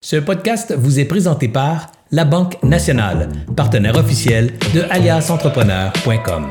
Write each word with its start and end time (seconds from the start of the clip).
Ce 0.00 0.14
podcast 0.14 0.72
vous 0.78 1.00
est 1.00 1.06
présenté 1.06 1.48
par 1.48 1.88
La 2.12 2.24
Banque 2.24 2.62
Nationale, 2.62 3.28
partenaire 3.56 3.96
officiel 3.96 4.56
de 4.72 4.82
aliasentrepreneur.com. 4.90 6.48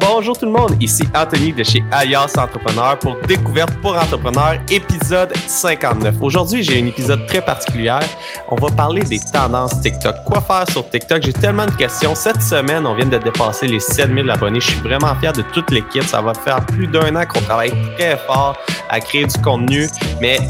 Bonjour 0.00 0.36
tout 0.36 0.46
le 0.46 0.50
monde, 0.50 0.76
ici 0.80 1.04
Anthony 1.14 1.52
de 1.52 1.62
chez 1.62 1.84
Alias 1.92 2.34
Entrepreneur 2.36 2.98
pour 2.98 3.16
Découverte 3.28 3.72
pour 3.80 3.96
Entrepreneurs, 3.96 4.56
épisode 4.68 5.32
59. 5.46 6.16
Aujourd'hui, 6.20 6.64
j'ai 6.64 6.82
un 6.82 6.86
épisode 6.86 7.24
très 7.28 7.40
particulier. 7.40 7.96
On 8.48 8.56
va 8.56 8.70
parler 8.74 9.02
des 9.02 9.20
tendances 9.20 9.80
TikTok. 9.80 10.16
Quoi 10.26 10.40
faire 10.40 10.68
sur 10.68 10.90
TikTok? 10.90 11.22
J'ai 11.22 11.32
tellement 11.32 11.66
de 11.66 11.76
questions. 11.76 12.16
Cette 12.16 12.42
semaine, 12.42 12.84
on 12.84 12.96
vient 12.96 13.06
de 13.06 13.18
dépasser 13.18 13.68
les 13.68 13.78
7000 13.78 14.28
abonnés. 14.28 14.58
Je 14.58 14.70
suis 14.70 14.80
vraiment 14.80 15.14
fier 15.20 15.32
de 15.32 15.42
toute 15.42 15.70
l'équipe. 15.70 16.02
Ça 16.02 16.20
va 16.20 16.34
faire 16.34 16.66
plus 16.66 16.88
d'un 16.88 17.14
an 17.14 17.24
qu'on 17.26 17.40
travaille 17.42 17.74
très 17.96 18.16
fort 18.16 18.58
à 18.90 18.98
créer 18.98 19.24
du 19.24 19.38
contenu, 19.40 19.86
mais 20.20 20.40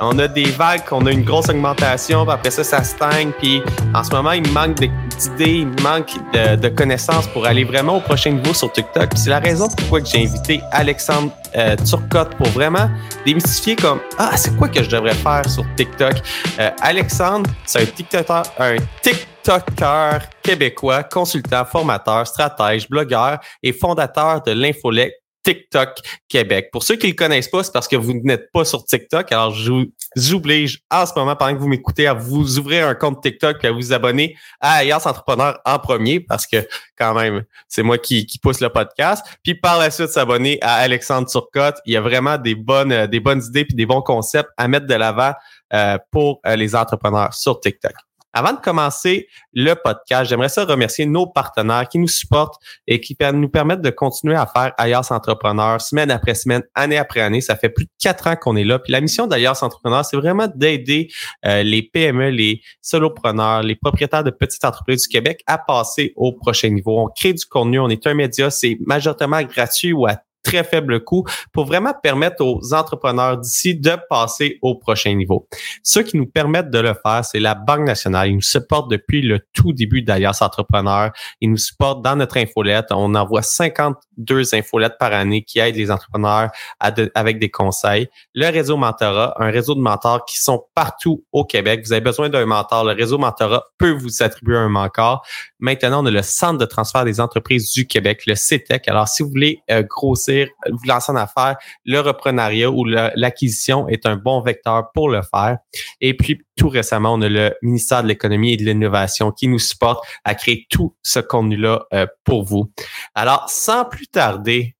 on 0.00 0.18
a 0.18 0.28
des 0.28 0.44
vagues, 0.44 0.82
on 0.90 1.06
a 1.06 1.12
une 1.12 1.24
grosse 1.24 1.48
augmentation, 1.48 2.24
puis 2.24 2.34
après 2.34 2.50
ça, 2.50 2.64
ça 2.64 2.82
stagne. 2.82 3.32
Puis 3.38 3.62
en 3.94 4.04
ce 4.04 4.10
moment, 4.10 4.32
il 4.32 4.48
manque 4.52 4.76
d'idées, 4.76 5.66
il 5.66 5.82
manque 5.82 6.10
de, 6.32 6.68
connaissances 6.68 7.26
pour 7.28 7.46
aller 7.46 7.64
vraiment 7.64 7.96
au 7.96 8.00
prochain 8.00 8.30
niveau 8.30 8.54
sur 8.54 8.70
TikTok. 8.70 9.10
C'est 9.16 9.30
la 9.30 9.40
raison 9.40 9.68
pourquoi 9.68 10.00
j'ai 10.04 10.24
invité 10.24 10.60
Alexandre 10.70 11.32
euh, 11.56 11.76
Turcotte 11.76 12.34
pour 12.36 12.48
vraiment 12.48 12.90
démystifier 13.24 13.76
comme 13.76 14.00
Ah, 14.18 14.36
c'est 14.36 14.56
quoi 14.56 14.68
que 14.68 14.82
je 14.82 14.90
devrais 14.90 15.14
faire 15.14 15.48
sur 15.48 15.64
TikTok? 15.76 16.14
Euh, 16.58 16.70
Alexandre, 16.80 17.50
c'est 17.64 17.82
un 17.82 17.86
TikToker, 17.86 18.42
un 18.58 18.76
TikToker 19.02 20.20
québécois, 20.42 21.02
consultant, 21.04 21.64
formateur, 21.64 22.26
stratège, 22.26 22.88
blogueur 22.88 23.38
et 23.62 23.72
fondateur 23.72 24.42
de 24.42 24.52
l'infolette 24.52 25.14
TikTok 25.42 25.98
Québec. 26.28 26.68
Pour 26.72 26.82
ceux 26.82 26.96
qui 26.96 27.06
ne 27.06 27.12
le 27.12 27.16
connaissent 27.16 27.48
pas, 27.48 27.62
c'est 27.62 27.72
parce 27.72 27.88
que 27.88 27.96
vous 27.96 28.12
n'êtes 28.22 28.50
pas 28.52 28.64
sur 28.64 28.84
TikTok. 28.84 29.30
Alors, 29.32 29.54
je 29.54 29.72
vous 29.72 30.34
oblige 30.34 30.80
en 30.90 31.06
ce 31.06 31.12
moment, 31.16 31.36
pendant 31.36 31.54
que 31.54 31.60
vous 31.60 31.68
m'écoutez, 31.68 32.06
à 32.06 32.14
vous 32.14 32.58
ouvrir 32.58 32.86
un 32.86 32.94
compte 32.94 33.22
TikTok 33.22 33.64
à 33.64 33.72
vous 33.72 33.92
abonner 33.92 34.36
à 34.60 34.82
Ayers 34.82 34.94
Entrepreneur 34.94 35.58
en 35.64 35.78
premier 35.78 36.20
parce 36.20 36.46
que 36.46 36.66
quand 36.96 37.14
même, 37.14 37.44
c'est 37.68 37.82
moi 37.82 37.98
qui, 37.98 38.26
pousse 38.42 38.60
le 38.60 38.68
podcast. 38.68 39.24
Puis 39.42 39.54
par 39.54 39.78
la 39.78 39.90
suite, 39.90 40.08
s'abonner 40.08 40.58
à 40.62 40.74
Alexandre 40.74 41.28
Turcotte. 41.28 41.76
Il 41.86 41.92
y 41.92 41.96
a 41.96 42.00
vraiment 42.00 42.38
des 42.38 42.54
bonnes, 42.54 43.06
des 43.06 43.20
bonnes 43.20 43.42
idées 43.42 43.64
puis 43.64 43.74
des 43.74 43.86
bons 43.86 44.02
concepts 44.02 44.50
à 44.56 44.68
mettre 44.68 44.86
de 44.86 44.94
l'avant 44.94 45.32
euh, 45.72 45.98
pour 46.10 46.40
euh, 46.46 46.56
les 46.56 46.74
entrepreneurs 46.74 47.34
sur 47.34 47.60
TikTok. 47.60 47.92
Avant 48.38 48.52
de 48.52 48.60
commencer 48.60 49.26
le 49.52 49.74
podcast, 49.74 50.30
j'aimerais 50.30 50.48
ça 50.48 50.64
remercier 50.64 51.06
nos 51.06 51.26
partenaires 51.26 51.88
qui 51.88 51.98
nous 51.98 52.06
supportent 52.06 52.62
et 52.86 53.00
qui 53.00 53.16
nous 53.34 53.48
permettent 53.48 53.80
de 53.80 53.90
continuer 53.90 54.36
à 54.36 54.46
faire 54.46 54.72
Ayers 54.78 55.10
Entrepreneurs 55.10 55.80
semaine 55.80 56.12
après 56.12 56.36
semaine, 56.36 56.62
année 56.76 56.98
après 56.98 57.20
année. 57.20 57.40
Ça 57.40 57.56
fait 57.56 57.68
plus 57.68 57.86
de 57.86 57.90
quatre 58.00 58.28
ans 58.28 58.36
qu'on 58.36 58.54
est 58.54 58.62
là. 58.62 58.78
Puis 58.78 58.92
la 58.92 59.00
mission 59.00 59.26
d'Ayers 59.26 59.60
Entrepreneurs, 59.60 60.04
c'est 60.04 60.16
vraiment 60.16 60.46
d'aider 60.54 61.08
euh, 61.46 61.64
les 61.64 61.82
PME, 61.82 62.30
les 62.30 62.62
solopreneurs, 62.80 63.64
les 63.64 63.74
propriétaires 63.74 64.22
de 64.22 64.30
petites 64.30 64.64
entreprises 64.64 65.02
du 65.02 65.08
Québec 65.08 65.42
à 65.48 65.58
passer 65.58 66.12
au 66.14 66.32
prochain 66.32 66.68
niveau. 66.68 67.00
On 67.00 67.08
crée 67.08 67.32
du 67.32 67.44
contenu, 67.44 67.80
on 67.80 67.88
est 67.88 68.06
un 68.06 68.14
média, 68.14 68.50
c'est 68.50 68.78
majoritairement 68.86 69.42
gratuit 69.42 69.92
ou 69.92 70.06
à 70.06 70.14
très 70.42 70.64
faible 70.64 71.04
coût 71.04 71.24
pour 71.52 71.64
vraiment 71.66 71.94
permettre 72.02 72.44
aux 72.44 72.74
entrepreneurs 72.74 73.38
d'ici 73.38 73.74
de 73.74 73.96
passer 74.08 74.58
au 74.62 74.76
prochain 74.76 75.14
niveau. 75.14 75.48
Ce 75.82 76.00
qui 76.00 76.16
nous 76.16 76.26
permettent 76.26 76.70
de 76.70 76.78
le 76.78 76.94
faire, 76.94 77.24
c'est 77.24 77.40
la 77.40 77.54
Banque 77.54 77.86
nationale. 77.86 78.28
Ils 78.28 78.34
nous 78.34 78.40
supportent 78.40 78.90
depuis 78.90 79.22
le 79.22 79.40
tout 79.52 79.72
début 79.72 80.02
d'Alias 80.02 80.38
Entrepreneurs. 80.40 81.10
Ils 81.40 81.50
nous 81.50 81.56
supportent 81.56 82.02
dans 82.02 82.16
notre 82.16 82.36
infolette. 82.38 82.86
On 82.90 83.14
envoie 83.14 83.42
52 83.42 84.54
infolettes 84.54 84.96
par 84.98 85.12
année 85.12 85.42
qui 85.42 85.58
aident 85.58 85.76
les 85.76 85.90
entrepreneurs 85.90 86.50
avec 86.80 87.38
des 87.38 87.50
conseils. 87.50 88.08
Le 88.34 88.48
réseau 88.50 88.76
Mentorat, 88.76 89.34
un 89.38 89.50
réseau 89.50 89.74
de 89.74 89.80
mentors 89.80 90.24
qui 90.24 90.38
sont 90.38 90.64
partout 90.74 91.24
au 91.32 91.44
Québec. 91.44 91.82
Vous 91.84 91.92
avez 91.92 92.00
besoin 92.00 92.28
d'un 92.28 92.46
mentor. 92.46 92.84
Le 92.84 92.92
réseau 92.92 93.18
Mentorat 93.18 93.64
peut 93.78 93.90
vous 93.90 94.22
attribuer 94.22 94.56
un 94.56 94.68
mentor. 94.68 95.24
Maintenant, 95.60 96.02
on 96.02 96.06
a 96.06 96.10
le 96.10 96.22
Centre 96.22 96.58
de 96.58 96.64
transfert 96.64 97.04
des 97.04 97.20
entreprises 97.20 97.72
du 97.72 97.86
Québec, 97.86 98.24
le 98.26 98.34
CETEC. 98.34 98.88
Alors, 98.88 99.08
si 99.08 99.22
vous 99.22 99.30
voulez 99.30 99.62
euh, 99.70 99.82
grossir 99.82 100.48
vous 100.70 100.86
lancer 100.86 101.12
en 101.12 101.16
affaires, 101.16 101.56
le 101.84 102.00
reprenariat 102.00 102.70
ou 102.70 102.84
l'acquisition 102.84 103.88
est 103.88 104.06
un 104.06 104.16
bon 104.16 104.40
vecteur 104.40 104.90
pour 104.92 105.08
le 105.08 105.22
faire. 105.22 105.58
Et 106.00 106.16
puis, 106.16 106.40
tout 106.56 106.68
récemment, 106.68 107.14
on 107.14 107.22
a 107.22 107.28
le 107.28 107.54
ministère 107.62 108.02
de 108.02 108.08
l'Économie 108.08 108.52
et 108.52 108.56
de 108.56 108.64
l'Innovation 108.64 109.32
qui 109.32 109.48
nous 109.48 109.58
supporte 109.58 110.04
à 110.24 110.34
créer 110.34 110.66
tout 110.70 110.96
ce 111.02 111.20
contenu-là 111.20 111.86
euh, 111.92 112.06
pour 112.24 112.44
vous. 112.44 112.70
Alors, 113.14 113.48
sans 113.48 113.84
plus 113.84 114.06
tarder, 114.06 114.76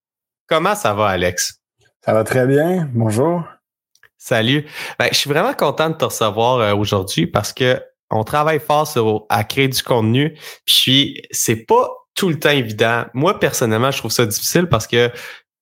comment 0.46 0.74
ça 0.74 0.94
va, 0.94 1.08
Alex? 1.08 1.60
Ça 2.04 2.12
va 2.12 2.24
très 2.24 2.46
bien. 2.46 2.88
Bonjour. 2.94 3.44
Salut. 4.16 4.66
Ben, 4.98 5.08
je 5.12 5.16
suis 5.16 5.30
vraiment 5.30 5.54
content 5.54 5.90
de 5.90 5.94
te 5.94 6.04
recevoir 6.04 6.58
euh, 6.58 6.74
aujourd'hui 6.74 7.26
parce 7.26 7.52
que 7.52 7.80
on 8.10 8.24
travaille 8.24 8.60
fort 8.60 8.86
sur, 8.86 9.26
à 9.28 9.44
créer 9.44 9.68
du 9.68 9.82
contenu. 9.82 10.36
Puis 10.64 11.22
c'est 11.30 11.66
pas 11.66 11.88
tout 12.14 12.28
le 12.28 12.38
temps 12.38 12.50
évident. 12.50 13.04
Moi, 13.14 13.38
personnellement, 13.38 13.90
je 13.90 13.98
trouve 13.98 14.10
ça 14.10 14.26
difficile 14.26 14.66
parce 14.66 14.86
que 14.86 15.10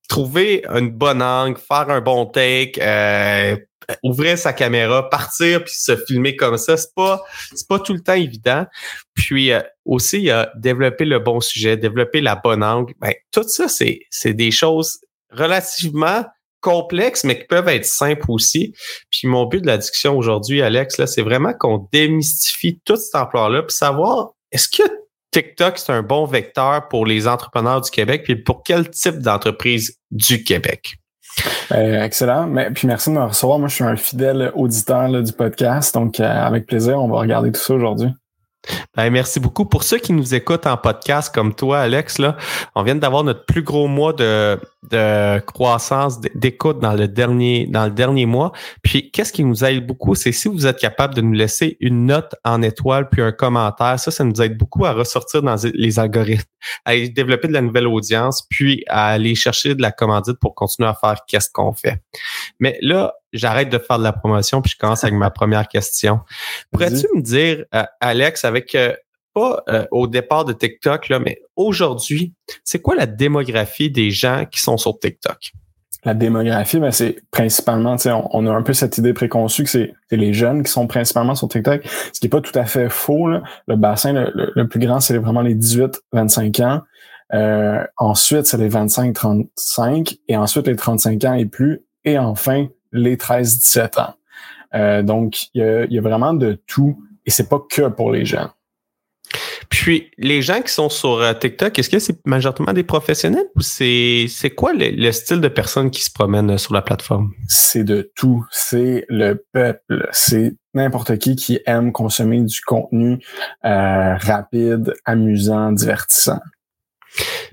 trouver 0.08 0.64
une 0.68 0.90
bonne 0.90 1.22
angle, 1.22 1.58
faire 1.58 1.90
un 1.90 2.00
bon 2.00 2.26
take, 2.26 2.80
euh, 2.80 3.56
ouvrir 4.02 4.38
sa 4.38 4.52
caméra, 4.52 5.08
partir 5.08 5.64
puis 5.64 5.74
se 5.74 5.96
filmer 5.96 6.36
comme 6.36 6.58
ça, 6.58 6.76
c'est 6.76 6.94
pas 6.94 7.22
c'est 7.54 7.68
pas 7.68 7.78
tout 7.78 7.92
le 7.92 8.00
temps 8.00 8.14
évident. 8.14 8.66
Puis 9.14 9.52
euh, 9.52 9.60
aussi 9.84 10.18
il 10.18 10.24
y 10.24 10.30
a 10.30 10.50
développer 10.56 11.04
le 11.04 11.18
bon 11.18 11.40
sujet, 11.40 11.76
développer 11.76 12.20
la 12.20 12.36
bonne 12.36 12.62
angle. 12.62 12.94
Ben, 13.00 13.12
tout 13.32 13.46
ça 13.48 13.68
c'est 13.68 14.00
c'est 14.10 14.34
des 14.34 14.50
choses 14.50 15.00
relativement 15.30 16.24
complexes 16.60 17.24
mais 17.24 17.38
qui 17.38 17.44
peuvent 17.46 17.68
être 17.68 17.84
simples 17.84 18.26
aussi. 18.28 18.74
Puis 19.10 19.28
mon 19.28 19.46
but 19.46 19.60
de 19.60 19.66
la 19.66 19.78
discussion 19.78 20.16
aujourd'hui 20.16 20.62
Alex 20.62 20.98
là, 20.98 21.06
c'est 21.06 21.22
vraiment 21.22 21.52
qu'on 21.52 21.88
démystifie 21.92 22.80
tout 22.84 22.96
cet 22.96 23.14
emploi 23.14 23.48
là 23.48 23.62
puis 23.62 23.74
savoir 23.74 24.30
est-ce 24.52 24.68
que 24.68 24.82
TikTok, 25.32 25.76
c'est 25.76 25.92
un 25.92 26.02
bon 26.02 26.24
vecteur 26.24 26.88
pour 26.88 27.04
les 27.04 27.28
entrepreneurs 27.28 27.82
du 27.82 27.90
Québec, 27.90 28.22
puis 28.24 28.36
pour 28.36 28.62
quel 28.62 28.88
type 28.88 29.18
d'entreprise 29.18 29.98
du 30.10 30.42
Québec? 30.42 30.96
Ben, 31.68 32.02
excellent. 32.02 32.46
Mais, 32.46 32.70
puis 32.70 32.86
merci 32.86 33.10
de 33.10 33.16
me 33.16 33.22
recevoir. 33.22 33.58
Moi, 33.58 33.68
je 33.68 33.74
suis 33.74 33.84
un 33.84 33.96
fidèle 33.96 34.50
auditeur 34.54 35.10
du 35.22 35.32
podcast. 35.32 35.92
Donc, 35.92 36.20
euh, 36.20 36.24
avec 36.24 36.64
plaisir, 36.66 37.02
on 37.02 37.08
va 37.08 37.18
regarder 37.18 37.52
tout 37.52 37.60
ça 37.60 37.74
aujourd'hui. 37.74 38.08
Ben, 38.96 39.10
merci 39.10 39.40
beaucoup. 39.40 39.64
Pour 39.64 39.82
ceux 39.82 39.98
qui 39.98 40.12
nous 40.12 40.34
écoutent 40.34 40.66
en 40.66 40.76
podcast 40.76 41.34
comme 41.34 41.54
toi, 41.54 41.80
Alex, 41.80 42.18
là, 42.18 42.36
on 42.74 42.82
vient 42.82 42.94
d'avoir 42.94 43.24
notre 43.24 43.44
plus 43.44 43.62
gros 43.62 43.88
mois 43.88 44.12
de, 44.12 44.58
de 44.90 45.38
croissance 45.40 46.20
d'écoute 46.34 46.78
dans 46.78 46.94
le 46.94 47.08
dernier 47.08 47.66
dans 47.66 47.84
le 47.84 47.90
dernier 47.90 48.26
mois. 48.26 48.52
Puis 48.82 49.10
qu'est-ce 49.10 49.32
qui 49.32 49.44
nous 49.44 49.64
aide 49.64 49.86
beaucoup, 49.86 50.14
c'est 50.14 50.32
si 50.32 50.48
vous 50.48 50.66
êtes 50.66 50.78
capable 50.78 51.14
de 51.14 51.20
nous 51.20 51.32
laisser 51.32 51.76
une 51.80 52.06
note 52.06 52.34
en 52.44 52.62
étoile 52.62 53.08
puis 53.08 53.22
un 53.22 53.32
commentaire, 53.32 53.98
ça 53.98 54.10
ça 54.10 54.24
nous 54.24 54.40
aide 54.40 54.56
beaucoup 54.56 54.84
à 54.84 54.92
ressortir 54.92 55.42
dans 55.42 55.56
les 55.74 55.98
algorithmes, 55.98 56.44
à 56.84 56.96
développer 56.96 57.48
de 57.48 57.52
la 57.52 57.62
nouvelle 57.62 57.86
audience 57.86 58.46
puis 58.48 58.84
à 58.88 59.08
aller 59.08 59.34
chercher 59.34 59.74
de 59.74 59.82
la 59.82 59.92
commandite 59.92 60.38
pour 60.40 60.54
continuer 60.54 60.88
à 60.88 60.94
faire 60.94 61.16
qu'est-ce 61.26 61.50
qu'on 61.50 61.72
fait. 61.72 62.02
Mais 62.60 62.78
là, 62.82 63.14
j'arrête 63.36 63.68
de 63.68 63.78
faire 63.78 63.98
de 63.98 64.04
la 64.04 64.12
promotion 64.12 64.62
puis 64.62 64.72
je 64.72 64.78
commence 64.78 65.04
avec 65.04 65.14
ma 65.14 65.30
première 65.30 65.68
question. 65.68 66.20
Pourrais-tu 66.72 67.06
me 67.14 67.22
dire 67.22 67.64
euh, 67.74 67.84
Alex 68.00 68.44
avec 68.44 68.74
euh, 68.74 68.94
pas 69.34 69.62
euh, 69.68 69.84
au 69.90 70.06
départ 70.06 70.46
de 70.46 70.54
TikTok, 70.54 71.10
là, 71.10 71.18
mais 71.18 71.42
aujourd'hui, 71.56 72.32
c'est 72.64 72.80
quoi 72.80 72.94
la 72.94 73.06
démographie 73.06 73.90
des 73.90 74.10
gens 74.10 74.46
qui 74.50 74.60
sont 74.60 74.78
sur 74.78 74.98
TikTok? 74.98 75.52
La 76.04 76.14
démographie, 76.14 76.78
ben, 76.78 76.90
c'est 76.90 77.16
principalement, 77.30 77.96
on, 78.06 78.28
on 78.30 78.46
a 78.46 78.52
un 78.52 78.62
peu 78.62 78.72
cette 78.72 78.96
idée 78.96 79.12
préconçue 79.12 79.64
que 79.64 79.68
c'est 79.68 79.92
les 80.10 80.32
jeunes 80.32 80.62
qui 80.62 80.70
sont 80.70 80.86
principalement 80.86 81.34
sur 81.34 81.48
TikTok, 81.48 81.82
ce 81.84 82.20
qui 82.20 82.26
n'est 82.26 82.30
pas 82.30 82.40
tout 82.40 82.56
à 82.58 82.64
fait 82.64 82.88
faux. 82.88 83.28
Le 83.28 83.76
bassin 83.76 84.12
le, 84.12 84.68
plus 84.68 84.80
grand, 84.80 85.00
c'est 85.00 85.18
vraiment 85.18 85.42
les 85.42 85.54
18-25 85.54 86.64
ans. 86.64 86.82
Euh, 87.34 87.84
ensuite, 87.96 88.46
c'est 88.46 88.56
les 88.56 88.70
25-35 88.70 90.18
et 90.28 90.36
ensuite 90.36 90.66
les 90.66 90.76
35 90.76 91.24
ans 91.24 91.34
et 91.34 91.46
plus. 91.46 91.82
Et 92.04 92.18
enfin, 92.18 92.68
les 92.98 93.16
13-17 93.16 94.00
ans. 94.00 94.14
Euh, 94.74 95.02
donc, 95.02 95.44
il 95.54 95.60
y 95.60 95.64
a, 95.64 95.84
y 95.86 95.98
a, 95.98 96.00
vraiment 96.00 96.34
de 96.34 96.60
tout 96.66 96.98
et 97.24 97.30
c'est 97.30 97.48
pas 97.48 97.60
que 97.68 97.88
pour 97.88 98.10
les 98.10 98.24
jeunes. 98.24 98.50
Puis, 99.68 100.10
les 100.18 100.42
gens 100.42 100.62
qui 100.62 100.72
sont 100.72 100.88
sur 100.88 101.20
euh, 101.20 101.32
TikTok, 101.32 101.78
est-ce 101.78 101.90
que 101.90 101.98
c'est 101.98 102.24
majoritairement 102.24 102.72
des 102.72 102.84
professionnels 102.84 103.46
ou 103.56 103.60
c'est, 103.60 104.26
c'est 104.28 104.50
quoi 104.50 104.72
le, 104.74 105.12
style 105.12 105.40
de 105.40 105.48
personnes 105.48 105.90
qui 105.90 106.02
se 106.02 106.10
promènent 106.10 106.52
euh, 106.52 106.58
sur 106.58 106.74
la 106.74 106.82
plateforme? 106.82 107.32
C'est 107.48 107.84
de 107.84 108.10
tout. 108.14 108.46
C'est 108.50 109.04
le 109.08 109.44
peuple. 109.52 110.08
C'est 110.12 110.54
n'importe 110.74 111.18
qui 111.18 111.36
qui 111.36 111.58
aime 111.66 111.92
consommer 111.92 112.42
du 112.42 112.60
contenu 112.60 113.18
euh, 113.64 114.14
rapide, 114.16 114.94
amusant, 115.04 115.72
divertissant. 115.72 116.40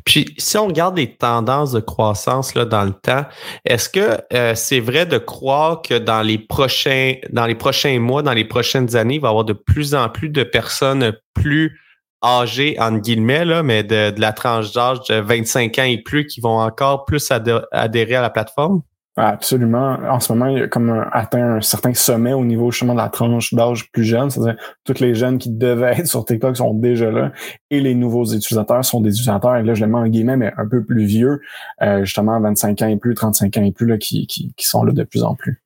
Puis, 0.05 0.33
si 0.37 0.57
on 0.57 0.67
regarde 0.67 0.97
les 0.97 1.15
tendances 1.15 1.71
de 1.71 1.79
croissance 1.79 2.55
là, 2.55 2.65
dans 2.65 2.83
le 2.83 2.93
temps, 2.93 3.25
est-ce 3.65 3.89
que 3.89 4.17
c'est 4.55 4.79
vrai 4.79 5.05
de 5.05 5.17
croire 5.17 5.81
que 5.81 5.97
dans 5.97 6.21
les 6.21 6.37
prochains, 6.37 7.15
dans 7.31 7.45
les 7.45 7.55
prochains 7.55 7.99
mois, 7.99 8.21
dans 8.21 8.33
les 8.33 8.45
prochaines 8.45 8.95
années, 8.95 9.15
il 9.15 9.21
va 9.21 9.29
y 9.29 9.31
avoir 9.31 9.45
de 9.45 9.53
plus 9.53 9.95
en 9.95 10.09
plus 10.09 10.29
de 10.29 10.43
personnes 10.43 11.13
plus 11.33 11.79
âgés, 12.23 12.77
entre 12.79 12.99
guillemets, 12.99 13.45
là, 13.45 13.63
mais 13.63 13.83
de, 13.83 14.13
la 14.17 14.31
tranche 14.31 14.71
d'âge 14.71 14.99
de 15.09 15.15
25 15.15 15.79
ans 15.79 15.83
et 15.83 15.97
plus 15.97 16.25
qui 16.25 16.41
vont 16.41 16.59
encore 16.59 17.05
plus 17.05 17.31
adhérer 17.71 18.15
à 18.15 18.21
la 18.21 18.29
plateforme? 18.29 18.81
Absolument. 19.15 19.99
En 20.09 20.19
ce 20.19 20.33
moment, 20.33 20.47
il 20.47 20.57
y 20.57 20.61
a 20.61 20.67
comme 20.67 20.89
un, 20.89 21.07
atteint 21.11 21.57
un 21.57 21.61
certain 21.61 21.93
sommet 21.93 22.33
au 22.33 22.43
niveau 22.43 22.71
justement 22.71 22.93
de 22.93 22.99
la 22.99 23.09
tranche 23.09 23.53
d'âge 23.53 23.91
plus 23.91 24.03
jeune. 24.03 24.31
C'est-à-dire 24.31 24.55
tous 24.85 24.99
les 24.99 25.13
jeunes 25.13 25.37
qui 25.37 25.51
devaient 25.51 25.99
être 25.99 26.07
sur 26.07 26.25
TikTok 26.25 26.57
sont 26.57 26.73
déjà 26.73 27.11
là 27.11 27.31
et 27.69 27.79
les 27.79 27.93
nouveaux 27.93 28.25
utilisateurs 28.25 28.83
sont 28.83 29.01
des 29.01 29.11
utilisateurs, 29.11 29.57
et 29.57 29.63
là 29.63 29.75
je 29.75 29.81
les 29.81 29.87
mets 29.87 29.99
en 29.99 30.07
guillemets, 30.07 30.37
mais 30.37 30.51
un 30.57 30.67
peu 30.67 30.83
plus 30.83 31.05
vieux, 31.05 31.41
euh, 31.83 32.03
justement 32.05 32.39
25 32.39 32.81
ans 32.81 32.87
et 32.87 32.97
plus, 32.97 33.13
35 33.13 33.57
ans 33.57 33.63
et 33.63 33.71
plus, 33.71 33.85
là, 33.85 33.97
qui, 33.97 34.25
qui, 34.25 34.53
qui 34.55 34.65
sont 34.65 34.83
là 34.83 34.91
de 34.91 35.03
plus 35.03 35.23
en 35.23 35.35
plus. 35.35 35.63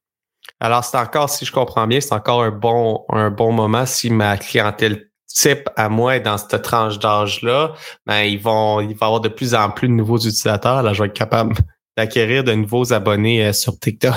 Alors, 0.59 0.83
c'est 0.83 0.97
encore, 0.97 1.29
si 1.29 1.45
je 1.45 1.51
comprends 1.51 1.85
bien, 1.87 2.01
c'est 2.01 2.13
encore 2.13 2.41
un 2.43 2.51
bon, 2.51 3.05
un 3.09 3.29
bon 3.29 3.51
moment 3.51 3.85
si 3.85 4.09
ma 4.09 4.37
clientèle 4.37 5.07
type 5.27 5.69
à 5.75 5.87
moi 5.87 6.19
dans 6.19 6.37
cette 6.37 6.61
tranche 6.63 6.97
d'âge-là, 6.99 7.73
ben, 8.05 8.21
ils 8.21 8.41
vont, 8.41 8.81
il 8.81 8.95
va 8.95 9.05
y 9.05 9.07
avoir 9.07 9.21
de 9.21 9.29
plus 9.29 9.53
en 9.53 9.69
plus 9.69 9.87
de 9.87 9.93
nouveaux 9.93 10.17
utilisateurs. 10.17 10.81
Là, 10.81 10.93
je 10.93 11.03
vais 11.03 11.09
être 11.09 11.15
capable 11.15 11.55
d'acquérir 11.97 12.43
de 12.43 12.53
nouveaux 12.53 12.93
abonnés 12.93 13.45
euh, 13.45 13.53
sur 13.53 13.77
TikTok. 13.77 14.15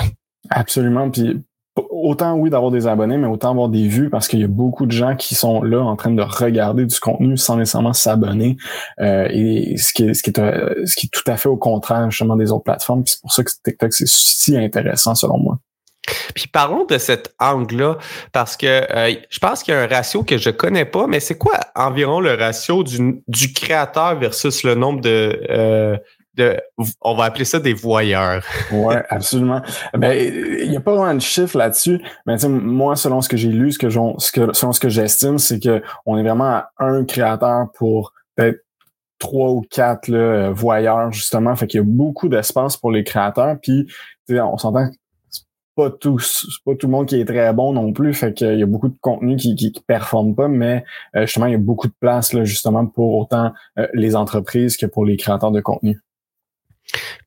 Absolument. 0.49 1.09
Puis 1.09 1.43
autant 1.75 2.35
oui 2.35 2.49
d'avoir 2.49 2.71
des 2.71 2.87
abonnés, 2.87 3.17
mais 3.17 3.27
autant 3.27 3.51
avoir 3.51 3.69
des 3.69 3.87
vues 3.87 4.09
parce 4.09 4.27
qu'il 4.27 4.39
y 4.39 4.43
a 4.43 4.47
beaucoup 4.47 4.85
de 4.85 4.91
gens 4.91 5.15
qui 5.15 5.35
sont 5.35 5.63
là 5.63 5.81
en 5.81 5.95
train 5.95 6.11
de 6.11 6.21
regarder 6.21 6.85
du 6.85 6.99
contenu 6.99 7.37
sans 7.37 7.57
nécessairement 7.57 7.93
s'abonner. 7.93 8.57
Euh, 8.99 9.27
et 9.31 9.77
ce 9.77 9.93
qui, 9.93 10.03
est, 10.03 10.13
ce, 10.13 10.21
qui 10.21 10.29
est, 10.29 10.39
euh, 10.39 10.85
ce 10.85 10.95
qui 10.95 11.07
est 11.07 11.09
tout 11.09 11.29
à 11.29 11.37
fait 11.37 11.49
au 11.49 11.57
contraire 11.57 12.09
justement 12.11 12.35
des 12.35 12.51
autres 12.51 12.63
plateformes. 12.63 13.03
C'est 13.05 13.21
pour 13.21 13.31
ça 13.31 13.43
que 13.43 13.51
TikTok 13.63 13.93
c'est 13.93 14.07
si 14.07 14.57
intéressant 14.57 15.15
selon 15.15 15.37
moi. 15.37 15.59
Puis 16.33 16.47
parlons 16.47 16.85
de 16.85 16.97
cet 16.97 17.33
angle-là, 17.39 17.97
parce 18.33 18.57
que 18.57 18.81
je 19.29 19.39
pense 19.39 19.61
qu'il 19.61 19.73
y 19.73 19.77
a 19.77 19.81
un 19.81 19.87
ratio 19.87 20.23
que 20.23 20.37
je 20.37 20.49
connais 20.49 20.83
pas, 20.83 21.05
mais 21.07 21.19
c'est 21.19 21.37
quoi 21.37 21.53
environ 21.75 22.19
le 22.19 22.33
ratio 22.33 22.83
du, 22.83 23.21
du 23.27 23.53
créateur 23.53 24.17
versus 24.17 24.63
le 24.63 24.73
nombre 24.73 24.99
de, 25.01 25.99
on 27.01 27.15
va 27.15 27.25
appeler 27.25 27.45
ça 27.45 27.59
des 27.59 27.73
voyeurs. 27.73 28.43
ouais, 28.71 29.03
absolument. 29.09 29.61
Ben, 29.93 30.13
il 30.13 30.69
n'y 30.69 30.77
a 30.77 30.81
pas 30.81 30.95
vraiment 30.95 31.13
de 31.13 31.19
chiffre 31.19 31.57
là-dessus, 31.57 32.01
mais 32.25 32.37
moi, 32.47 32.95
selon 32.95 33.21
ce 33.21 33.29
que 33.29 33.37
j'ai 33.37 33.49
lu, 33.49 33.71
ce 33.71 33.79
que, 33.79 33.89
ce 33.89 34.31
que, 34.31 34.53
selon 34.53 34.71
ce 34.71 34.79
que 34.79 34.89
j'estime, 34.89 35.37
c'est 35.37 35.59
que 35.59 35.81
on 36.05 36.17
est 36.17 36.23
vraiment 36.23 36.43
à 36.45 36.69
un 36.79 37.03
créateur 37.05 37.67
pour 37.73 38.13
peut-être 38.35 38.63
trois 39.19 39.51
ou 39.51 39.61
quatre 39.61 40.09
là, 40.09 40.51
voyeurs, 40.51 41.11
justement. 41.13 41.55
Fait 41.55 41.67
qu'il 41.67 41.79
y 41.79 41.83
a 41.83 41.85
beaucoup 41.85 42.27
d'espace 42.27 42.75
pour 42.75 42.91
les 42.91 43.03
créateurs. 43.03 43.57
Puis, 43.61 43.87
on 44.29 44.57
s'entend 44.57 44.89
c'est 45.29 45.43
pas 45.75 45.89
tout, 45.89 46.17
pas 46.65 46.75
tout 46.75 46.87
le 46.87 46.91
monde 46.91 47.05
qui 47.05 47.19
est 47.19 47.25
très 47.25 47.53
bon 47.53 47.71
non 47.71 47.93
plus. 47.93 48.13
Fait 48.13 48.33
qu'il 48.33 48.59
y 48.59 48.63
a 48.63 48.65
beaucoup 48.65 48.89
de 48.89 48.97
contenu 48.99 49.37
qui, 49.37 49.55
qui, 49.55 49.71
performe 49.87 50.35
pas, 50.35 50.49
mais 50.49 50.83
euh, 51.15 51.21
justement, 51.21 51.45
il 51.45 51.53
y 51.53 51.55
a 51.55 51.59
beaucoup 51.59 51.87
de 51.87 51.93
place 51.99 52.33
là, 52.33 52.43
justement 52.43 52.85
pour 52.85 53.15
autant 53.15 53.53
euh, 53.77 53.87
les 53.93 54.15
entreprises 54.15 54.75
que 54.75 54.85
pour 54.85 55.05
les 55.05 55.15
créateurs 55.15 55.51
de 55.51 55.61
contenu. 55.61 55.97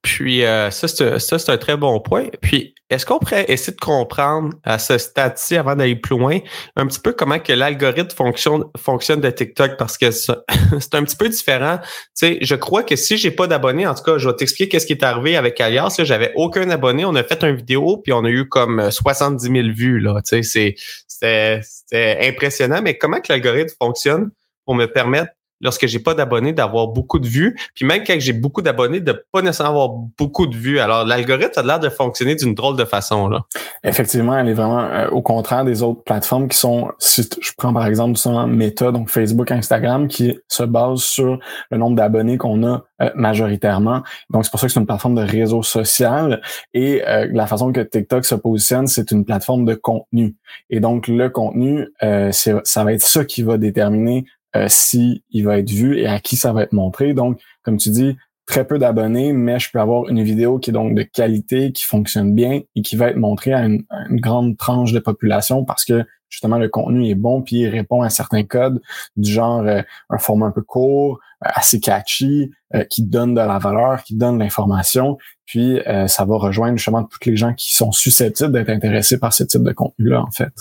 Puis 0.02 0.44
euh, 0.44 0.70
ça, 0.70 0.88
c'est 0.88 1.50
un 1.50 1.56
très 1.56 1.76
bon 1.76 2.00
point. 2.00 2.26
Puis 2.40 2.74
est-ce 2.90 3.06
qu'on 3.06 3.18
pourrait 3.18 3.46
essayer 3.48 3.72
de 3.72 3.80
comprendre 3.80 4.52
à 4.62 4.78
ce 4.78 4.98
stade-ci, 4.98 5.56
avant 5.56 5.74
d'aller 5.74 5.96
plus 5.96 6.18
loin, 6.18 6.38
un 6.76 6.86
petit 6.86 7.00
peu 7.00 7.12
comment 7.12 7.38
que 7.38 7.52
l'algorithme 7.52 8.14
fonctionne, 8.14 8.64
fonctionne 8.76 9.20
de 9.20 9.30
TikTok? 9.30 9.76
Parce 9.78 9.96
que 9.96 10.10
c'est 10.10 10.94
un 10.94 11.04
petit 11.04 11.16
peu 11.16 11.28
différent. 11.28 11.78
Tu 11.82 11.88
sais, 12.14 12.38
je 12.40 12.54
crois 12.54 12.82
que 12.82 12.96
si 12.96 13.16
j'ai 13.16 13.30
pas 13.30 13.46
d'abonnés, 13.46 13.86
en 13.86 13.94
tout 13.94 14.04
cas, 14.04 14.18
je 14.18 14.28
vais 14.28 14.36
t'expliquer 14.36 14.68
qu'est-ce 14.68 14.86
qui 14.86 14.92
est 14.92 15.02
arrivé 15.02 15.36
avec 15.36 15.60
Alias. 15.60 15.96
J'avais 15.98 16.32
aucun 16.36 16.68
abonné. 16.70 17.04
On 17.04 17.14
a 17.14 17.24
fait 17.24 17.42
une 17.42 17.56
vidéo, 17.56 17.96
puis 17.96 18.12
on 18.12 18.24
a 18.24 18.30
eu 18.30 18.48
comme 18.48 18.90
70 18.90 19.42
000 19.42 19.68
vues. 19.74 20.00
Là. 20.00 20.20
Tu 20.22 20.42
sais, 20.42 20.74
c'était 21.06 22.18
impressionnant. 22.22 22.80
Mais 22.82 22.98
comment 22.98 23.20
que 23.20 23.32
l'algorithme 23.32 23.74
fonctionne 23.80 24.30
pour 24.64 24.74
me 24.74 24.86
permettre 24.86 25.32
lorsque 25.60 25.86
j'ai 25.86 25.98
pas 25.98 26.14
d'abonnés, 26.14 26.52
d'avoir 26.52 26.88
beaucoup 26.88 27.18
de 27.18 27.26
vues. 27.26 27.56
Puis 27.74 27.84
même 27.84 28.02
quand 28.06 28.14
j'ai 28.18 28.32
beaucoup 28.32 28.62
d'abonnés, 28.62 29.00
de 29.00 29.24
pas 29.32 29.42
nécessairement 29.42 29.84
avoir 29.84 29.98
beaucoup 30.18 30.46
de 30.46 30.56
vues. 30.56 30.78
Alors, 30.78 31.04
l'algorithme 31.04 31.58
a 31.58 31.62
l'air 31.62 31.80
de 31.80 31.88
fonctionner 31.88 32.34
d'une 32.34 32.54
drôle 32.54 32.76
de 32.76 32.84
façon. 32.84 33.28
Là. 33.28 33.42
Effectivement, 33.82 34.36
elle 34.38 34.48
est 34.48 34.54
vraiment 34.54 34.80
euh, 34.80 35.08
au 35.10 35.22
contraire 35.22 35.64
des 35.64 35.82
autres 35.82 36.02
plateformes 36.02 36.48
qui 36.48 36.58
sont, 36.58 36.90
si 36.98 37.28
je 37.40 37.52
prends 37.56 37.72
par 37.72 37.86
exemple 37.86 38.16
seulement 38.16 38.46
Meta, 38.46 38.92
donc 38.92 39.08
Facebook, 39.10 39.50
Instagram, 39.50 40.08
qui 40.08 40.38
se 40.48 40.62
base 40.62 41.00
sur 41.00 41.38
le 41.70 41.78
nombre 41.78 41.96
d'abonnés 41.96 42.36
qu'on 42.36 42.64
a 42.66 42.84
euh, 43.00 43.10
majoritairement. 43.14 44.02
Donc, 44.30 44.44
c'est 44.44 44.50
pour 44.50 44.60
ça 44.60 44.66
que 44.66 44.72
c'est 44.72 44.80
une 44.80 44.86
plateforme 44.86 45.14
de 45.14 45.22
réseau 45.22 45.62
social. 45.62 46.40
Et 46.74 47.02
euh, 47.06 47.28
la 47.32 47.46
façon 47.46 47.72
que 47.72 47.80
TikTok 47.80 48.24
se 48.24 48.34
positionne, 48.34 48.86
c'est 48.86 49.10
une 49.10 49.24
plateforme 49.24 49.64
de 49.64 49.74
contenu. 49.74 50.36
Et 50.70 50.80
donc, 50.80 51.08
le 51.08 51.28
contenu, 51.28 51.88
ça 52.00 52.84
va 52.84 52.92
être 52.92 53.02
ça 53.02 53.24
qui 53.24 53.42
va 53.42 53.58
déterminer 53.58 54.24
euh, 54.56 54.66
si 54.68 55.24
il 55.30 55.44
va 55.44 55.58
être 55.58 55.70
vu 55.70 55.98
et 55.98 56.06
à 56.06 56.20
qui 56.20 56.36
ça 56.36 56.52
va 56.52 56.62
être 56.62 56.72
montré. 56.72 57.12
Donc, 57.12 57.40
comme 57.62 57.76
tu 57.76 57.90
dis, 57.90 58.16
très 58.46 58.66
peu 58.66 58.78
d'abonnés, 58.78 59.32
mais 59.32 59.58
je 59.58 59.70
peux 59.70 59.80
avoir 59.80 60.08
une 60.08 60.22
vidéo 60.22 60.58
qui 60.58 60.70
est 60.70 60.72
donc 60.72 60.94
de 60.94 61.02
qualité, 61.02 61.72
qui 61.72 61.84
fonctionne 61.84 62.34
bien 62.34 62.60
et 62.76 62.82
qui 62.82 62.94
va 62.94 63.08
être 63.08 63.16
montrée 63.16 63.52
à 63.52 63.64
une, 63.64 63.84
grande 64.10 64.56
tranche 64.56 64.92
de 64.92 64.98
population 64.98 65.64
parce 65.64 65.84
que 65.84 66.04
justement 66.28 66.58
le 66.58 66.68
contenu 66.68 67.08
est 67.08 67.14
bon 67.14 67.42
puis 67.42 67.60
il 67.60 67.68
répond 67.68 68.02
à 68.02 68.10
certains 68.10 68.44
codes 68.44 68.80
du 69.16 69.30
genre 69.30 69.62
euh, 69.62 69.82
un 70.10 70.18
format 70.18 70.46
un 70.46 70.50
peu 70.50 70.62
court, 70.62 71.18
euh, 71.44 71.48
assez 71.54 71.80
catchy, 71.80 72.50
qui 72.90 73.04
donne 73.04 73.34
de 73.34 73.40
la 73.40 73.58
valeur, 73.58 74.02
qui 74.02 74.16
donne 74.16 74.40
l'information, 74.40 75.16
puis 75.46 75.78
ça 76.08 76.24
va 76.24 76.36
rejoindre 76.36 76.76
justement 76.76 77.04
toutes 77.04 77.24
les 77.24 77.36
gens 77.36 77.54
qui 77.54 77.72
sont 77.72 77.92
susceptibles 77.92 78.50
d'être 78.50 78.68
intéressés 78.68 79.20
par 79.20 79.32
ce 79.32 79.44
type 79.44 79.62
de 79.62 79.70
contenu-là 79.70 80.22
en 80.22 80.30
fait. 80.32 80.52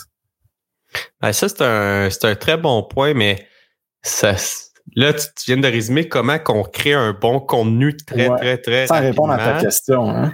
Ben, 1.20 1.34
ça 1.34 1.50
c'est 1.50 1.64
un 1.64 2.10
c'est 2.12 2.26
un 2.26 2.36
très 2.36 2.56
bon 2.56 2.84
point, 2.84 3.16
mais 3.16 3.48
ça, 4.04 4.36
là, 4.96 5.14
tu, 5.14 5.24
viens 5.48 5.58
de 5.58 5.68
résumer 5.68 6.08
comment 6.08 6.40
qu'on 6.40 6.64
crée 6.64 6.94
un 6.94 7.14
bon 7.14 7.40
contenu 7.40 7.96
très, 7.98 8.30
très, 8.38 8.58
très. 8.58 8.88
Sans 8.88 9.00
répondre 9.00 9.34
à 9.34 9.38
ta 9.38 9.62
question. 9.62 10.10
Hein? 10.10 10.34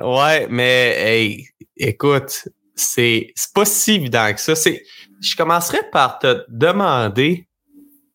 Ouais, 0.00 0.46
mais 0.50 0.96
hey, 0.98 1.48
écoute, 1.76 2.48
c'est 2.74 3.32
pas 3.54 3.64
si 3.64 3.92
évident 3.92 4.32
que 4.32 4.40
ça. 4.40 4.54
C'est, 4.54 4.82
je 5.20 5.36
commencerai 5.36 5.78
par 5.92 6.18
te 6.18 6.44
demander 6.48 7.46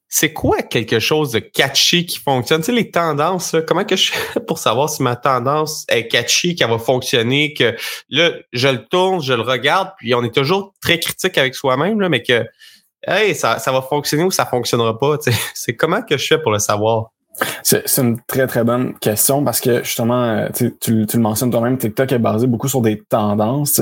c'est 0.09 0.31
quoi 0.31 0.61
quelque 0.61 0.99
chose 0.99 1.31
de 1.31 1.39
catchy 1.39 2.05
qui 2.05 2.17
fonctionne? 2.17 2.61
Tu 2.61 2.67
sais, 2.67 2.71
les 2.71 2.89
tendances, 2.89 3.55
comment 3.67 3.83
que 3.83 3.95
je 3.95 4.11
fais 4.11 4.39
pour 4.39 4.57
savoir 4.57 4.89
si 4.89 5.03
ma 5.03 5.15
tendance 5.15 5.85
est 5.89 6.07
catchy, 6.07 6.55
qu'elle 6.55 6.69
va 6.69 6.79
fonctionner, 6.79 7.53
que 7.53 7.75
là, 8.09 8.31
je 8.53 8.67
le 8.69 8.85
tourne, 8.85 9.21
je 9.21 9.33
le 9.33 9.41
regarde, 9.41 9.91
puis 9.97 10.15
on 10.15 10.23
est 10.23 10.33
toujours 10.33 10.73
très 10.81 10.99
critique 10.99 11.37
avec 11.37 11.55
soi-même, 11.55 11.99
là, 11.99 12.09
mais 12.09 12.23
que 12.23 12.45
hey, 13.03 13.35
ça, 13.35 13.59
ça 13.59 13.71
va 13.71 13.81
fonctionner 13.81 14.23
ou 14.23 14.31
ça 14.31 14.45
fonctionnera 14.45 14.97
pas. 14.97 15.17
C'est 15.53 15.75
comment 15.75 16.01
que 16.01 16.17
je 16.17 16.27
fais 16.27 16.41
pour 16.41 16.51
le 16.51 16.59
savoir? 16.59 17.11
C'est 17.63 17.97
une 17.97 18.19
très, 18.27 18.47
très 18.47 18.63
bonne 18.63 18.97
question 18.99 19.43
parce 19.43 19.59
que 19.59 19.83
justement, 19.83 20.23
euh, 20.23 20.49
tu, 20.53 20.73
tu 20.79 21.05
le 21.17 21.19
mentionnes 21.19 21.51
toi-même, 21.51 21.77
TikTok 21.77 22.11
est 22.11 22.19
basé 22.19 22.47
beaucoup 22.47 22.67
sur 22.67 22.81
des 22.81 22.99
tendances. 22.99 23.81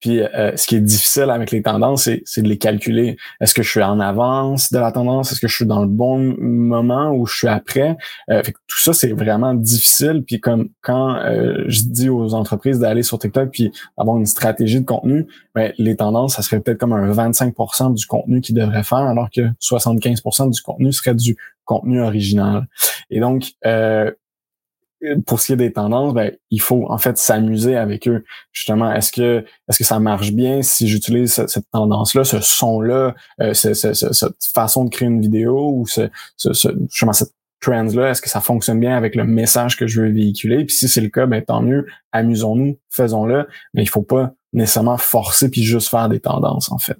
Puis 0.00 0.20
euh, 0.20 0.56
ce 0.56 0.66
qui 0.66 0.76
est 0.76 0.80
difficile 0.80 1.30
avec 1.30 1.50
les 1.50 1.62
tendances, 1.62 2.08
c'est 2.24 2.42
de 2.42 2.48
les 2.48 2.58
calculer. 2.58 3.16
Est-ce 3.40 3.54
que 3.54 3.62
je 3.62 3.70
suis 3.70 3.82
en 3.82 4.00
avance 4.00 4.72
de 4.72 4.78
la 4.78 4.92
tendance? 4.92 5.32
Est-ce 5.32 5.40
que 5.40 5.48
je 5.48 5.54
suis 5.54 5.66
dans 5.66 5.80
le 5.80 5.86
bon 5.86 6.34
moment 6.38 7.12
ou 7.12 7.26
je 7.26 7.36
suis 7.36 7.48
après? 7.48 7.96
Euh, 8.30 8.42
fait 8.42 8.52
tout 8.52 8.78
ça, 8.78 8.92
c'est 8.92 9.12
vraiment 9.12 9.54
difficile. 9.54 10.22
Puis 10.26 10.40
comme 10.40 10.68
quand 10.82 11.20
je 11.66 11.82
dis 11.84 12.08
aux 12.08 12.34
entreprises 12.34 12.78
d'aller 12.78 13.02
sur 13.02 13.18
TikTok 13.18 13.50
puis 13.50 13.72
avoir 13.96 14.16
une 14.16 14.26
stratégie 14.26 14.80
de 14.80 14.86
contenu, 14.86 15.26
ben, 15.54 15.72
les 15.78 15.96
tendances, 15.96 16.36
ça 16.36 16.42
serait 16.42 16.60
peut-être 16.60 16.78
comme 16.78 16.92
un 16.92 17.10
25% 17.10 17.94
du 17.94 18.06
contenu 18.06 18.40
qu'ils 18.40 18.54
devraient 18.54 18.82
faire, 18.82 18.98
alors 18.98 19.28
que 19.30 19.42
75% 19.60 20.50
du 20.50 20.60
contenu 20.62 20.92
serait 20.92 21.14
du 21.14 21.36
contenu 21.70 22.00
original. 22.02 22.66
Et 23.10 23.20
donc, 23.20 23.52
euh, 23.64 24.10
pour 25.26 25.40
ce 25.40 25.46
qui 25.46 25.52
est 25.52 25.56
des 25.56 25.72
tendances, 25.72 26.12
ben, 26.12 26.32
il 26.50 26.60
faut 26.60 26.86
en 26.90 26.98
fait 26.98 27.16
s'amuser 27.16 27.76
avec 27.76 28.08
eux. 28.08 28.24
Justement, 28.52 28.92
est-ce 28.92 29.12
que 29.12 29.44
est-ce 29.68 29.78
que 29.78 29.84
ça 29.84 30.00
marche 30.00 30.32
bien 30.32 30.62
si 30.62 30.88
j'utilise 30.88 31.32
cette, 31.46 31.70
tendance-là, 31.70 32.24
ce 32.24 32.40
son-là, 32.40 33.14
euh, 33.40 33.54
cette 33.54 34.44
façon 34.52 34.84
de 34.84 34.90
créer 34.90 35.08
une 35.08 35.22
vidéo 35.22 35.72
ou 35.74 35.86
ce, 35.86 36.10
justement 36.36 37.12
cette 37.12 37.32
trend-là, 37.60 38.10
est-ce 38.10 38.20
que 38.20 38.28
ça 38.28 38.40
fonctionne 38.40 38.80
bien 38.80 38.96
avec 38.96 39.14
le 39.14 39.24
message 39.24 39.76
que 39.76 39.86
je 39.86 40.02
veux 40.02 40.10
véhiculer? 40.10 40.64
Puis 40.64 40.74
si 40.74 40.88
c'est 40.88 41.00
le 41.00 41.08
cas, 41.08 41.26
ben 41.26 41.42
tant 41.42 41.62
mieux, 41.62 41.86
amusons-nous, 42.12 42.78
faisons-le, 42.90 43.46
mais 43.74 43.82
il 43.82 43.88
faut 43.88 44.02
pas 44.02 44.32
nécessairement 44.52 44.98
forcer 44.98 45.50
puis 45.50 45.62
juste 45.62 45.88
faire 45.88 46.08
des 46.08 46.20
tendances 46.20 46.72
en 46.72 46.78
fait 46.78 46.98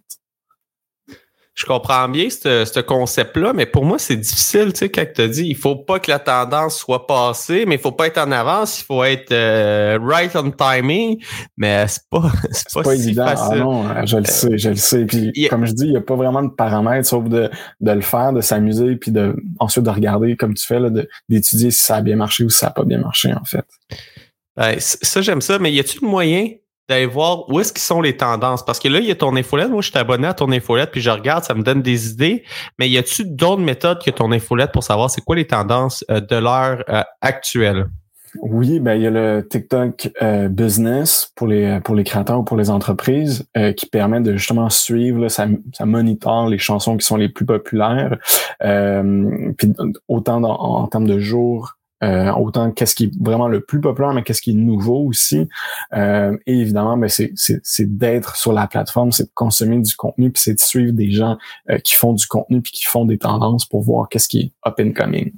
je 1.61 1.67
comprends 1.67 2.09
bien 2.09 2.31
ce 2.31 2.81
concept-là, 2.81 3.53
mais 3.53 3.67
pour 3.67 3.85
moi, 3.85 3.99
c'est 3.99 4.17
difficile, 4.17 4.73
tu 4.73 4.79
sais, 4.79 4.89
quand 4.89 5.05
tu 5.15 5.21
as 5.21 5.29
dit, 5.29 5.45
il 5.47 5.57
faut 5.57 5.77
pas 5.77 5.99
que 5.99 6.11
la 6.11 6.19
tendance 6.19 6.79
soit 6.79 7.07
passée, 7.07 7.67
mais 7.67 7.75
il 7.75 7.81
faut 7.81 7.93
pas 7.93 8.07
être 8.07 8.17
en 8.17 8.33
avance, 8.33 8.81
il 8.81 8.85
faut 8.85 9.05
être 9.05 9.31
euh, 9.31 9.99
right 10.01 10.35
on 10.37 10.53
timing, 10.53 11.23
mais 11.59 11.87
c'est 11.87 12.09
pas, 12.09 12.33
c'est 12.51 12.83
pas, 12.83 12.95
évident. 12.95 13.27
Ah 13.27 13.57
non, 13.57 14.07
je 14.07 14.17
le 14.17 14.25
sais, 14.25 14.57
je 14.57 14.71
le 14.71 14.77
sais. 14.77 15.05
Puis, 15.05 15.33
comme 15.51 15.67
je 15.67 15.73
dis, 15.73 15.85
il 15.85 15.93
y 15.93 15.97
a 15.99 16.01
pas 16.01 16.17
vraiment 16.17 16.43
de 16.43 16.49
paramètres, 16.49 17.07
sauf 17.07 17.29
de, 17.29 17.51
de 17.81 17.93
le 17.93 18.01
faire, 18.01 18.33
de 18.33 18.41
s'amuser, 18.41 18.97
puis 18.97 19.11
de, 19.11 19.37
ensuite 19.59 19.85
de 19.85 19.91
regarder, 19.91 20.37
comme 20.37 20.55
tu 20.55 20.67
fais, 20.67 20.81
là, 20.81 20.89
d'étudier 21.29 21.71
si 21.71 21.83
ça 21.83 21.97
a 21.97 22.01
bien 22.01 22.17
marché 22.17 22.43
ou 22.43 22.49
si 22.49 22.57
ça 22.57 22.69
a 22.69 22.71
pas 22.71 22.85
bien 22.85 22.99
marché, 22.99 23.35
en 23.35 23.45
fait. 23.45 23.67
ça, 24.79 25.21
j'aime 25.21 25.43
ça, 25.43 25.59
mais 25.59 25.71
y 25.71 25.79
a-t-il 25.79 26.09
moyen 26.09 26.47
d'aller 26.91 27.07
voir 27.07 27.49
où 27.49 27.59
est-ce 27.61 27.73
qu'ils 27.73 27.83
sont 27.83 28.03
les 28.03 28.17
tendances. 28.17 28.65
Parce 28.65 28.79
que 28.79 28.89
là, 28.89 28.99
il 28.99 29.07
y 29.07 29.11
a 29.11 29.15
ton 29.15 29.35
infolette. 29.37 29.71
Moi, 29.71 29.81
je 29.81 29.91
suis 29.91 29.99
abonné 29.99 30.27
à 30.27 30.35
ton 30.35 30.53
infolette, 30.53 30.91
puis 30.91 31.01
je 31.01 31.11
regarde, 31.11 31.45
ça 31.45 31.55
me 31.55 31.63
donne 31.63 31.83
des 31.83 32.11
idées. 32.11 32.45
Mais 32.79 32.89
y 32.89 32.99
a-tu 32.99 33.25
d'autres 33.25 33.63
méthodes 33.63 34.03
que 34.03 34.11
ton 34.11 34.31
infolette 34.33 34.73
pour 34.73 34.85
savoir 34.85 35.09
c'est 35.09 35.23
quoi 35.23 35.37
les 35.37 35.47
tendances 35.47 36.05
euh, 36.11 36.21
de 36.21 36.37
l'heure 36.37 36.85
euh, 36.89 37.03
actuelle? 37.21 37.87
Oui, 38.39 38.79
ben 38.79 38.95
il 38.95 39.03
y 39.03 39.07
a 39.07 39.11
le 39.11 39.47
TikTok 39.49 40.11
euh, 40.23 40.49
Business 40.49 41.33
pour 41.35 41.49
les 41.49 41.81
pour 41.81 41.95
les 41.95 42.05
créateurs 42.05 42.39
ou 42.39 42.45
pour 42.45 42.57
les 42.57 42.71
entreprises 42.71 43.45
euh, 43.57 43.73
qui 43.73 43.87
permet 43.87 44.21
de 44.21 44.37
justement 44.37 44.71
suivre, 44.71 45.29
ça, 45.29 45.49
ça 45.73 45.85
monitore 45.85 46.49
les 46.49 46.59
chansons 46.59 46.97
qui 46.97 47.05
sont 47.05 47.17
les 47.17 47.29
plus 47.29 47.45
populaires, 47.45 48.17
euh, 48.63 49.53
puis 49.59 49.73
autant 50.07 50.43
en, 50.45 50.87
termes 50.87 51.09
de 51.09 51.19
jours, 51.19 51.77
autant 52.03 52.71
qu'est-ce 52.71 52.95
qui 52.95 53.05
est 53.05 53.13
vraiment 53.21 53.49
le 53.49 53.61
plus 53.61 53.81
populaire, 53.81 54.13
mais 54.15 54.23
qu'est-ce 54.23 54.43
qui 54.43 54.51
est 54.51 54.55
nouveau 54.55 55.05
aussi. 55.07 55.49
et 55.95 56.39
évidemment, 56.47 56.97
ben 56.97 57.09
c'est 57.09 57.33
c'est 57.37 57.99
d'être 57.99 58.37
sur 58.37 58.53
la 58.53 58.67
plateforme, 58.67 59.13
c'est 59.13 59.25
de 59.25 59.33
consommer 59.35 59.79
du 59.79 59.95
contenu, 59.95 60.31
puis 60.31 60.43
c'est 60.43 60.55
de 60.55 60.61
suivre 60.61 60.93
des 60.93 61.11
gens 61.11 61.37
qui 61.85 61.95
font 61.95 62.13
du 62.13 62.27
contenu 62.27 62.63
puis 62.63 62.73
qui 62.73 62.85
font 62.85 63.05
des 63.05 63.19
tendances 63.19 63.67
pour 63.67 63.83
voir 63.83 64.09
qu'est-ce 64.09 64.29
qui 64.29 64.41
est 64.41 64.53
up 64.67 64.81
and 64.81 64.93
coming. 64.93 65.33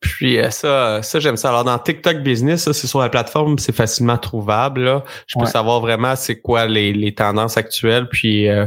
Puis 0.00 0.38
euh, 0.38 0.50
ça, 0.50 1.02
ça 1.02 1.20
j'aime 1.20 1.36
ça. 1.36 1.50
Alors 1.50 1.64
dans 1.64 1.78
TikTok 1.78 2.22
Business, 2.22 2.62
ça 2.62 2.72
c'est 2.72 2.86
sur 2.86 3.00
la 3.00 3.10
plateforme, 3.10 3.58
c'est 3.58 3.74
facilement 3.74 4.16
trouvable. 4.16 5.02
Je 5.26 5.38
peux 5.38 5.46
savoir 5.46 5.80
vraiment 5.80 6.16
c'est 6.16 6.40
quoi 6.40 6.66
les, 6.66 6.92
les, 6.92 7.14
tendances 7.14 7.56
actuelles, 7.56 8.08
puis 8.08 8.48
euh, 8.48 8.66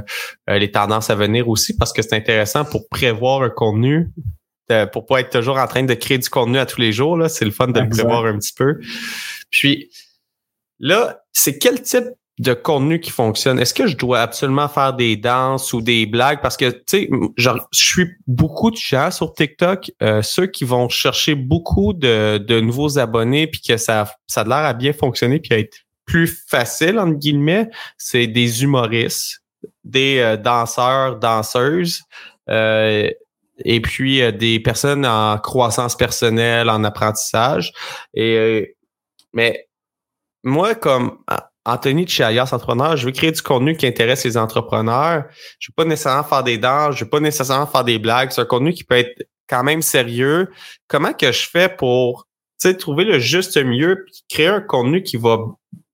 euh, 0.50 0.60
les 0.60 0.70
tendances 0.70 1.10
à 1.10 1.16
venir 1.16 1.50
aussi, 1.50 1.76
parce 1.76 1.92
que 1.92 2.02
c'est 2.02 2.16
intéressant 2.16 2.66
pour 2.66 2.88
prévoir 2.88 3.42
un 3.42 3.50
contenu, 3.50 4.12
pour 4.92 5.06
pas 5.06 5.20
être 5.20 5.30
toujours 5.30 5.58
en 5.58 5.68
train 5.68 5.84
de 5.84 5.94
créer 5.94 6.18
du 6.18 6.30
contenu 6.30 6.58
à 6.58 6.66
tous 6.66 6.80
les 6.80 6.92
jours. 6.92 7.18
Là, 7.18 7.30
c'est 7.30 7.46
le 7.46 7.52
fun 7.52 7.68
de 7.68 7.80
le 7.80 7.90
prévoir 7.90 8.26
un 8.26 8.38
petit 8.38 8.54
peu. 8.54 8.80
Puis 9.50 9.90
là, 10.80 11.24
c'est 11.32 11.58
quel 11.58 11.82
type 11.82 12.06
de 12.40 12.54
contenu 12.54 13.00
qui 13.00 13.12
fonctionne? 13.12 13.60
Est-ce 13.60 13.74
que 13.74 13.88
je 13.88 13.96
dois 13.96 14.22
absolument 14.22 14.68
faire 14.68 14.94
des 14.94 15.16
danses 15.16 15.74
ou 15.74 15.82
des 15.82 16.06
blagues? 16.06 16.42
Parce 16.42 16.58
que, 16.58 16.70
tu 16.72 16.84
sais, 16.88 17.10
je 17.38 17.50
suis 17.72 18.08
beaucoup 18.26 18.72
de 18.72 18.78
gens 18.78 19.12
sur 19.12 19.34
TikTok, 19.34 19.92
euh, 20.02 20.22
ceux 20.22 20.48
qui 20.48 20.64
vont 20.64 20.90
chercher 20.90 21.36
beaucoup 21.36 21.94
de, 21.94 22.38
de 22.40 22.60
nouveaux 22.60 22.98
abonnés 22.98 23.48
puis 23.48 23.62
que 23.62 23.78
ça, 23.78 24.12
ça 24.28 24.42
a 24.42 24.44
l'air 24.44 24.58
à 24.58 24.74
bien 24.74 24.94
fonctionner 24.94 25.40
puis 25.40 25.54
à 25.54 25.60
être 25.60 25.78
plus 26.06 26.44
facile, 26.48 27.00
entre 27.00 27.18
guillemets, 27.18 27.70
c'est 27.98 28.28
des 28.28 28.64
humoristes, 28.64 29.42
des 29.84 30.20
euh, 30.20 30.38
danseurs, 30.38 31.18
danseuses, 31.18 32.02
euh, 32.50 33.10
et 33.60 33.82
puis 33.82 34.22
des 34.34 34.60
personnes 34.60 35.06
en 35.06 35.38
croissance 35.38 35.96
personnelle, 35.96 36.70
en 36.70 36.84
apprentissage. 36.84 37.72
Et, 38.14 38.76
mais 39.34 39.68
moi, 40.44 40.76
comme 40.76 41.20
Anthony 41.66 42.06
de 42.06 42.10
chez 42.10 42.40
Entrepreneur, 42.40 42.98
je 42.98 43.06
veux 43.06 43.12
créer 43.12 43.32
du 43.32 43.42
contenu 43.42 43.78
qui 43.78 43.88
intéresse 43.88 44.26
les 44.26 44.38
entrepreneurs. 44.38 45.26
Je 45.60 45.70
veux 45.70 45.76
pas 45.76 45.86
nécessairement 45.86 46.24
faire 46.24 46.44
des 46.44 46.58
dents, 46.58 46.92
je 46.92 47.04
veux 47.04 47.10
pas 47.10 47.20
nécessairement 47.20 47.68
faire 47.68 47.84
des 47.84 48.00
blagues. 48.00 48.32
C'est 48.32 48.42
un 48.42 48.46
contenu 48.46 48.74
qui 48.74 48.84
peut 48.84 48.98
être 48.98 49.24
quand 49.48 49.64
même 49.64 49.82
sérieux. 49.82 50.50
Comment 50.88 51.14
que 51.14 51.32
je 51.32 51.48
fais 51.48 51.70
pour 51.70 52.28
trouver 52.80 53.04
le 53.04 53.20
juste 53.20 53.58
milieu, 53.58 54.06
créer 54.30 54.48
un 54.48 54.62
contenu 54.62 55.04
qui 55.04 55.18
va 55.18 55.38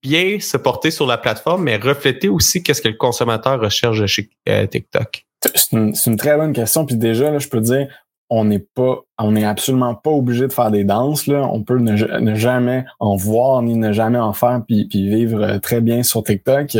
bien 0.03 0.39
se 0.39 0.55
porter 0.55 0.91
sur 0.91 1.07
la 1.07 1.17
plateforme, 1.17 1.63
mais 1.63 1.77
refléter 1.77 2.29
aussi 2.29 2.61
qu'est-ce 2.61 2.81
que 2.81 2.87
le 2.87 2.95
consommateur 2.95 3.59
recherche 3.59 4.05
chez 4.05 4.29
euh, 4.47 4.67
TikTok? 4.67 5.25
C'est 5.41 5.71
une, 5.71 6.17
très 6.17 6.35
bonne 6.35 6.53
question. 6.53 6.85
Puis 6.85 6.97
déjà, 6.97 7.31
là, 7.31 7.39
je 7.39 7.47
peux 7.47 7.61
dire, 7.61 7.87
on 8.29 8.45
n'est 8.45 8.59
pas, 8.59 8.99
on 9.17 9.31
n'est 9.31 9.45
absolument 9.45 9.95
pas 9.95 10.11
obligé 10.11 10.47
de 10.47 10.53
faire 10.53 10.71
des 10.71 10.83
danses. 10.83 11.27
Là. 11.27 11.47
On 11.51 11.63
peut 11.63 11.79
ne, 11.79 12.35
jamais 12.35 12.85
en 12.99 13.15
voir 13.15 13.61
ni 13.61 13.75
ne 13.75 13.91
jamais 13.91 14.19
en 14.19 14.33
faire 14.33 14.61
puis 14.67 14.87
vivre 14.91 15.41
euh, 15.41 15.59
très 15.59 15.81
bien 15.81 16.03
sur 16.03 16.23
TikTok. 16.23 16.77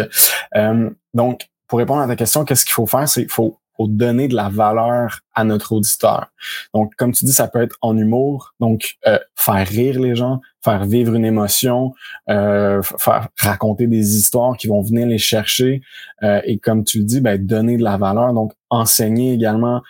Euh, 0.56 0.90
donc, 1.14 1.48
pour 1.68 1.80
répondre 1.80 2.02
à 2.02 2.08
ta 2.08 2.16
question, 2.16 2.44
qu'est-ce 2.44 2.66
qu'il 2.66 2.74
faut 2.74 2.88
faire? 2.88 3.08
C'est 3.08 3.22
qu'il 3.22 3.32
faut 3.32 3.59
donner 3.88 4.28
de 4.28 4.36
la 4.36 4.50
valeur 4.50 5.22
à 5.34 5.44
notre 5.44 5.72
auditeur. 5.72 6.28
Donc, 6.74 6.94
comme 6.98 7.14
tu 7.14 7.26
dis, 7.26 7.32
ça 7.32 7.48
peut 7.48 7.62
être 7.62 7.78
en 7.82 7.98
humour, 7.98 8.54
donc 8.60 8.98
euh, 9.08 9.18
faire 9.36 9.68
rire 9.68 10.00
les 10.00 10.16
gens, 10.16 10.42
faire 10.64 10.86
vivre 10.86 11.16
une 11.16 11.26
émotion, 11.26 11.94
euh, 12.30 12.82
faire 12.98 13.30
raconter 13.38 13.88
des 13.88 14.18
histoires 14.18 14.58
qui 14.58 14.68
vont 14.68 14.82
venir 14.82 15.08
les 15.08 15.18
chercher, 15.18 15.82
euh, 16.24 16.42
et 16.44 16.60
comme 16.60 16.84
tu 16.84 17.00
le 17.00 17.06
dis, 17.06 17.22
ben, 17.22 17.44
donner 17.44 17.78
de 17.78 17.84
la 17.84 17.98
valeur, 17.98 18.34
donc 18.34 18.54
enseigner 18.70 19.34
également, 19.34 19.82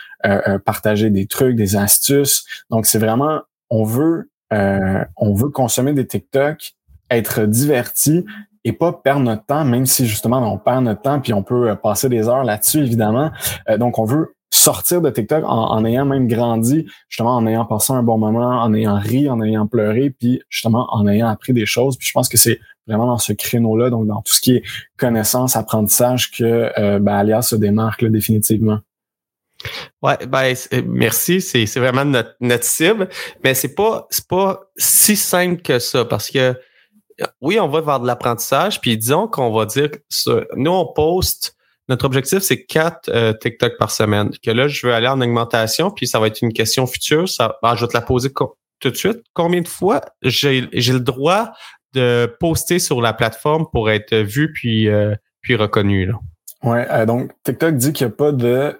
partager 0.65 1.09
des 1.09 1.25
trucs, 1.25 1.55
des 1.55 1.75
astuces. 1.75 2.45
Donc, 2.69 2.85
c'est 2.85 2.99
vraiment, 2.99 3.41
on 3.69 3.83
veut, 3.83 4.29
on 4.51 5.33
veut 5.33 5.49
consommer 5.49 5.93
des 5.93 6.07
TikTok, 6.07 6.75
être 7.09 7.45
diverti, 7.45 8.25
et 8.65 8.73
pas 8.73 8.93
perdre 8.93 9.21
notre 9.21 9.45
temps, 9.45 9.65
même 9.65 9.85
si 9.85 10.05
justement 10.05 10.39
on 10.51 10.57
perd 10.57 10.83
notre 10.83 11.01
temps 11.01 11.19
puis 11.19 11.33
on 11.33 11.43
peut 11.43 11.69
euh, 11.69 11.75
passer 11.75 12.09
des 12.09 12.27
heures 12.27 12.43
là-dessus 12.43 12.79
évidemment. 12.79 13.31
Euh, 13.69 13.77
donc 13.77 13.99
on 13.99 14.05
veut 14.05 14.35
sortir 14.51 15.01
de 15.01 15.09
TikTok 15.09 15.43
en, 15.45 15.85
ayant 15.85 16.05
même 16.05 16.27
grandi, 16.27 16.87
justement 17.07 17.35
en 17.35 17.45
ayant 17.45 17.65
passé 17.65 17.93
un 17.93 18.03
bon 18.03 18.17
moment, 18.17 18.61
en 18.61 18.73
ayant 18.73 18.97
ri, 18.97 19.29
en 19.29 19.41
ayant 19.41 19.67
pleuré, 19.67 20.09
puis 20.09 20.41
justement 20.49 20.87
en 20.91 21.07
ayant 21.07 21.27
appris 21.27 21.53
des 21.53 21.65
choses. 21.65 21.97
Puis 21.97 22.07
je 22.07 22.13
pense 22.13 22.27
que 22.27 22.37
c'est 22.37 22.59
vraiment 22.87 23.05
dans 23.05 23.19
ce 23.19 23.33
créneau-là, 23.33 23.89
donc 23.89 24.07
dans 24.07 24.21
tout 24.21 24.33
ce 24.33 24.41
qui 24.41 24.55
est 24.55 24.63
connaissance, 24.97 25.55
apprentissage, 25.55 26.31
que 26.31 26.71
euh, 26.77 26.99
ben, 26.99 27.13
Alias 27.13 27.43
se 27.43 27.55
démarque 27.55 28.01
là, 28.01 28.09
définitivement. 28.09 28.79
Ouais, 30.01 30.17
ben 30.27 30.53
merci, 30.87 31.41
c'est 31.41 31.65
vraiment 31.77 32.05
notre, 32.05 32.33
notre 32.39 32.63
cible, 32.63 33.09
mais 33.43 33.53
c'est 33.53 33.75
pas 33.75 34.07
c'est 34.09 34.27
pas 34.27 34.61
si 34.77 35.17
simple 35.17 35.61
que 35.61 35.79
ça 35.79 36.05
parce 36.05 36.29
que 36.31 36.55
oui, 37.41 37.59
on 37.59 37.67
va 37.67 37.81
vers 37.81 37.99
de 37.99 38.07
l'apprentissage, 38.07 38.81
puis 38.81 38.97
disons 38.97 39.27
qu'on 39.27 39.51
va 39.51 39.65
dire 39.65 39.89
nous, 40.55 40.71
on 40.71 40.91
poste, 40.93 41.55
notre 41.87 42.05
objectif, 42.05 42.39
c'est 42.39 42.65
quatre 42.65 43.09
euh, 43.09 43.33
TikTok 43.33 43.77
par 43.77 43.91
semaine. 43.91 44.29
Que 44.43 44.51
là, 44.51 44.67
je 44.67 44.85
veux 44.85 44.93
aller 44.93 45.07
en 45.07 45.19
augmentation, 45.19 45.89
puis 45.89 46.07
ça 46.07 46.19
va 46.19 46.27
être 46.27 46.41
une 46.41 46.53
question 46.53 46.85
future. 46.85 47.27
Ça, 47.27 47.57
ben, 47.63 47.75
je 47.75 47.81
vais 47.81 47.87
te 47.87 47.97
la 47.97 48.01
poser 48.01 48.31
tout 48.79 48.89
de 48.89 48.95
suite. 48.95 49.21
Combien 49.33 49.61
de 49.61 49.67
fois 49.67 50.01
j'ai 50.21 50.61
le 50.71 50.99
droit 50.99 51.51
de 51.93 52.31
poster 52.39 52.77
sur 52.77 53.01
la 53.01 53.13
plateforme 53.13 53.65
pour 53.71 53.89
être 53.89 54.15
vu 54.15 54.53
puis, 54.53 54.87
euh, 54.87 55.15
puis 55.41 55.55
reconnu? 55.55 56.05
Là? 56.05 56.13
Ouais, 56.61 56.85
euh, 56.91 57.05
donc 57.05 57.31
TikTok 57.43 57.75
dit 57.75 57.91
qu'il 57.91 58.05
n'y 58.05 58.13
a 58.13 58.15
pas 58.15 58.31
de 58.31 58.75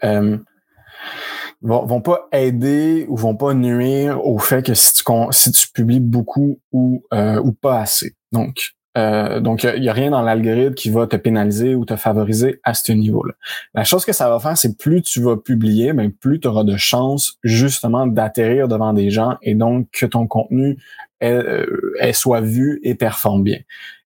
vont, 1.62 1.86
vont 1.86 2.02
pas 2.02 2.28
aider 2.32 3.06
ou 3.10 3.18
vont 3.18 3.36
pas 3.36 3.54
nuire 3.54 4.26
au 4.26 4.40
fait 4.40 4.66
que 4.66 4.74
si 4.74 4.94
tu 4.94 5.04
si 5.32 5.52
tu 5.52 5.68
publies 5.72 6.00
beaucoup 6.00 6.60
ou 6.72 7.04
ou 7.12 7.52
pas 7.54 7.82
assez. 7.82 8.16
Donc, 8.32 8.74
euh, 8.98 9.40
donc, 9.40 9.64
il 9.64 9.82
n'y 9.82 9.90
a, 9.90 9.94
rien 9.94 10.12
dans 10.12 10.22
l'algorithme 10.22 10.74
qui 10.74 10.90
va 10.90 11.08
te 11.08 11.16
pénaliser 11.16 11.76
ou 11.76 11.86
te 11.86 11.96
favoriser 11.96 12.60
à 12.64 12.74
ce 12.74 12.92
niveau-là. 12.92 13.34
La 13.74 13.84
chose 13.84 14.04
que 14.04 14.14
ça 14.14 14.30
va 14.30 14.40
faire, 14.40 14.58
c'est 14.58 14.78
plus 14.78 15.02
tu 15.02 15.22
vas 15.22 15.38
publier, 15.38 15.94
mais 15.94 16.10
plus 16.10 16.40
tu 16.40 16.48
auras 16.48 16.64
de 16.64 16.76
chances 16.76 17.38
justement 17.44 18.08
d'atterrir 18.08 18.68
devant 18.68 18.94
des 18.94 19.10
gens 19.10 19.38
et 19.42 19.56
donc 19.56 19.88
que 19.92 20.06
ton 20.06 20.28
contenu 20.28 20.78
euh, 21.24 21.66
soit 22.14 22.42
vu 22.42 22.80
et 22.84 22.96
performe 22.96 23.44
bien. 23.44 23.60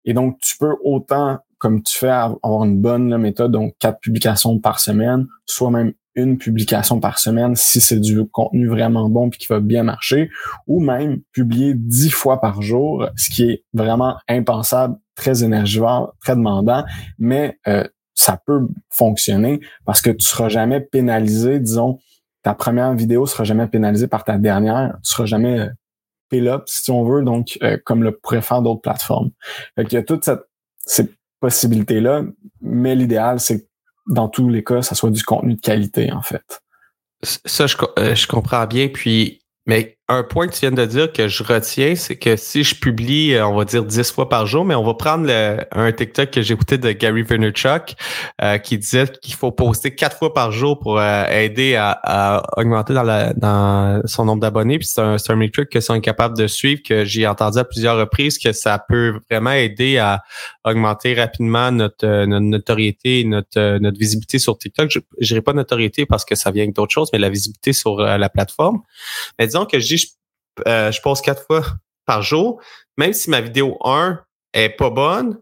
Et 0.05 0.13
donc, 0.13 0.37
tu 0.41 0.57
peux 0.57 0.75
autant, 0.83 1.39
comme 1.59 1.81
tu 1.81 1.97
fais, 1.97 2.09
avoir 2.09 2.65
une 2.65 2.79
bonne 2.79 3.17
méthode, 3.17 3.51
donc 3.51 3.75
quatre 3.79 3.99
publications 3.99 4.59
par 4.59 4.79
semaine, 4.79 5.27
soit 5.45 5.71
même 5.71 5.93
une 6.15 6.37
publication 6.37 6.99
par 6.99 7.19
semaine 7.19 7.55
si 7.55 7.81
c'est 7.81 7.99
du 7.99 8.25
contenu 8.27 8.67
vraiment 8.67 9.09
bon 9.09 9.29
puis 9.29 9.39
qui 9.39 9.47
va 9.47 9.59
bien 9.59 9.83
marcher, 9.83 10.29
ou 10.67 10.79
même 10.79 11.21
publier 11.31 11.73
dix 11.75 12.09
fois 12.09 12.39
par 12.39 12.61
jour, 12.61 13.07
ce 13.15 13.29
qui 13.29 13.43
est 13.43 13.63
vraiment 13.73 14.17
impensable, 14.27 14.95
très 15.15 15.43
énergivore, 15.43 16.15
très 16.21 16.35
demandant, 16.35 16.83
mais 17.17 17.57
euh, 17.67 17.87
ça 18.15 18.39
peut 18.45 18.67
fonctionner 18.89 19.59
parce 19.85 20.01
que 20.01 20.09
tu 20.09 20.25
seras 20.25 20.49
jamais 20.49 20.81
pénalisé, 20.81 21.59
disons, 21.59 21.99
ta 22.43 22.53
première 22.53 22.93
vidéo 22.93 23.25
sera 23.25 23.43
jamais 23.43 23.67
pénalisée 23.67 24.07
par 24.07 24.23
ta 24.23 24.37
dernière, 24.37 24.97
tu 25.03 25.11
seras 25.11 25.25
jamais 25.25 25.59
euh, 25.59 25.69
up 26.33 26.63
si 26.65 26.89
on 26.89 27.03
veut, 27.03 27.23
donc 27.23 27.57
euh, 27.61 27.77
comme 27.85 28.03
le 28.03 28.17
pourraient 28.17 28.41
faire 28.41 28.61
d'autres 28.61 28.81
plateformes. 28.81 29.29
Fait 29.75 29.85
qu'il 29.85 29.99
y 29.99 30.01
a 30.01 30.19
cette, 30.21 30.41
ces 30.85 31.11
possibilités-là, 31.39 32.23
mais 32.61 32.95
l'idéal, 32.95 33.39
c'est 33.39 33.67
dans 34.07 34.27
tous 34.27 34.49
les 34.49 34.63
cas, 34.63 34.81
ça 34.81 34.95
soit 34.95 35.11
du 35.11 35.23
contenu 35.23 35.55
de 35.55 35.61
qualité, 35.61 36.11
en 36.11 36.21
fait. 36.21 36.61
Ça, 37.21 37.67
je, 37.67 37.77
euh, 37.99 38.15
je 38.15 38.27
comprends 38.27 38.65
bien. 38.65 38.89
Puis, 38.89 39.41
mais 39.65 39.97
un 40.09 40.21
point 40.21 40.47
que 40.47 40.53
tu 40.53 40.59
viens 40.59 40.71
de 40.71 40.85
dire 40.85 41.13
que 41.13 41.29
je 41.29 41.43
retiens, 41.43 41.95
c'est 41.95 42.17
que 42.17 42.35
si 42.35 42.65
je 42.65 42.75
publie, 42.75 43.33
euh, 43.33 43.47
on 43.47 43.55
va 43.55 43.63
dire 43.63 43.85
10 43.85 44.11
fois 44.11 44.27
par 44.27 44.45
jour, 44.45 44.65
mais 44.65 44.75
on 44.75 44.83
va 44.83 44.95
prendre 44.95 45.25
le, 45.25 45.59
un 45.71 45.91
TikTok 45.93 46.29
que 46.29 46.41
j'ai 46.41 46.53
écouté 46.53 46.77
de 46.77 46.91
Gary 46.91 47.21
Vaynerchuk 47.21 47.95
euh, 48.41 48.57
qui 48.57 48.77
disait 48.77 49.07
qu'il 49.21 49.35
faut 49.35 49.53
poster 49.53 49.95
quatre 49.95 50.17
fois 50.17 50.33
par 50.33 50.51
jour 50.51 50.77
pour 50.77 50.99
euh, 50.99 51.25
aider 51.27 51.75
à, 51.77 52.43
augmenter 52.57 52.93
dans, 52.93 53.03
la, 53.03 53.33
dans 53.33 54.01
son 54.05 54.25
nombre 54.25 54.41
d'abonnés. 54.41 54.77
Puis 54.77 54.87
c'est 54.87 54.99
un, 54.99 55.15
un 55.29 55.35
metric 55.35 55.69
que 55.69 55.79
sont 55.79 55.93
incapables 55.93 56.37
de 56.37 56.47
suivre, 56.47 56.81
que 56.85 57.05
j'ai 57.05 57.25
entendu 57.25 57.59
à 57.59 57.63
plusieurs 57.63 57.97
reprises 57.97 58.37
que 58.37 58.51
ça 58.51 58.79
peut 58.79 59.19
vraiment 59.31 59.51
aider 59.51 59.99
à 59.99 60.21
augmenter 60.65 61.13
rapidement 61.13 61.71
notre, 61.71 62.25
notoriété, 62.25 63.23
notre, 63.23 63.77
notre 63.77 63.97
visibilité 63.97 64.37
sur 64.37 64.57
TikTok. 64.57 64.91
Je 64.91 65.27
dirais 65.27 65.41
pas 65.41 65.53
notoriété 65.53 66.05
parce 66.05 66.25
que 66.25 66.35
ça 66.35 66.51
vient 66.51 66.67
d'autres 66.67 66.91
choses, 66.91 67.09
mais 67.13 67.19
la 67.19 67.29
visibilité 67.29 67.71
sur 67.71 67.97
la 67.97 68.29
plateforme. 68.29 68.81
Mais 69.39 69.45
disons 69.45 69.65
que 69.65 69.79
je 69.79 69.87
dis 69.87 70.02
euh, 70.67 70.91
je, 70.91 71.01
poste 71.01 71.23
quatre 71.23 71.45
fois 71.45 71.63
par 72.05 72.21
jour, 72.21 72.61
même 72.97 73.13
si 73.13 73.29
ma 73.29 73.41
vidéo 73.41 73.77
1 73.83 74.19
est 74.53 74.69
pas 74.69 74.89
bonne, 74.89 75.39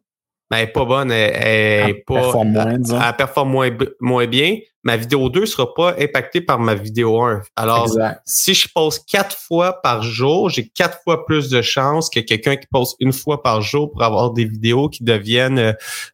mais 0.51 0.57
elle 0.57 0.69
est 0.69 0.71
pas 0.71 0.85
bonne, 0.85 1.11
elle, 1.11 2.03
pas, 2.03 2.15
performe 2.15 2.51
moins, 2.51 2.71
elle, 2.71 3.15
performe 3.15 3.49
moins, 3.51 3.69
moins 4.01 4.27
bien. 4.27 4.57
Ma 4.83 4.97
vidéo 4.97 5.29
2 5.29 5.45
sera 5.45 5.73
pas 5.73 5.95
impactée 5.99 6.41
par 6.41 6.59
ma 6.59 6.73
vidéo 6.73 7.21
1. 7.21 7.41
Alors, 7.55 7.87
si 8.25 8.53
je 8.53 8.67
poste 8.73 9.07
quatre 9.07 9.37
fois 9.37 9.79
par 9.81 10.01
jour, 10.01 10.49
j'ai 10.49 10.67
quatre 10.67 10.99
fois 11.03 11.25
plus 11.25 11.49
de 11.49 11.61
chances 11.61 12.09
que 12.09 12.19
quelqu'un 12.19 12.57
qui 12.57 12.67
poste 12.69 12.95
une 12.99 13.13
fois 13.13 13.43
par 13.43 13.61
jour 13.61 13.91
pour 13.91 14.03
avoir 14.03 14.31
des 14.31 14.45
vidéos 14.45 14.89
qui 14.89 15.03
deviennent 15.03 15.59
euh, 15.59 15.73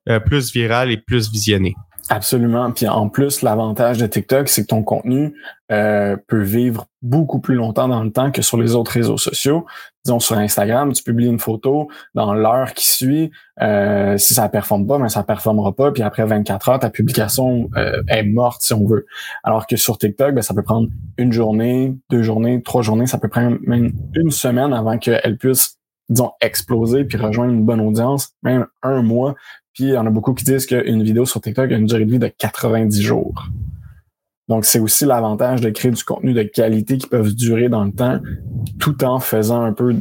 euh, 0.09 0.19
plus 0.19 0.51
virales 0.51 0.91
et 0.91 0.97
plus 0.97 1.31
visionnées. 1.31 1.75
Absolument. 2.09 2.71
Puis 2.71 2.87
en 2.87 3.09
plus, 3.09 3.41
l'avantage 3.41 3.97
de 3.97 4.07
TikTok, 4.07 4.47
c'est 4.47 4.61
que 4.61 4.67
ton 4.67 4.81
contenu 4.81 5.33
euh, 5.71 6.15
peut 6.27 6.41
vivre 6.41 6.87
beaucoup 7.01 7.39
plus 7.39 7.55
longtemps 7.55 7.89
dans 7.89 8.01
le 8.01 8.11
temps 8.11 8.31
que 8.31 8.41
sur 8.41 8.57
les 8.57 8.75
autres 8.75 8.91
réseaux 8.91 9.17
sociaux. 9.17 9.65
Disons 10.05 10.21
sur 10.21 10.37
Instagram, 10.37 10.93
tu 10.93 11.03
publies 11.03 11.27
une 11.27 11.39
photo 11.39 11.89
dans 12.15 12.33
l'heure 12.33 12.73
qui 12.73 12.87
suit. 12.87 13.31
Euh, 13.61 14.17
si 14.17 14.33
ça 14.33 14.47
performe 14.47 14.87
pas, 14.87 14.97
ben, 14.97 15.09
ça 15.09 15.23
performera 15.23 15.75
pas. 15.75 15.91
Puis 15.91 16.01
après 16.01 16.25
24 16.25 16.69
heures, 16.69 16.79
ta 16.79 16.89
publication 16.89 17.69
euh, 17.75 18.01
est 18.07 18.23
morte 18.23 18.61
si 18.61 18.73
on 18.73 18.87
veut. 18.87 19.05
Alors 19.43 19.67
que 19.67 19.75
sur 19.75 19.97
TikTok, 19.97 20.33
ben, 20.33 20.41
ça 20.41 20.53
peut 20.53 20.63
prendre 20.63 20.87
une 21.17 21.33
journée, 21.33 21.93
deux 22.09 22.23
journées, 22.23 22.63
trois 22.63 22.83
journées. 22.83 23.07
Ça 23.07 23.17
peut 23.17 23.27
prendre 23.27 23.57
même 23.63 23.91
une 24.15 24.31
semaine 24.31 24.71
avant 24.71 24.97
qu'elle 24.97 25.37
puisse 25.37 25.76
disons, 26.09 26.31
exploser 26.41 27.03
puis 27.05 27.17
rejoindre 27.17 27.53
une 27.53 27.65
bonne 27.65 27.81
audience, 27.81 28.33
même 28.43 28.65
un 28.83 29.01
mois. 29.01 29.35
Puis 29.73 29.85
il 29.85 29.89
y 29.91 29.97
en 29.97 30.05
a 30.05 30.09
beaucoup 30.09 30.33
qui 30.33 30.45
disent 30.45 30.65
qu'une 30.65 31.03
vidéo 31.03 31.25
sur 31.25 31.41
TikTok 31.41 31.71
a 31.71 31.75
une 31.75 31.85
durée 31.85 32.05
de 32.05 32.11
vie 32.11 32.19
de 32.19 32.27
90 32.27 33.01
jours. 33.01 33.47
Donc, 34.47 34.65
c'est 34.65 34.79
aussi 34.79 35.05
l'avantage 35.05 35.61
de 35.61 35.69
créer 35.69 35.91
du 35.91 36.03
contenu 36.03 36.33
de 36.33 36.43
qualité 36.43 36.97
qui 36.97 37.07
peuvent 37.07 37.33
durer 37.35 37.67
dans 37.67 37.83
le 37.83 37.91
temps, 37.91 38.21
tout 38.79 39.03
en 39.03 39.19
faisant 39.19 39.61
un 39.61 39.73
peu, 39.73 39.93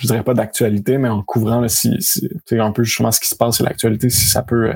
je 0.00 0.06
dirais 0.06 0.22
pas 0.22 0.34
d'actualité, 0.34 0.98
mais 0.98 1.08
en 1.08 1.22
couvrant 1.22 1.66
si, 1.68 1.96
si 2.00 2.28
un 2.52 2.70
peu 2.70 2.84
justement 2.84 3.10
ce 3.10 3.18
qui 3.18 3.28
se 3.28 3.34
passe 3.34 3.56
sur 3.56 3.64
l'actualité, 3.64 4.08
si 4.08 4.26
ça 4.26 4.42
peut, 4.42 4.72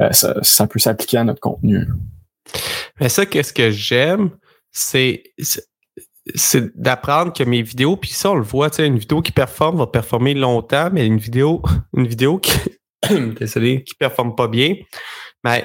euh, 0.00 0.12
ça, 0.12 0.36
ça, 0.42 0.66
peut 0.66 0.78
s'appliquer 0.78 1.18
à 1.18 1.24
notre 1.24 1.40
contenu. 1.40 1.86
Mais 3.00 3.08
ça, 3.08 3.24
qu'est-ce 3.24 3.54
que 3.54 3.70
j'aime, 3.70 4.30
c'est 4.70 5.22
c'est 6.34 6.76
d'apprendre 6.76 7.32
que 7.32 7.44
mes 7.44 7.62
vidéos, 7.62 7.96
puis 7.96 8.10
ça, 8.10 8.30
on 8.30 8.34
le 8.34 8.42
voit, 8.42 8.70
tu 8.70 8.76
sais, 8.76 8.86
une 8.86 8.98
vidéo 8.98 9.22
qui 9.22 9.32
performe 9.32 9.78
va 9.78 9.86
performer 9.86 10.34
longtemps, 10.34 10.90
mais 10.92 11.06
une 11.06 11.18
vidéo, 11.18 11.62
une 11.96 12.06
vidéo 12.06 12.38
qui, 12.38 12.52
désolé, 13.38 13.84
qui 13.84 13.94
performe 13.94 14.34
pas 14.34 14.48
bien, 14.48 14.74
mais 15.44 15.64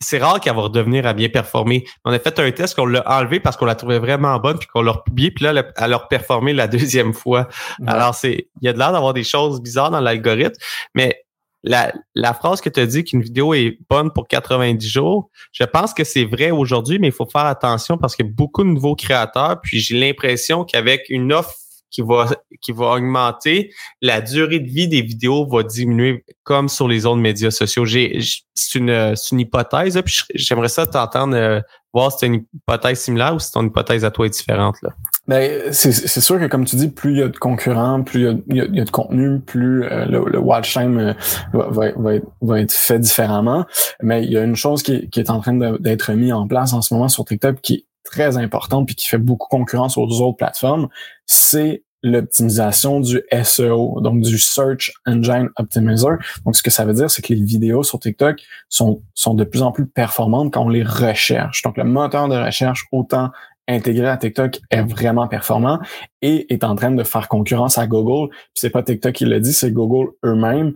c'est 0.00 0.18
rare 0.18 0.40
qu'elle 0.40 0.54
va 0.54 0.62
redevenir 0.62 1.06
à 1.06 1.14
bien 1.14 1.28
performer. 1.28 1.84
On 2.04 2.12
a 2.12 2.18
fait 2.18 2.38
un 2.38 2.50
test 2.50 2.74
qu'on 2.74 2.86
l'a 2.86 3.02
enlevé 3.08 3.40
parce 3.40 3.56
qu'on 3.56 3.64
la 3.64 3.74
trouvait 3.74 3.98
vraiment 3.98 4.38
bonne 4.38 4.58
puis 4.58 4.68
qu'on 4.68 4.82
l'a 4.82 4.92
republié 4.92 5.30
puis 5.30 5.44
là 5.44 5.64
elle 5.76 5.92
a 5.94 5.98
performé 5.98 6.52
la 6.52 6.66
deuxième 6.68 7.14
fois. 7.14 7.48
Alors 7.86 8.14
c'est 8.14 8.48
il 8.60 8.66
y 8.66 8.68
a 8.68 8.72
de 8.72 8.78
l'air 8.78 8.92
d'avoir 8.92 9.14
des 9.14 9.24
choses 9.24 9.62
bizarres 9.62 9.90
dans 9.90 10.00
l'algorithme, 10.00 10.60
mais 10.94 11.23
la, 11.64 11.92
la 12.14 12.34
phrase 12.34 12.60
que 12.60 12.68
tu 12.68 12.78
as 12.78 12.86
dit 12.86 13.04
qu'une 13.04 13.22
vidéo 13.22 13.54
est 13.54 13.78
bonne 13.88 14.12
pour 14.12 14.28
90 14.28 14.86
jours, 14.86 15.30
je 15.50 15.64
pense 15.64 15.94
que 15.94 16.04
c'est 16.04 16.24
vrai 16.24 16.50
aujourd'hui, 16.50 16.98
mais 16.98 17.08
il 17.08 17.12
faut 17.12 17.26
faire 17.26 17.46
attention 17.46 17.96
parce 17.96 18.14
qu'il 18.14 18.26
y 18.26 18.28
a 18.28 18.32
beaucoup 18.32 18.62
de 18.62 18.68
nouveaux 18.68 18.94
créateurs. 18.94 19.60
Puis 19.62 19.80
j'ai 19.80 19.98
l'impression 19.98 20.64
qu'avec 20.64 21.06
une 21.08 21.32
offre 21.32 21.54
qui 21.90 22.02
va, 22.02 22.28
qui 22.60 22.72
va 22.72 22.96
augmenter, 22.96 23.72
la 24.02 24.20
durée 24.20 24.58
de 24.58 24.68
vie 24.68 24.88
des 24.88 25.00
vidéos 25.00 25.46
va 25.46 25.62
diminuer 25.62 26.24
comme 26.42 26.68
sur 26.68 26.86
les 26.86 27.06
autres 27.06 27.20
médias 27.20 27.50
sociaux. 27.50 27.86
J'ai, 27.86 28.18
c'est 28.54 28.78
une, 28.78 29.14
une 29.32 29.40
hypothèse, 29.40 30.00
puis 30.04 30.20
j'aimerais 30.34 30.68
ça 30.68 30.86
t'entendre 30.86 31.36
euh, 31.36 31.60
voir 31.94 32.12
si 32.12 32.18
c'est 32.20 32.26
une 32.26 32.44
hypothèse 32.52 33.00
similaire 33.00 33.34
ou 33.34 33.38
si 33.38 33.50
ton 33.52 33.64
hypothèse 33.64 34.04
à 34.04 34.10
toi 34.10 34.26
est 34.26 34.30
différente. 34.30 34.76
Là. 34.82 34.90
Ben, 35.26 35.72
c'est, 35.72 36.20
sûr 36.20 36.38
que 36.38 36.46
comme 36.46 36.66
tu 36.66 36.76
dis, 36.76 36.88
plus 36.88 37.12
il 37.12 37.18
y 37.18 37.22
a 37.22 37.28
de 37.28 37.36
concurrents, 37.36 38.02
plus 38.02 38.20
il 38.20 38.24
y 38.24 38.28
a, 38.28 38.64
il 38.68 38.76
y 38.76 38.80
a, 38.80 38.84
de 38.84 38.90
contenu, 38.90 39.40
plus 39.40 39.84
euh, 39.84 40.04
le, 40.04 40.22
le, 40.30 40.38
watch 40.38 40.74
time 40.74 40.98
euh, 40.98 41.12
va, 41.54 41.68
va, 41.70 41.92
va, 41.96 42.14
être, 42.14 42.26
va, 42.42 42.60
être, 42.60 42.72
fait 42.72 42.98
différemment. 42.98 43.64
Mais 44.02 44.22
il 44.24 44.30
y 44.30 44.36
a 44.36 44.44
une 44.44 44.56
chose 44.56 44.82
qui, 44.82 45.08
qui 45.08 45.20
est 45.20 45.30
en 45.30 45.40
train 45.40 45.54
d'être 45.78 46.12
mise 46.12 46.32
en 46.32 46.46
place 46.46 46.74
en 46.74 46.82
ce 46.82 46.92
moment 46.92 47.08
sur 47.08 47.24
TikTok 47.24 47.60
qui 47.62 47.86
très 48.04 48.36
importante 48.36 48.86
puis 48.86 48.94
qui 48.94 49.08
fait 49.08 49.18
beaucoup 49.18 49.48
concurrence 49.48 49.96
aux 49.96 50.06
autres 50.20 50.36
plateformes, 50.36 50.88
c'est 51.26 51.82
l'optimisation 52.04 53.00
du 53.00 53.22
SEO, 53.42 54.00
donc 54.02 54.20
du 54.20 54.38
Search 54.38 54.92
Engine 55.06 55.48
Optimizer. 55.56 56.18
Donc, 56.44 56.54
ce 56.54 56.62
que 56.62 56.70
ça 56.70 56.84
veut 56.84 56.92
dire, 56.92 57.10
c'est 57.10 57.22
que 57.22 57.32
les 57.32 57.42
vidéos 57.42 57.82
sur 57.82 57.98
TikTok 57.98 58.42
sont, 58.68 59.02
sont 59.14 59.32
de 59.32 59.42
plus 59.42 59.62
en 59.62 59.72
plus 59.72 59.86
performantes 59.86 60.52
quand 60.52 60.66
on 60.66 60.68
les 60.68 60.82
recherche. 60.82 61.62
Donc, 61.62 61.78
le 61.78 61.84
moteur 61.84 62.28
de 62.28 62.36
recherche, 62.36 62.84
autant 62.92 63.30
intégré 63.68 64.08
à 64.08 64.16
TikTok, 64.16 64.60
est 64.70 64.82
vraiment 64.82 65.26
performant 65.28 65.78
et 66.22 66.52
est 66.52 66.64
en 66.64 66.74
train 66.74 66.90
de 66.90 67.02
faire 67.02 67.28
concurrence 67.28 67.78
à 67.78 67.86
Google. 67.86 68.30
Puis 68.30 68.56
c'est 68.56 68.70
pas 68.70 68.82
TikTok 68.82 69.12
qui 69.12 69.24
le 69.24 69.40
dit, 69.40 69.52
c'est 69.52 69.72
Google 69.72 70.12
eux-mêmes. 70.24 70.74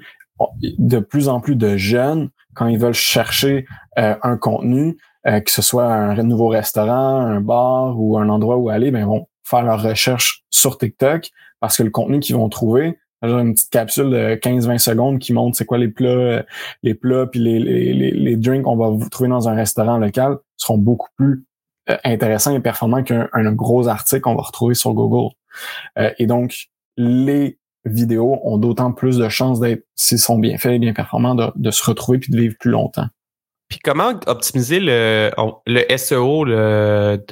De 0.63 1.01
plus 1.01 1.29
en 1.29 1.41
plus 1.41 1.57
de 1.57 1.77
jeunes, 1.77 2.31
quand 2.55 2.67
ils 2.67 2.79
veulent 2.79 2.95
chercher 2.95 3.67
euh, 3.99 4.15
un 4.23 4.37
contenu, 4.37 4.97
euh, 5.27 5.41
que 5.41 5.51
ce 5.51 5.63
soit 5.63 5.87
un 5.87 6.23
nouveau 6.23 6.49
restaurant, 6.49 7.21
un 7.21 7.41
bar 7.41 8.01
ou 8.01 8.19
un 8.19 8.29
endroit 8.29 8.57
où 8.57 8.69
aller, 8.69 8.91
ben, 8.91 9.05
vont 9.05 9.27
faire 9.45 9.63
leur 9.63 9.83
recherche 9.83 10.45
sur 10.51 10.79
TikTok 10.79 11.31
parce 11.61 11.77
que 11.77 11.83
le 11.83 11.91
contenu 11.91 12.21
qu'ils 12.21 12.37
vont 12.37 12.49
trouver, 12.49 12.99
genre 13.23 13.41
une 13.41 13.55
petite 13.55 13.71
capsule 13.71 14.11
de 14.11 14.37
15-20 14.37 14.79
secondes 14.79 15.19
qui 15.19 15.33
montre 15.33 15.57
c'est 15.57 15.65
quoi 15.65 15.79
les 15.79 15.89
plats, 15.89 16.09
euh, 16.09 16.43
les 16.83 16.95
plats 16.95 17.27
puis 17.27 17.41
les, 17.41 17.59
les, 17.59 18.13
les, 18.13 18.37
drinks 18.37 18.63
qu'on 18.63 18.77
va 18.77 19.07
trouver 19.11 19.29
dans 19.29 19.49
un 19.49 19.55
restaurant 19.55 19.99
local 19.99 20.37
seront 20.57 20.79
beaucoup 20.79 21.09
plus 21.17 21.45
euh, 21.91 21.97
intéressants 22.05 22.55
et 22.55 22.61
performants 22.61 23.03
qu'un 23.03 23.53
gros 23.53 23.89
article 23.89 24.23
qu'on 24.23 24.35
va 24.35 24.43
retrouver 24.43 24.75
sur 24.75 24.93
Google. 24.95 25.35
et 26.19 26.27
donc, 26.27 26.69
les 26.97 27.59
vidéos 27.85 28.41
ont 28.43 28.59
d'autant 28.59 28.93
plus 28.93 29.19
de 29.19 29.29
chances 29.29 29.61
d'être, 29.61 29.85
s'ils 29.95 30.19
sont 30.19 30.39
bien 30.39 30.59
faits 30.59 30.73
et 30.73 30.79
bien 30.79 30.93
performants, 30.93 31.35
de, 31.35 31.47
de 31.55 31.71
se 31.71 31.85
retrouver 31.85 32.19
puis 32.19 32.33
de 32.33 32.39
vivre 32.39 32.57
plus 32.59 32.71
longtemps. 32.71 33.07
Puis 33.69 33.81
comment 33.81 34.13
optimiser 34.27 34.81
le, 34.81 35.31
le 35.67 35.97
SEO 35.97 36.47
de, 36.47 37.23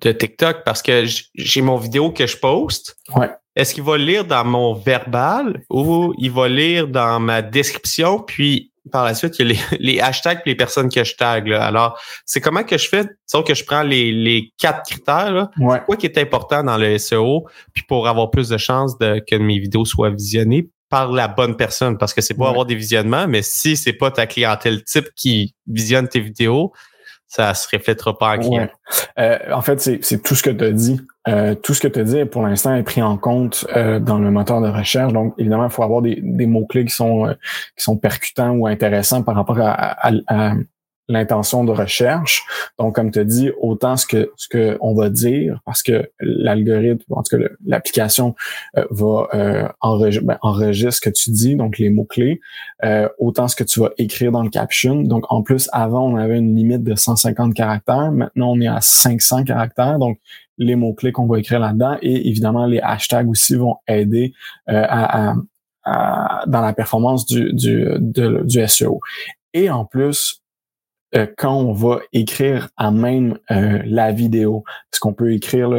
de 0.00 0.12
TikTok? 0.12 0.64
Parce 0.64 0.82
que 0.82 1.04
j'ai 1.34 1.62
mon 1.62 1.76
vidéo 1.76 2.10
que 2.10 2.26
je 2.26 2.36
poste. 2.38 2.96
Ouais. 3.14 3.30
Est-ce 3.54 3.74
qu'il 3.74 3.82
va 3.82 3.98
lire 3.98 4.24
dans 4.24 4.44
mon 4.44 4.72
verbal 4.72 5.62
ou 5.68 6.14
il 6.16 6.30
va 6.30 6.48
lire 6.48 6.88
dans 6.88 7.20
ma 7.20 7.42
description? 7.42 8.20
Puis 8.20 8.71
par 8.90 9.04
la 9.04 9.14
suite, 9.14 9.38
il 9.38 9.46
y 9.46 9.50
a 9.50 9.54
les, 9.54 9.78
les 9.94 10.00
hashtags 10.00 10.40
et 10.44 10.50
les 10.50 10.56
personnes 10.56 10.88
que 10.88 11.04
je 11.04 11.14
tag. 11.14 11.46
Là. 11.46 11.64
Alors, 11.64 12.00
c'est 12.24 12.40
comment 12.40 12.64
que 12.64 12.78
je 12.78 12.88
fais? 12.88 13.06
Sauf 13.26 13.46
que 13.46 13.54
je 13.54 13.64
prends 13.64 13.82
les, 13.82 14.12
les 14.12 14.52
quatre 14.58 14.82
critères. 14.88 15.32
Là. 15.32 15.50
Ouais. 15.58 15.80
Quoi 15.86 15.96
qui 15.96 16.06
est 16.06 16.18
important 16.18 16.64
dans 16.64 16.76
le 16.76 16.98
SEO, 16.98 17.46
puis 17.72 17.84
pour 17.86 18.08
avoir 18.08 18.30
plus 18.30 18.48
de 18.48 18.58
chances 18.58 18.98
de, 18.98 19.22
que 19.26 19.36
mes 19.36 19.58
vidéos 19.58 19.84
soient 19.84 20.10
visionnées 20.10 20.68
par 20.88 21.10
la 21.10 21.26
bonne 21.26 21.56
personne 21.56 21.96
parce 21.96 22.12
que 22.12 22.20
c'est 22.20 22.34
pas 22.34 22.50
avoir 22.50 22.66
des 22.66 22.74
visionnements, 22.74 23.26
mais 23.26 23.40
si 23.40 23.78
c'est 23.78 23.94
pas 23.94 24.10
ta 24.10 24.26
clientèle 24.26 24.84
type 24.84 25.06
qui 25.16 25.54
visionne 25.66 26.06
tes 26.06 26.20
vidéos, 26.20 26.70
ça 27.32 27.54
se 27.54 27.66
reflètera 27.74 28.18
pas 28.18 28.36
en 28.36 28.38
client. 28.38 28.68
Euh, 29.18 29.38
en 29.54 29.62
fait, 29.62 29.80
c'est 29.80 30.22
tout 30.22 30.34
ce 30.34 30.42
que 30.42 30.50
tu 30.50 30.64
as 30.64 30.70
dit. 30.70 31.00
Euh, 31.28 31.54
tout 31.54 31.72
ce 31.72 31.80
que 31.80 31.88
tu 31.88 31.98
as 31.98 32.04
dit, 32.04 32.24
pour 32.26 32.42
l'instant, 32.42 32.74
est 32.74 32.82
pris 32.82 33.00
en 33.00 33.16
compte 33.16 33.66
euh, 33.74 33.98
dans 34.00 34.18
le 34.18 34.30
moteur 34.30 34.60
de 34.60 34.68
recherche. 34.68 35.14
Donc, 35.14 35.32
évidemment, 35.38 35.64
il 35.64 35.70
faut 35.70 35.82
avoir 35.82 36.02
des, 36.02 36.20
des 36.22 36.44
mots-clés 36.44 36.84
qui 36.84 36.94
sont 36.94 37.34
qui 37.74 37.84
sont 37.84 37.96
percutants 37.96 38.50
ou 38.50 38.66
intéressants 38.66 39.22
par 39.22 39.34
rapport 39.34 39.58
à, 39.60 39.96
à, 40.08 40.52
l'intention 41.08 41.64
de 41.64 41.72
recherche. 41.72 42.44
Donc, 42.78 42.94
comme 42.94 43.10
tu 43.10 43.24
dit, 43.24 43.50
autant 43.60 43.96
ce 43.96 44.06
que 44.06 44.30
ce 44.36 44.48
que 44.48 44.78
on 44.80 44.94
va 44.94 45.10
dire, 45.10 45.60
parce 45.64 45.82
que 45.82 46.10
l'algorithme, 46.20 47.04
en 47.10 47.22
tout 47.22 47.36
cas 47.36 47.44
l'application 47.66 48.34
euh, 48.76 48.84
va 48.90 49.28
euh, 49.34 49.68
ben, 50.22 50.38
enregistrer 50.40 50.90
ce 50.92 51.00
que 51.00 51.10
tu 51.10 51.30
dis, 51.30 51.56
donc 51.56 51.78
les 51.78 51.90
mots-clés, 51.90 52.40
euh, 52.84 53.08
autant 53.18 53.48
ce 53.48 53.56
que 53.56 53.64
tu 53.64 53.80
vas 53.80 53.90
écrire 53.98 54.32
dans 54.32 54.42
le 54.42 54.50
caption. 54.50 55.02
Donc, 55.02 55.24
en 55.30 55.42
plus, 55.42 55.68
avant, 55.72 56.06
on 56.08 56.16
avait 56.16 56.38
une 56.38 56.54
limite 56.54 56.82
de 56.82 56.94
150 56.94 57.54
caractères. 57.54 58.12
Maintenant, 58.12 58.52
on 58.52 58.60
est 58.60 58.68
à 58.68 58.80
500 58.80 59.44
caractères. 59.44 59.98
Donc, 59.98 60.18
les 60.58 60.76
mots-clés 60.76 61.12
qu'on 61.12 61.26
va 61.26 61.38
écrire 61.38 61.60
là-dedans 61.60 61.96
et 62.02 62.28
évidemment, 62.28 62.66
les 62.66 62.80
hashtags 62.80 63.28
aussi 63.28 63.54
vont 63.54 63.76
aider 63.88 64.32
euh, 64.68 64.84
à, 64.88 65.34
à, 65.84 66.44
dans 66.46 66.60
la 66.60 66.72
performance 66.72 67.26
du, 67.26 67.52
du, 67.52 67.86
du 67.98 68.68
SEO. 68.68 69.00
Et 69.54 69.70
en 69.70 69.84
plus, 69.84 70.41
euh, 71.14 71.26
quand 71.36 71.54
on 71.54 71.72
va 71.72 72.00
écrire 72.12 72.70
à 72.76 72.90
même 72.90 73.38
euh, 73.50 73.80
la 73.84 74.12
vidéo, 74.12 74.64
parce 74.90 74.98
qu'on 75.00 75.14
peut 75.14 75.32
écrire 75.32 75.70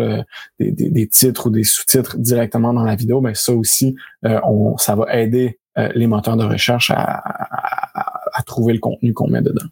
des, 0.60 1.08
titres 1.08 1.48
ou 1.48 1.50
des 1.50 1.64
sous-titres 1.64 2.18
directement 2.18 2.74
dans 2.74 2.84
la 2.84 2.96
vidéo, 2.96 3.22
ben 3.22 3.34
ça 3.34 3.54
aussi, 3.54 3.96
euh, 4.26 4.40
on, 4.44 4.78
ça 4.78 4.96
va 4.96 5.14
aider 5.20 5.60
les 5.96 6.06
moteurs 6.06 6.38
de 6.38 6.44
recherche 6.44 6.92
à, 6.92 7.02
à, 7.02 8.30
à 8.32 8.44
trouver 8.44 8.74
le 8.74 8.80
contenu 8.80 9.12
qu'on 9.12 9.28
met 9.28 9.42
dedans 9.42 9.66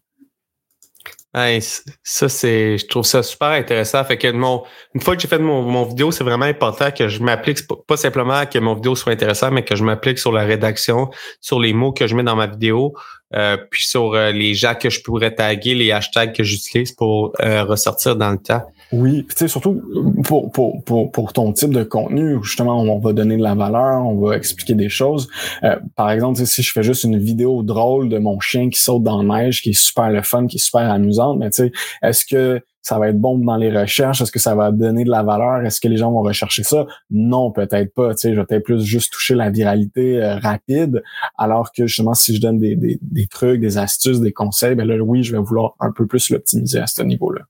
ça, 1.33 2.29
c'est, 2.29 2.77
je 2.77 2.85
trouve 2.87 3.05
ça 3.05 3.23
super 3.23 3.49
intéressant. 3.49 4.03
Fait 4.03 4.17
que 4.17 4.29
mon, 4.31 4.63
une 4.93 5.01
fois 5.01 5.15
que 5.15 5.21
j'ai 5.21 5.27
fait 5.27 5.39
mon, 5.39 5.61
mon 5.61 5.83
vidéo, 5.83 6.11
c'est 6.11 6.25
vraiment 6.25 6.45
important 6.45 6.91
que 6.91 7.07
je 7.07 7.23
m'applique, 7.23 7.59
pas 7.87 7.97
simplement 7.97 8.45
que 8.45 8.59
mon 8.59 8.75
vidéo 8.75 8.95
soit 8.95 9.13
intéressante, 9.13 9.53
mais 9.53 9.63
que 9.63 9.75
je 9.75 9.83
m'applique 9.83 10.19
sur 10.19 10.33
la 10.33 10.43
rédaction, 10.43 11.09
sur 11.39 11.59
les 11.59 11.73
mots 11.73 11.93
que 11.93 12.05
je 12.05 12.15
mets 12.15 12.23
dans 12.23 12.35
ma 12.35 12.47
vidéo, 12.47 12.93
euh, 13.33 13.57
puis 13.69 13.85
sur 13.85 14.13
euh, 14.13 14.31
les 14.31 14.53
gens 14.53 14.75
que 14.75 14.89
je 14.89 15.01
pourrais 15.01 15.33
taguer, 15.33 15.73
les 15.73 15.91
hashtags 15.91 16.35
que 16.35 16.43
j'utilise 16.43 16.91
pour 16.91 17.31
euh, 17.41 17.63
ressortir 17.63 18.17
dans 18.17 18.31
le 18.31 18.37
temps. 18.37 18.63
Oui, 18.91 19.25
tu 19.30 19.36
sais, 19.38 19.47
surtout 19.47 19.82
pour, 20.25 20.51
pour, 20.51 20.84
pour, 20.84 21.12
pour 21.12 21.32
ton 21.32 21.54
type 21.54 21.69
de 21.69 21.84
contenu, 21.84 22.36
où 22.36 22.43
justement 22.43 22.82
on 22.82 22.99
va 22.99 23.13
donner 23.13 23.38
de 23.38 23.43
la 23.43 23.56
valeur, 23.56 24.06
on 24.06 24.19
va 24.19 24.36
expliquer 24.36 24.73
des 24.73 24.89
choses. 24.89 25.30
Euh, 25.63 25.77
par 25.95 26.12
exemple, 26.12 26.45
si 26.45 26.62
je 26.62 26.71
fais 26.73 26.84
juste 26.84 27.06
une 27.06 27.17
vidéo 27.17 27.63
drôle 27.63 28.10
de 28.10 28.17
mon 28.17 28.39
chien 28.41 28.69
qui 28.69 28.80
saute 28.80 29.04
dans 29.04 29.21
la 29.23 29.43
neige, 29.43 29.62
qui 29.62 29.69
est 29.69 29.82
super 29.82 30.10
le 30.10 30.21
fun, 30.21 30.45
qui 30.45 30.58
est 30.58 30.60
super 30.60 30.91
amusante, 30.91 31.39
mais 31.39 31.49
tu 31.51 31.63
sais, 31.63 31.71
est-ce 32.04 32.25
que 32.25 32.62
ça 32.82 32.99
va 32.99 33.10
être 33.10 33.19
bon 33.19 33.38
dans 33.38 33.56
les 33.56 33.71
recherches? 33.71 34.21
Est-ce 34.21 34.32
que 34.32 34.39
ça 34.39 34.56
va 34.56 34.71
donner 34.71 35.06
de 35.06 35.10
la 35.10 35.23
valeur? 35.23 35.62
Est-ce 35.65 35.80
que 35.80 35.88
les 35.88 35.97
gens 35.97 36.12
vont 36.12 36.23
rechercher 36.23 36.63
ça? 36.63 36.86
Non, 37.12 37.51
peut-être 37.51 37.93
pas. 37.93 38.13
Tu 38.15 38.21
sais, 38.21 38.34
je 38.34 38.39
vais 38.39 38.45
peut-être 38.45 38.65
plus 38.65 38.84
juste 38.84 39.13
toucher 39.13 39.36
la 39.36 39.49
viralité 39.49 40.21
euh, 40.21 40.38
rapide, 40.38 41.01
alors 41.38 41.71
que 41.71 41.88
justement, 41.88 42.13
si 42.13 42.36
je 42.36 42.41
donne 42.41 42.60
des, 42.60 42.75
des, 42.75 42.99
des, 43.01 43.27
trucs, 43.27 43.62
des 43.62 43.77
astuces, 43.77 44.19
des 44.19 44.34
conseils, 44.34 44.75
ben 44.75 44.86
là, 44.86 44.97
oui, 45.01 45.23
je 45.23 45.32
vais 45.32 45.41
vouloir 45.41 45.75
un 45.80 45.93
peu 45.93 46.08
plus 46.08 46.30
l'optimiser 46.30 46.80
à 46.80 46.88
ce 46.88 47.04
niveau-là 47.04 47.43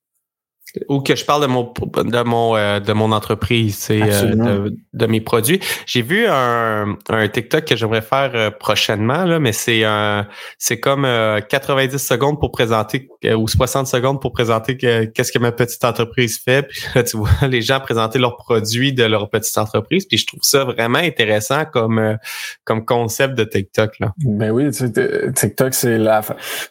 ou 0.88 1.02
que 1.02 1.16
je 1.16 1.26
parle 1.26 1.42
de 1.42 1.48
mon 1.48 1.64
de 1.64 2.24
mon 2.24 2.56
euh, 2.56 2.80
de 2.80 2.94
mon 2.94 3.12
entreprise, 3.12 3.78
c'est 3.78 4.02
euh, 4.02 4.36
de, 4.68 4.76
de, 4.94 5.06
mes 5.06 5.22
produits. 5.22 5.60
J'ai 5.86 6.02
vu 6.02 6.26
un, 6.28 6.98
un 7.10 7.28
TikTok 7.28 7.66
que 7.66 7.76
j'aimerais 7.76 8.02
faire 8.02 8.32
euh, 8.36 8.52
prochainement 8.52 9.26
là, 9.26 9.40
mais 9.40 9.52
c'est 9.52 9.84
un 9.84 10.28
c'est 10.58 10.80
comme 10.80 11.08
90 11.50 11.98
secondes 11.98 12.40
pour 12.40 12.52
présenter 12.52 13.10
ou 13.36 13.48
60 13.48 13.88
secondes 13.88 14.22
pour 14.22 14.32
présenter 14.32 14.78
qu'est-ce 14.78 15.32
que 15.32 15.40
ma 15.40 15.52
petite 15.52 15.84
entreprise 15.84 16.40
fait. 16.40 16.64
Puis 16.68 16.84
là, 16.96 17.04
tu 17.04 17.18
vois 17.18 17.30
les 17.48 17.62
gens 17.62 17.80
présenter 17.80 18.20
leurs 18.20 18.38
produits 18.38 18.94
de 18.94 19.04
leur 19.04 19.30
petite 19.30 19.58
entreprise. 19.58 20.06
Puis 20.06 20.18
je 20.18 20.28
trouve 20.28 20.42
ça 20.44 20.64
vraiment 20.64 21.00
intéressant 21.00 21.66
comme 21.66 22.18
comme 22.64 22.86
concept 22.86 23.36
de 23.36 23.44
TikTok 23.44 24.00
là. 24.00 24.14
Ben 24.20 24.52
oui, 24.52 24.70
TikTok 24.72 25.74
c'est 25.74 26.00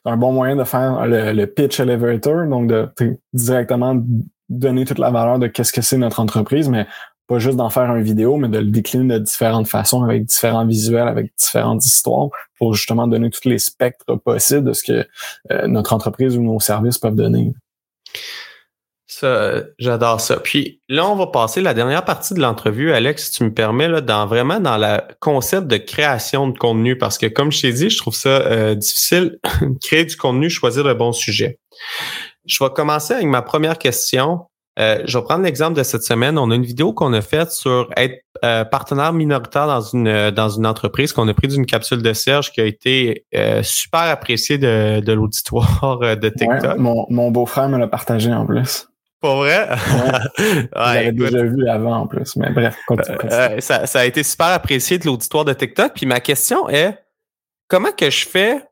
un 0.04 0.16
bon 0.16 0.32
moyen 0.32 0.56
de 0.56 0.64
faire 0.64 1.06
le, 1.06 1.32
le 1.32 1.46
pitch 1.46 1.80
elevator, 1.80 2.46
donc 2.46 2.68
de 2.68 2.88
directement 3.32 4.02
donner 4.48 4.84
toute 4.84 4.98
la 4.98 5.10
valeur 5.10 5.38
de 5.38 5.46
qu'est-ce 5.46 5.72
que 5.72 5.80
c'est 5.80 5.96
notre 5.96 6.20
entreprise, 6.20 6.68
mais 6.68 6.86
pas 7.30 7.38
juste 7.38 7.56
d'en 7.56 7.70
faire 7.70 7.94
une 7.94 8.02
vidéo, 8.02 8.36
mais 8.36 8.48
de 8.48 8.58
le 8.58 8.66
décliner 8.66 9.14
de 9.14 9.18
différentes 9.20 9.68
façons, 9.68 10.02
avec 10.02 10.24
différents 10.24 10.66
visuels, 10.66 11.06
avec 11.06 11.32
différentes 11.38 11.86
histoires, 11.86 12.28
pour 12.58 12.74
justement 12.74 13.06
donner 13.06 13.30
tous 13.30 13.48
les 13.48 13.60
spectres 13.60 14.16
possibles 14.16 14.64
de 14.64 14.72
ce 14.72 14.82
que 14.82 15.06
euh, 15.52 15.68
notre 15.68 15.92
entreprise 15.92 16.36
ou 16.36 16.42
nos 16.42 16.58
services 16.58 16.98
peuvent 16.98 17.14
donner. 17.14 17.52
Ça, 19.06 19.62
j'adore 19.78 20.20
ça. 20.20 20.38
Puis 20.38 20.80
là, 20.88 21.06
on 21.06 21.14
va 21.14 21.28
passer 21.28 21.60
la 21.60 21.74
dernière 21.74 22.04
partie 22.04 22.34
de 22.34 22.40
l'entrevue, 22.40 22.92
Alex, 22.92 23.26
si 23.26 23.32
tu 23.32 23.44
me 23.44 23.52
permets, 23.52 23.88
là, 23.88 24.00
dans 24.00 24.26
vraiment 24.26 24.58
dans 24.58 24.76
le 24.76 24.98
concept 25.20 25.68
de 25.68 25.76
création 25.76 26.48
de 26.48 26.58
contenu, 26.58 26.98
parce 26.98 27.18
que 27.18 27.26
comme 27.26 27.52
je 27.52 27.60
t'ai 27.60 27.72
dit, 27.72 27.90
je 27.90 27.98
trouve 27.98 28.14
ça 28.14 28.28
euh, 28.28 28.74
difficile 28.74 29.38
créer 29.82 30.04
du 30.04 30.16
contenu, 30.16 30.50
choisir 30.50 30.84
le 30.84 30.94
bon 30.94 31.12
sujet. 31.12 31.58
Je 32.50 32.62
vais 32.62 32.70
commencer 32.70 33.14
avec 33.14 33.26
ma 33.26 33.42
première 33.42 33.78
question. 33.78 34.46
Euh, 34.78 35.02
je 35.04 35.18
vais 35.18 35.24
prendre 35.24 35.44
l'exemple 35.44 35.76
de 35.76 35.82
cette 35.82 36.02
semaine. 36.02 36.38
On 36.38 36.50
a 36.50 36.54
une 36.54 36.64
vidéo 36.64 36.92
qu'on 36.92 37.12
a 37.12 37.20
faite 37.20 37.52
sur 37.52 37.88
être 37.96 38.22
euh, 38.44 38.64
partenaire 38.64 39.12
minoritaire 39.12 39.66
dans 39.66 39.80
une 39.80 40.08
euh, 40.08 40.30
dans 40.30 40.48
une 40.48 40.66
entreprise 40.66 41.12
qu'on 41.12 41.28
a 41.28 41.34
pris 41.34 41.48
d'une 41.48 41.66
capsule 41.66 42.02
de 42.02 42.12
Serge 42.12 42.50
qui 42.52 42.60
a 42.60 42.64
été 42.64 43.24
super 43.62 44.00
appréciée 44.00 44.58
de, 44.58 45.00
de 45.00 45.12
l'auditoire 45.12 45.98
de 46.00 46.28
TikTok. 46.28 46.78
mon, 46.78 47.06
mon 47.10 47.30
beau-frère 47.30 47.68
me 47.68 47.78
l'a 47.78 47.88
partagé 47.88 48.32
en 48.32 48.46
plus. 48.46 48.88
Pas 49.20 49.34
vrai? 49.34 49.68
Ouais. 50.76 51.12
déjà 51.12 51.42
vu 51.42 51.68
avant 51.68 51.96
en 51.96 52.06
plus, 52.06 52.36
mais 52.36 52.50
bref, 52.50 52.78
ça, 53.60 53.86
ça 53.86 54.00
a 54.00 54.04
été 54.06 54.22
super 54.22 54.46
apprécié 54.46 54.98
de 54.98 55.06
l'auditoire 55.06 55.44
de 55.44 55.52
TikTok. 55.52 55.92
Puis 55.94 56.06
ma 56.06 56.20
question 56.20 56.68
est 56.70 56.98
comment 57.68 57.92
que 57.92 58.08
je 58.08 58.26
fais 58.26 58.62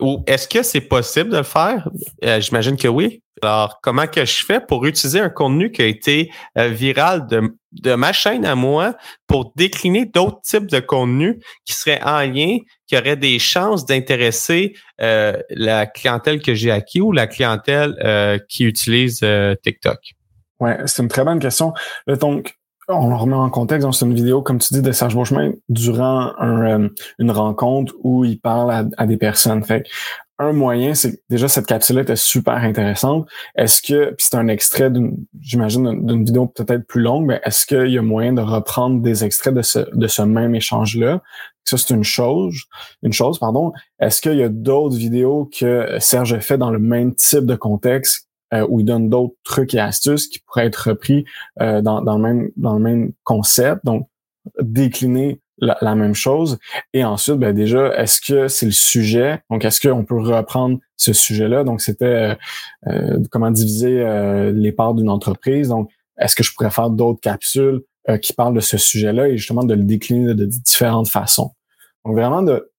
ou 0.00 0.22
est-ce 0.26 0.48
que 0.48 0.62
c'est 0.62 0.80
possible 0.80 1.30
de 1.30 1.38
le 1.38 1.42
faire? 1.42 1.88
Euh, 2.24 2.40
j'imagine 2.40 2.76
que 2.76 2.88
oui. 2.88 3.22
Alors, 3.42 3.80
comment 3.82 4.06
que 4.06 4.24
je 4.24 4.44
fais 4.44 4.60
pour 4.60 4.86
utiliser 4.86 5.20
un 5.20 5.28
contenu 5.28 5.70
qui 5.70 5.82
a 5.82 5.86
été 5.86 6.30
euh, 6.56 6.68
viral 6.68 7.26
de, 7.26 7.42
de 7.72 7.94
ma 7.94 8.12
chaîne 8.12 8.46
à 8.46 8.54
moi 8.54 8.96
pour 9.26 9.52
décliner 9.56 10.06
d'autres 10.06 10.40
types 10.40 10.66
de 10.66 10.80
contenus 10.80 11.36
qui 11.64 11.74
seraient 11.74 12.02
en 12.02 12.20
lien, 12.20 12.58
qui 12.86 12.96
auraient 12.96 13.16
des 13.16 13.38
chances 13.38 13.84
d'intéresser 13.84 14.74
euh, 15.00 15.36
la 15.50 15.86
clientèle 15.86 16.40
que 16.40 16.54
j'ai 16.54 16.70
acquis 16.70 17.00
ou 17.00 17.12
la 17.12 17.26
clientèle 17.26 18.42
qui 18.48 18.64
utilise 18.64 19.20
TikTok? 19.62 19.98
Ouais, 20.60 20.78
c'est 20.86 21.02
une 21.02 21.08
très 21.08 21.24
bonne 21.24 21.38
question. 21.38 21.74
Donc, 22.06 22.54
on 22.88 23.08
le 23.08 23.16
remet 23.16 23.34
en 23.34 23.50
contexte. 23.50 23.88
C'est 23.92 24.06
une 24.06 24.14
vidéo, 24.14 24.42
comme 24.42 24.58
tu 24.58 24.72
dis, 24.74 24.82
de 24.82 24.92
Serge 24.92 25.14
Beauchemin 25.14 25.52
durant 25.68 26.32
euh, 26.40 26.88
une 27.18 27.30
rencontre 27.30 27.94
où 28.02 28.24
il 28.24 28.40
parle 28.40 28.90
à, 28.96 29.06
des 29.06 29.16
personnes. 29.16 29.62
Fait 29.64 29.84
un 30.38 30.52
moyen, 30.52 30.94
c'est 30.94 31.22
déjà 31.30 31.48
cette 31.48 31.66
capsule 31.66 31.98
était 31.98 32.16
super 32.16 32.56
intéressante. 32.56 33.26
Est-ce 33.56 33.80
que, 33.80 34.10
puis 34.10 34.26
c'est 34.30 34.36
un 34.36 34.48
extrait 34.48 34.90
d'une, 34.90 35.16
j'imagine, 35.40 36.06
d'une 36.06 36.24
vidéo 36.24 36.46
peut-être 36.46 36.86
plus 36.86 37.00
longue, 37.00 37.26
mais 37.26 37.40
est-ce 37.44 37.64
qu'il 37.64 37.90
y 37.90 37.96
a 37.96 38.02
moyen 38.02 38.34
de 38.34 38.42
reprendre 38.42 39.00
des 39.00 39.24
extraits 39.24 39.54
de 39.54 39.62
ce, 39.62 39.78
de 39.94 40.06
ce 40.06 40.22
même 40.22 40.54
échange-là? 40.54 41.22
Ça, 41.64 41.78
c'est 41.78 41.94
une 41.94 42.04
chose, 42.04 42.54
une 43.02 43.14
chose, 43.14 43.38
pardon. 43.38 43.72
Est-ce 43.98 44.20
qu'il 44.20 44.36
y 44.36 44.42
a 44.42 44.48
d'autres 44.48 44.96
vidéos 44.96 45.50
que 45.58 45.96
Serge 46.00 46.34
a 46.34 46.40
fait 46.40 46.58
dans 46.58 46.70
le 46.70 46.78
même 46.78 47.14
type 47.14 47.46
de 47.46 47.56
contexte 47.56 48.25
euh, 48.56 48.66
où 48.68 48.80
il 48.80 48.84
donne 48.84 49.08
d'autres 49.08 49.34
trucs 49.44 49.74
et 49.74 49.80
astuces 49.80 50.28
qui 50.28 50.38
pourraient 50.40 50.66
être 50.66 50.88
repris 50.88 51.24
euh, 51.60 51.80
dans, 51.80 52.02
dans, 52.02 52.16
le 52.16 52.22
même, 52.22 52.50
dans 52.56 52.74
le 52.74 52.80
même 52.80 53.12
concept. 53.24 53.84
Donc, 53.84 54.08
décliner 54.60 55.40
la, 55.58 55.94
même 55.94 56.14
chose. 56.14 56.58
Et 56.92 57.02
ensuite, 57.02 57.36
ben 57.36 57.54
déjà, 57.54 57.94
est-ce 57.96 58.20
que 58.20 58.46
c'est 58.46 58.66
le 58.66 58.72
sujet? 58.72 59.40
Donc, 59.50 59.64
est-ce 59.64 59.80
qu'on 59.80 60.04
peut 60.04 60.20
reprendre 60.20 60.78
ce 60.96 61.12
sujet-là? 61.12 61.64
Donc, 61.64 61.80
c'était 61.80 62.36
euh, 62.86 63.18
comment 63.30 63.50
diviser 63.50 64.04
les 64.52 64.72
parts 64.72 64.94
d'une 64.94 65.08
entreprise. 65.08 65.68
Donc, 65.68 65.90
est-ce 66.18 66.36
que 66.36 66.42
je 66.42 66.52
pourrais 66.54 66.70
faire 66.70 66.90
d'autres 66.90 67.20
capsules 67.20 67.82
qui 68.20 68.34
parlent 68.34 68.54
de 68.54 68.60
ce 68.60 68.76
sujet-là 68.76 69.28
et 69.28 69.38
justement 69.38 69.64
de 69.64 69.74
le 69.74 69.82
décliner 69.82 70.34
de 70.34 70.44
différentes 70.44 71.08
façons? 71.08 71.52
Donc, 72.04 72.14
vraiment 72.14 72.42
de 72.42 72.70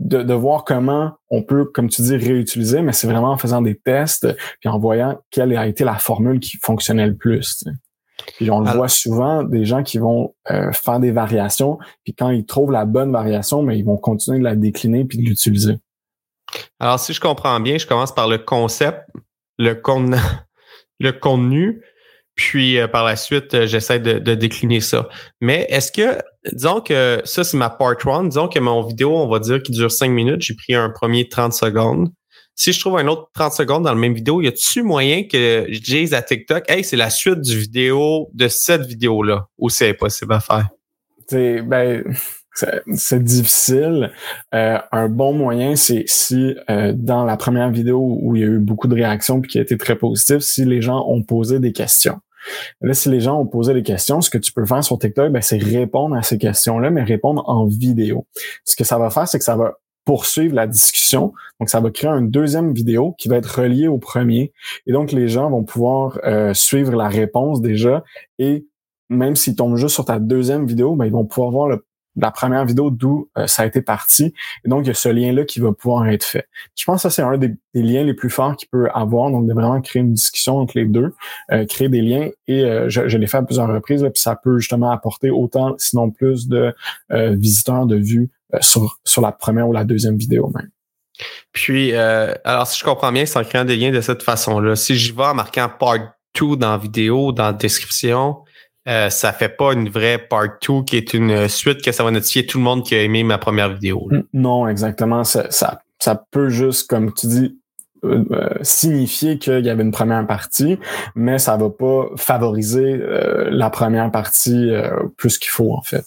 de, 0.00 0.22
de, 0.22 0.34
voir 0.34 0.64
comment 0.64 1.12
on 1.30 1.42
peut, 1.42 1.64
comme 1.66 1.88
tu 1.88 2.02
dis, 2.02 2.16
réutiliser, 2.16 2.82
mais 2.82 2.92
c'est 2.92 3.06
vraiment 3.06 3.30
en 3.30 3.38
faisant 3.38 3.62
des 3.62 3.78
tests 3.78 4.26
puis 4.60 4.68
en 4.68 4.78
voyant 4.78 5.20
quelle 5.30 5.56
a 5.56 5.66
été 5.66 5.84
la 5.84 5.98
formule 5.98 6.40
qui 6.40 6.56
fonctionnait 6.56 7.06
le 7.06 7.16
plus. 7.16 7.64
Puis 8.36 8.50
on 8.50 8.60
le 8.60 8.70
voit 8.70 8.88
souvent, 8.88 9.42
des 9.42 9.64
gens 9.64 9.82
qui 9.82 9.98
vont 9.98 10.34
euh, 10.50 10.72
faire 10.72 11.00
des 11.00 11.10
variations, 11.10 11.78
puis 12.04 12.14
quand 12.14 12.30
ils 12.30 12.44
trouvent 12.44 12.72
la 12.72 12.84
bonne 12.84 13.12
variation, 13.12 13.62
mais 13.62 13.78
ils 13.78 13.84
vont 13.84 13.96
continuer 13.96 14.38
de 14.38 14.44
la 14.44 14.56
décliner 14.56 15.04
puis 15.04 15.18
de 15.18 15.22
l'utiliser. 15.22 15.76
Alors, 16.78 16.98
si 16.98 17.12
je 17.12 17.20
comprends 17.20 17.60
bien, 17.60 17.78
je 17.78 17.86
commence 17.86 18.14
par 18.14 18.28
le 18.28 18.38
concept, 18.38 19.06
le, 19.58 19.74
con 19.74 20.10
le 21.00 21.12
contenu, 21.12 21.82
puis 22.34 22.78
euh, 22.78 22.88
par 22.88 23.04
la 23.04 23.16
suite, 23.16 23.54
euh, 23.54 23.66
j'essaie 23.66 24.00
de, 24.00 24.34
décliner 24.34 24.80
ça. 24.80 25.08
Mais 25.40 25.66
est-ce 25.68 25.92
que, 25.92 26.18
disons 26.52 26.80
que 26.80 27.20
ça, 27.24 27.44
c'est 27.44 27.56
ma 27.56 27.70
part 27.70 27.96
one, 28.06 28.28
disons 28.28 28.48
que 28.48 28.58
mon 28.58 28.82
vidéo, 28.82 29.16
on 29.16 29.28
va 29.28 29.38
dire, 29.38 29.62
qui 29.62 29.72
dure 29.72 29.90
5 29.90 30.10
minutes, 30.10 30.42
j'ai 30.42 30.54
pris 30.54 30.74
un 30.74 30.90
premier 30.90 31.28
30 31.28 31.52
secondes. 31.52 32.10
Si 32.54 32.72
je 32.72 32.80
trouve 32.80 32.98
un 32.98 33.06
autre 33.06 33.30
30 33.34 33.52
secondes 33.52 33.84
dans 33.84 33.94
le 33.94 34.00
même 34.00 34.14
vidéo, 34.14 34.42
y 34.42 34.48
a-tu 34.48 34.82
moyen 34.82 35.24
que 35.24 35.66
je 35.68 35.80
dise 35.80 36.12
à 36.12 36.22
TikTok, 36.22 36.64
hey, 36.68 36.84
c'est 36.84 36.96
la 36.96 37.10
suite 37.10 37.40
du 37.40 37.56
vidéo 37.58 38.28
de 38.34 38.48
cette 38.48 38.82
vidéo-là, 38.82 39.46
ou 39.58 39.70
c'est 39.70 39.90
impossible 39.90 40.34
à 40.34 40.40
faire? 40.40 40.68
C'est, 41.30 41.62
ben, 41.62 42.02
c'est 42.94 43.22
difficile. 43.22 44.10
Euh, 44.54 44.78
un 44.92 45.08
bon 45.08 45.32
moyen, 45.32 45.76
c'est 45.76 46.02
si 46.06 46.56
euh, 46.68 46.92
dans 46.94 47.24
la 47.24 47.36
première 47.36 47.70
vidéo 47.70 48.18
où 48.20 48.34
il 48.34 48.42
y 48.42 48.44
a 48.44 48.48
eu 48.48 48.58
beaucoup 48.58 48.88
de 48.88 48.94
réactions 48.94 49.40
puis 49.40 49.52
qui 49.52 49.58
a 49.58 49.62
été 49.62 49.78
très 49.78 49.96
positif, 49.96 50.38
si 50.38 50.64
les 50.64 50.82
gens 50.82 51.06
ont 51.06 51.22
posé 51.22 51.60
des 51.60 51.72
questions. 51.72 52.18
Là, 52.80 52.94
si 52.94 53.08
les 53.08 53.20
gens 53.20 53.40
ont 53.40 53.46
posé 53.46 53.74
des 53.74 53.82
questions, 53.82 54.20
ce 54.20 54.30
que 54.30 54.38
tu 54.38 54.52
peux 54.52 54.64
faire 54.66 54.82
sur 54.82 54.98
TikTok, 54.98 55.32
ben, 55.32 55.42
c'est 55.42 55.58
répondre 55.58 56.16
à 56.16 56.22
ces 56.22 56.38
questions-là, 56.38 56.90
mais 56.90 57.02
répondre 57.02 57.42
en 57.48 57.66
vidéo. 57.66 58.26
Ce 58.64 58.76
que 58.76 58.84
ça 58.84 58.98
va 58.98 59.10
faire, 59.10 59.28
c'est 59.28 59.38
que 59.38 59.44
ça 59.44 59.56
va 59.56 59.74
poursuivre 60.04 60.54
la 60.54 60.66
discussion. 60.66 61.32
Donc, 61.60 61.68
ça 61.68 61.80
va 61.80 61.90
créer 61.90 62.10
une 62.10 62.30
deuxième 62.30 62.72
vidéo 62.72 63.14
qui 63.18 63.28
va 63.28 63.36
être 63.36 63.60
reliée 63.60 63.88
au 63.88 63.98
premier. 63.98 64.52
Et 64.86 64.92
donc, 64.92 65.12
les 65.12 65.28
gens 65.28 65.50
vont 65.50 65.64
pouvoir 65.64 66.18
euh, 66.24 66.54
suivre 66.54 66.96
la 66.96 67.08
réponse 67.08 67.60
déjà. 67.60 68.02
Et 68.38 68.66
même 69.08 69.36
s'ils 69.36 69.56
tombent 69.56 69.76
juste 69.76 69.94
sur 69.94 70.04
ta 70.04 70.18
deuxième 70.18 70.66
vidéo, 70.66 70.96
ben, 70.96 71.04
ils 71.04 71.12
vont 71.12 71.26
pouvoir 71.26 71.50
voir 71.50 71.68
le 71.68 71.84
la 72.16 72.30
première 72.30 72.64
vidéo 72.64 72.90
d'où 72.90 73.28
euh, 73.38 73.46
ça 73.46 73.62
a 73.62 73.66
été 73.66 73.82
parti. 73.82 74.34
Et 74.64 74.68
donc, 74.68 74.84
il 74.84 74.88
y 74.88 74.90
a 74.90 74.94
ce 74.94 75.08
lien-là 75.08 75.44
qui 75.44 75.60
va 75.60 75.72
pouvoir 75.72 76.08
être 76.08 76.24
fait. 76.24 76.48
Je 76.76 76.84
pense 76.84 76.96
que 76.96 77.02
ça, 77.02 77.10
c'est 77.10 77.22
un 77.22 77.38
des, 77.38 77.54
liens 77.74 78.04
les 78.04 78.14
plus 78.14 78.30
forts 78.30 78.56
qu'il 78.56 78.68
peut 78.68 78.88
avoir. 78.92 79.30
Donc, 79.30 79.46
de 79.46 79.52
vraiment 79.52 79.80
créer 79.80 80.02
une 80.02 80.14
discussion 80.14 80.58
entre 80.58 80.76
les 80.76 80.86
deux, 80.86 81.14
euh, 81.52 81.64
créer 81.66 81.88
des 81.88 82.02
liens. 82.02 82.28
Et 82.48 82.64
euh, 82.64 82.88
je, 82.88 83.16
l'ai 83.16 83.26
fait 83.26 83.38
à 83.38 83.42
plusieurs 83.42 83.68
reprises, 83.68 84.02
puis 84.02 84.20
ça 84.20 84.36
peut 84.36 84.58
justement 84.58 84.90
apporter 84.90 85.30
autant, 85.30 85.74
sinon 85.78 86.10
plus, 86.10 86.48
de 86.48 86.74
visiteurs, 87.10 87.86
de 87.86 87.96
vues 87.96 88.30
sur, 88.60 88.98
sur 89.04 89.22
la 89.22 89.32
première 89.32 89.68
ou 89.68 89.72
la 89.72 89.84
deuxième 89.84 90.16
vidéo 90.16 90.50
même. 90.54 90.70
Puis, 91.52 91.92
alors, 91.92 92.66
si 92.66 92.78
je 92.78 92.84
comprends 92.84 93.12
bien, 93.12 93.26
c'est 93.26 93.38
en 93.38 93.44
créant 93.44 93.64
des 93.64 93.76
liens 93.76 93.90
de 93.90 94.00
cette 94.00 94.22
façon-là. 94.22 94.76
Si 94.76 94.96
j'y 94.96 95.12
vais 95.12 95.24
en 95.24 95.34
marquant 95.34 95.68
part 95.68 95.98
2 96.38 96.56
dans 96.56 96.72
la 96.72 96.78
vidéo, 96.78 97.32
dans 97.32 97.44
la 97.44 97.52
description, 97.52 98.38
euh, 98.90 99.08
ça 99.08 99.32
fait 99.32 99.48
pas 99.48 99.72
une 99.72 99.88
vraie 99.88 100.18
part 100.18 100.58
2 100.66 100.82
qui 100.84 100.96
est 100.96 101.14
une 101.14 101.48
suite 101.48 101.82
que 101.82 101.92
ça 101.92 102.02
va 102.04 102.10
notifier 102.10 102.44
tout 102.44 102.58
le 102.58 102.64
monde 102.64 102.84
qui 102.84 102.94
a 102.94 103.02
aimé 103.02 103.22
ma 103.22 103.38
première 103.38 103.72
vidéo. 103.72 104.08
Non, 104.32 104.66
exactement. 104.66 105.24
Ça, 105.24 105.48
ça, 105.50 106.24
peut 106.30 106.48
juste, 106.48 106.88
comme 106.88 107.12
tu 107.14 107.26
dis, 107.28 107.60
euh, 108.02 108.24
euh, 108.30 108.48
signifier 108.62 109.38
qu'il 109.38 109.60
y 109.60 109.68
avait 109.68 109.82
une 109.82 109.90
première 109.90 110.26
partie, 110.26 110.78
mais 111.14 111.38
ça 111.38 111.58
va 111.58 111.68
pas 111.68 112.06
favoriser 112.16 112.98
euh, 112.98 113.48
la 113.50 113.68
première 113.68 114.10
partie 114.10 114.70
plus 115.18 115.38
qu'il 115.38 115.50
faut 115.50 115.74
en 115.74 115.82
fait. 115.82 116.04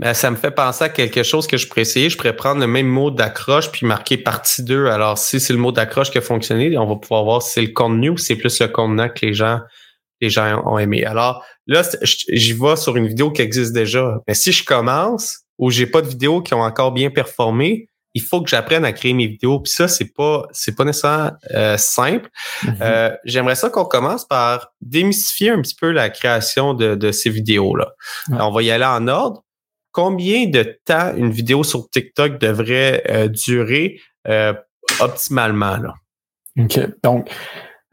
Ben, 0.00 0.14
ça 0.14 0.32
me 0.32 0.36
fait 0.36 0.50
penser 0.50 0.84
à 0.84 0.88
quelque 0.88 1.22
chose 1.22 1.46
que 1.46 1.56
je 1.56 1.68
pourrais 1.68 1.82
essayer. 1.82 2.10
Je 2.10 2.16
pourrais 2.16 2.34
prendre 2.34 2.60
le 2.60 2.66
même 2.66 2.88
mot 2.88 3.12
d'accroche 3.12 3.70
puis 3.70 3.86
marquer 3.86 4.16
partie 4.16 4.64
2. 4.64 4.86
Alors, 4.86 5.16
si 5.16 5.38
c'est 5.38 5.52
le 5.52 5.60
mot 5.60 5.70
d'accroche 5.70 6.10
qui 6.10 6.18
a 6.18 6.22
fonctionné, 6.22 6.76
on 6.76 6.86
va 6.86 6.96
pouvoir 6.96 7.22
voir 7.22 7.42
si 7.42 7.52
c'est 7.52 7.62
le 7.62 7.72
contenu 7.72 8.10
ou 8.10 8.16
c'est 8.16 8.36
plus 8.36 8.60
le 8.60 8.66
contenant 8.66 9.08
que 9.08 9.24
les 9.24 9.34
gens 9.34 9.60
les 10.22 10.30
gens 10.30 10.62
ont 10.64 10.78
aimé. 10.78 11.04
Alors 11.04 11.44
là, 11.66 11.82
j'y 12.02 12.52
vais 12.54 12.76
sur 12.76 12.96
une 12.96 13.08
vidéo 13.08 13.30
qui 13.30 13.42
existe 13.42 13.72
déjà. 13.72 14.20
Mais 14.26 14.34
si 14.34 14.52
je 14.52 14.64
commence 14.64 15.40
ou 15.58 15.70
j'ai 15.70 15.86
pas 15.86 16.00
de 16.00 16.06
vidéos 16.06 16.40
qui 16.40 16.54
ont 16.54 16.62
encore 16.62 16.92
bien 16.92 17.10
performé, 17.10 17.88
il 18.14 18.22
faut 18.22 18.42
que 18.42 18.48
j'apprenne 18.48 18.84
à 18.84 18.92
créer 18.92 19.14
mes 19.14 19.26
vidéos. 19.26 19.60
Puis 19.60 19.72
ça, 19.72 19.88
c'est 19.88 20.12
pas, 20.14 20.46
c'est 20.52 20.76
pas 20.76 20.84
nécessairement 20.84 21.32
euh, 21.54 21.76
simple. 21.76 22.28
Mm-hmm. 22.62 22.76
Euh, 22.82 23.16
j'aimerais 23.24 23.54
ça 23.54 23.68
qu'on 23.68 23.84
commence 23.84 24.26
par 24.26 24.72
démystifier 24.80 25.50
un 25.50 25.60
petit 25.60 25.74
peu 25.74 25.90
la 25.90 26.08
création 26.10 26.74
de, 26.74 27.10
ces 27.10 27.30
vidéos-là. 27.30 27.92
On 28.30 28.50
va 28.50 28.62
y 28.62 28.70
aller 28.70 28.84
en 28.84 29.08
ordre. 29.08 29.42
Combien 29.92 30.46
de 30.46 30.78
temps 30.86 31.14
une 31.16 31.30
vidéo 31.30 31.64
sur 31.64 31.90
TikTok 31.90 32.38
devrait 32.38 33.02
euh, 33.10 33.28
durer 33.28 34.00
optimalement? 35.00 35.76
Là? 35.76 35.94
OK. 36.58 36.78
Donc, 37.02 37.30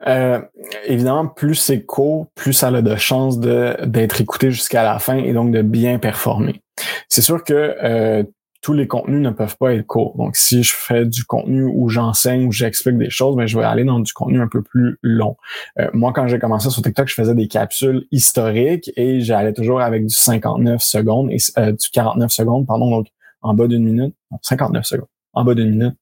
évidemment, 0.06 1.28
plus 1.28 1.56
c'est 1.56 1.84
court, 1.84 2.28
plus 2.36 2.54
ça 2.54 2.68
a 2.68 2.82
de 2.82 2.96
chances 2.96 3.40
d'être 3.40 4.22
écouté 4.22 4.52
jusqu'à 4.52 4.84
la 4.84 5.00
fin 5.00 5.18
et 5.18 5.34
donc 5.34 5.52
de 5.52 5.62
bien 5.62 6.00
performer. 6.00 6.62
C'est 7.08 7.22
sûr 7.22 7.44
que 7.44 8.26
tous 8.62 8.74
les 8.74 8.88
contenus 8.88 9.22
ne 9.22 9.30
peuvent 9.30 9.58
pas 9.58 9.74
être 9.74 9.86
courts. 9.86 10.16
Donc, 10.18 10.36
si 10.36 10.64
je 10.64 10.74
fais 10.76 11.06
du 11.06 11.24
contenu 11.24 11.64
où 11.64 11.90
j'enseigne, 11.90 12.48
où 12.48 12.52
j'explique 12.52 12.98
des 12.98 13.10
choses, 13.10 13.36
ben, 13.36 13.46
je 13.46 13.58
vais 13.58 13.64
aller 13.64 13.86
dans 13.86 14.00
du 14.00 14.12
contenu 14.12 14.42
un 14.42 14.48
peu 14.48 14.62
plus 14.62 14.98
long. 15.02 15.38
Euh, 15.80 15.90
moi, 15.94 16.12
quand 16.14 16.28
j'ai 16.28 16.40
commencé 16.40 16.70
sur 16.70 16.82
TikTok, 16.82 17.08
je 17.08 17.14
faisais 17.14 17.36
des 17.36 17.48
capsules 17.48 18.06
historiques 18.12 18.92
et 18.98 19.22
j'allais 19.22 19.54
toujours 19.54 19.82
avec 19.82 20.06
du 20.06 20.14
59 20.14 20.82
secondes 20.82 21.32
et 21.32 21.38
euh, 21.58 21.72
du 21.72 21.90
49 21.90 22.32
secondes, 22.32 22.68
pardon, 22.68 22.90
donc 22.90 23.08
en 23.42 23.54
bas 23.54 23.68
d'une 23.68 23.84
minute. 23.84 24.16
59 24.42 24.86
secondes. 24.86 25.08
En 25.34 25.46
bas 25.46 25.56
d'une 25.56 25.70
minute. 25.70 25.96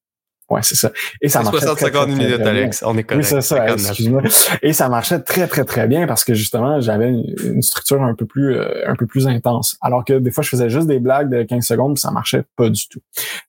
Ouais, 0.50 0.62
c'est 0.64 0.76
ça. 0.76 0.92
Et 1.22 1.28
ça 1.28 1.44
marchait 1.44 1.66
60 1.66 1.80
secondes, 1.80 2.10
une 2.10 2.18
minute, 2.18 2.40
Alex. 2.40 2.84
On 2.86 2.98
est 2.98 3.04
correct. 3.04 3.24
Oui, 3.24 3.30
c'est 3.30 3.42
ça. 3.42 3.68
Excuse-moi. 3.74 4.22
Et 4.62 4.74
ça 4.74 4.88
marchait 4.88 5.20
très, 5.20 5.48
très, 5.48 5.66
très 5.66 5.88
bien 5.88 6.08
parce 6.08 6.24
que 6.24 6.34
justement, 6.34 6.80
j'avais 6.80 7.10
une 7.10 7.62
structure 7.62 8.02
un 8.02 8.16
peu 8.16 8.26
plus, 8.26 8.56
euh, 8.56 8.90
un 8.90 8.96
peu 8.96 9.06
plus 9.06 9.28
intense. 9.28 9.78
Alors 9.82 10.06
que 10.06 10.14
des 10.14 10.32
fois, 10.32 10.44
je 10.44 10.50
faisais 10.50 10.70
juste 10.70 10.88
des 10.88 11.00
blagues 11.00 11.30
de 11.30 11.44
15 11.44 11.66
secondes, 11.66 11.98
ça 11.98 12.12
marchait 12.12 12.44
pas 12.56 12.70
du 12.70 12.88
tout. 12.88 13.02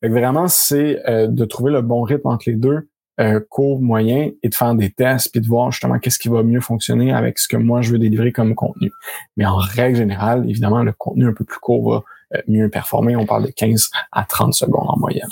Donc 0.03 0.13
vraiment, 0.13 0.49
c'est 0.49 1.01
euh, 1.09 1.29
de 1.29 1.45
trouver 1.45 1.71
le 1.71 1.83
bon 1.83 2.03
rythme 2.03 2.29
entre 2.29 2.45
les 2.47 2.57
deux, 2.57 2.89
euh, 3.21 3.41
court, 3.49 3.81
moyen, 3.81 4.31
et 4.43 4.49
de 4.49 4.55
faire 4.55 4.75
des 4.77 4.91
tests 4.91 5.33
puis 5.33 5.41
de 5.41 5.47
voir 5.49 5.73
justement 5.73 5.99
qu'est-ce 5.99 6.21
qui 6.21 6.29
va 6.29 6.45
mieux 6.45 6.61
fonctionner 6.61 7.13
avec 7.13 7.39
ce 7.41 7.49
que 7.49 7.57
moi 7.57 7.81
je 7.81 7.91
veux 7.91 7.99
délivrer 7.99 8.31
comme 8.31 8.55
contenu. 8.55 8.93
Mais 9.37 9.45
en 9.45 9.57
règle 9.57 9.97
générale, 9.97 10.49
évidemment, 10.49 10.85
le 10.85 10.93
contenu 10.93 11.27
un 11.27 11.33
peu 11.33 11.45
plus 11.45 11.59
court 11.59 11.91
va 11.91 12.03
euh, 12.37 12.43
mieux 12.47 12.69
performer. 12.69 13.17
On 13.17 13.27
parle 13.27 13.47
de 13.47 13.51
15 13.51 13.91
à 14.13 14.25
30 14.25 14.55
secondes 14.55 14.87
en 14.87 14.99
moyenne. 14.99 15.29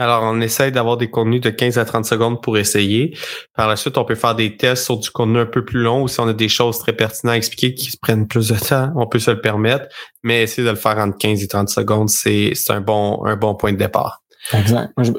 Alors, 0.00 0.22
on 0.22 0.40
essaye 0.40 0.70
d'avoir 0.70 0.96
des 0.96 1.10
contenus 1.10 1.40
de 1.40 1.50
15 1.50 1.76
à 1.76 1.84
30 1.84 2.04
secondes 2.04 2.40
pour 2.40 2.56
essayer. 2.56 3.16
Par 3.54 3.68
la 3.68 3.74
suite, 3.74 3.98
on 3.98 4.04
peut 4.04 4.14
faire 4.14 4.36
des 4.36 4.56
tests 4.56 4.84
sur 4.84 4.96
du 4.96 5.10
contenu 5.10 5.40
un 5.40 5.46
peu 5.46 5.64
plus 5.64 5.80
long 5.80 6.02
ou 6.02 6.08
si 6.08 6.20
on 6.20 6.28
a 6.28 6.32
des 6.32 6.48
choses 6.48 6.78
très 6.78 6.92
pertinentes 6.92 7.34
à 7.34 7.36
expliquer 7.36 7.74
qui 7.74 7.90
se 7.90 7.96
prennent 8.00 8.28
plus 8.28 8.48
de 8.48 8.54
temps, 8.54 8.92
on 8.94 9.08
peut 9.08 9.18
se 9.18 9.32
le 9.32 9.40
permettre. 9.40 9.86
Mais 10.22 10.44
essayer 10.44 10.64
de 10.64 10.70
le 10.70 10.76
faire 10.76 10.98
entre 10.98 11.18
15 11.18 11.42
et 11.42 11.48
30 11.48 11.68
secondes, 11.68 12.08
c'est 12.08 12.52
un 12.68 12.80
bon, 12.80 13.24
un 13.24 13.36
bon 13.36 13.56
point 13.56 13.72
de 13.72 13.78
départ. 13.78 14.22
Exact. 14.52 14.92
Je, 14.98 15.12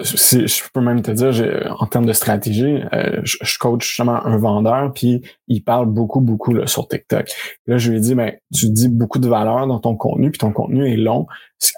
je, 0.47 0.63
peux 0.73 0.82
même 0.82 1.01
te 1.01 1.12
dire, 1.12 1.75
en 1.79 1.86
termes 1.86 2.05
de 2.05 2.13
stratégie, 2.13 2.82
euh, 2.93 3.19
je, 3.23 3.58
coach 3.60 3.88
justement 3.88 4.25
un 4.25 4.38
vendeur, 4.38 4.93
puis 4.93 5.21
il 5.47 5.63
parle 5.63 5.88
beaucoup, 5.88 6.21
beaucoup 6.21 6.53
là, 6.53 6.67
sur 6.67 6.88
TikTok. 6.88 7.29
Là, 7.67 7.77
je 7.77 7.91
lui 7.91 7.97
ai 7.97 7.99
dit, 7.99 8.15
ben, 8.15 8.34
tu 8.53 8.69
dis 8.69 8.88
beaucoup 8.88 9.19
de 9.19 9.27
valeur 9.27 9.67
dans 9.67 9.79
ton 9.79 9.95
contenu, 9.95 10.32
puis 10.32 10.39
ton 10.39 10.51
contenu 10.51 10.91
est 10.91 10.97
long. 10.97 11.27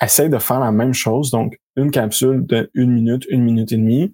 Essaye 0.01 0.30
de 0.30 0.38
faire 0.38 0.60
la 0.60 0.71
même 0.71 0.93
chose. 0.93 1.32
Donc, 1.32 1.60
une 1.75 1.91
capsule 1.91 2.45
de 2.45 2.69
une 2.73 2.91
minute, 2.91 3.25
une 3.30 3.43
minute 3.43 3.71
et 3.71 3.77
demie. 3.77 4.13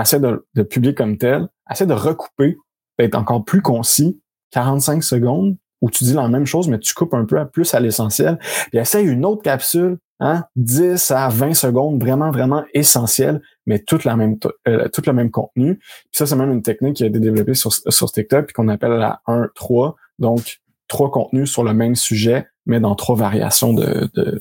Essaie 0.00 0.20
de, 0.20 0.46
de 0.54 0.62
publier 0.62 0.94
comme 0.94 1.18
tel. 1.18 1.48
Essaie 1.70 1.86
de 1.86 1.94
recouper, 1.94 2.56
d'être 2.98 3.16
encore 3.16 3.44
plus 3.44 3.62
concis, 3.62 4.20
45 4.52 5.02
secondes, 5.02 5.56
où 5.80 5.90
tu 5.90 6.04
dis 6.04 6.12
la 6.12 6.28
même 6.28 6.46
chose, 6.46 6.68
mais 6.68 6.78
tu 6.78 6.94
coupes 6.94 7.14
un 7.14 7.24
peu 7.24 7.44
plus 7.48 7.74
à 7.74 7.80
l'essentiel. 7.80 8.38
Puis 8.70 8.78
essaye 8.78 9.06
une 9.06 9.24
autre 9.24 9.42
capsule 9.42 9.98
hein, 10.20 10.44
10 10.56 11.10
à 11.10 11.28
20 11.28 11.54
secondes, 11.54 12.00
vraiment, 12.00 12.30
vraiment 12.30 12.64
essentiel, 12.74 13.40
mais 13.66 13.80
toute 13.80 14.04
la 14.04 14.16
même, 14.16 14.36
euh, 14.68 14.88
tout 14.88 15.02
le 15.06 15.12
même 15.12 15.30
contenu. 15.30 15.76
Puis 15.76 16.08
ça, 16.12 16.26
c'est 16.26 16.36
même 16.36 16.52
une 16.52 16.62
technique 16.62 16.96
qui 16.96 17.04
a 17.04 17.06
été 17.06 17.18
développée 17.18 17.54
sur, 17.54 17.72
sur 17.72 18.12
TikTok, 18.12 18.46
puis 18.46 18.54
qu'on 18.54 18.68
appelle 18.68 18.92
la 18.92 19.20
1-3. 19.26 19.94
Donc, 20.18 20.60
trois 20.88 21.10
contenus 21.10 21.50
sur 21.50 21.64
le 21.64 21.72
même 21.72 21.94
sujet, 21.94 22.46
mais 22.66 22.80
dans 22.80 22.94
trois 22.94 23.16
variations 23.16 23.72
de, 23.72 24.08
de, 24.14 24.40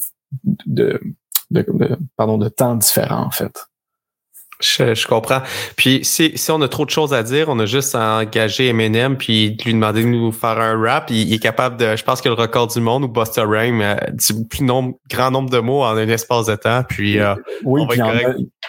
de, 0.66 1.00
de, 1.50 1.66
pardon, 2.18 2.38
de 2.38 2.50
temps 2.50 2.76
différents, 2.76 3.26
en 3.26 3.32
fait. 3.32 3.66
Je, 4.62 4.94
je, 4.94 5.08
comprends. 5.08 5.42
Puis 5.78 6.02
si, 6.04 6.34
si 6.36 6.52
on 6.52 6.62
a 6.62 6.68
trop 6.68 6.84
de 6.84 6.90
choses 6.90 7.14
à 7.14 7.24
dire, 7.24 7.48
on 7.48 7.58
a 7.60 7.66
juste 7.66 7.96
à 7.96 8.18
engager 8.18 8.68
Eminem 8.68 9.16
puis 9.16 9.56
lui 9.64 9.74
demander 9.74 10.04
de 10.04 10.08
nous 10.08 10.34
faire 10.34 10.60
un 10.60 10.78
rap. 10.78 11.10
Il, 11.12 11.34
est 11.34 11.40
capable 11.40 11.78
de, 11.78 11.96
je 11.96 12.04
pense 12.04 12.20
que 12.20 12.28
le 12.28 12.36
record 12.36 12.68
du 12.68 12.82
monde 12.82 13.06
ou 13.06 13.08
Buster 13.08 13.46
Rhymes 13.48 13.82
euh, 13.82 13.96
dit 14.12 14.34
plus 14.50 14.66
nombre, 14.66 14.96
grand 15.10 15.32
nombre 15.32 15.50
de 15.50 15.60
mots 15.60 15.84
en 15.84 15.96
un 15.96 16.10
espace 16.10 16.48
de 16.48 16.56
temps. 16.56 16.84
Puis 16.88 17.20
euh, 17.20 17.36
oui, 17.64 17.86
puis 17.88 18.02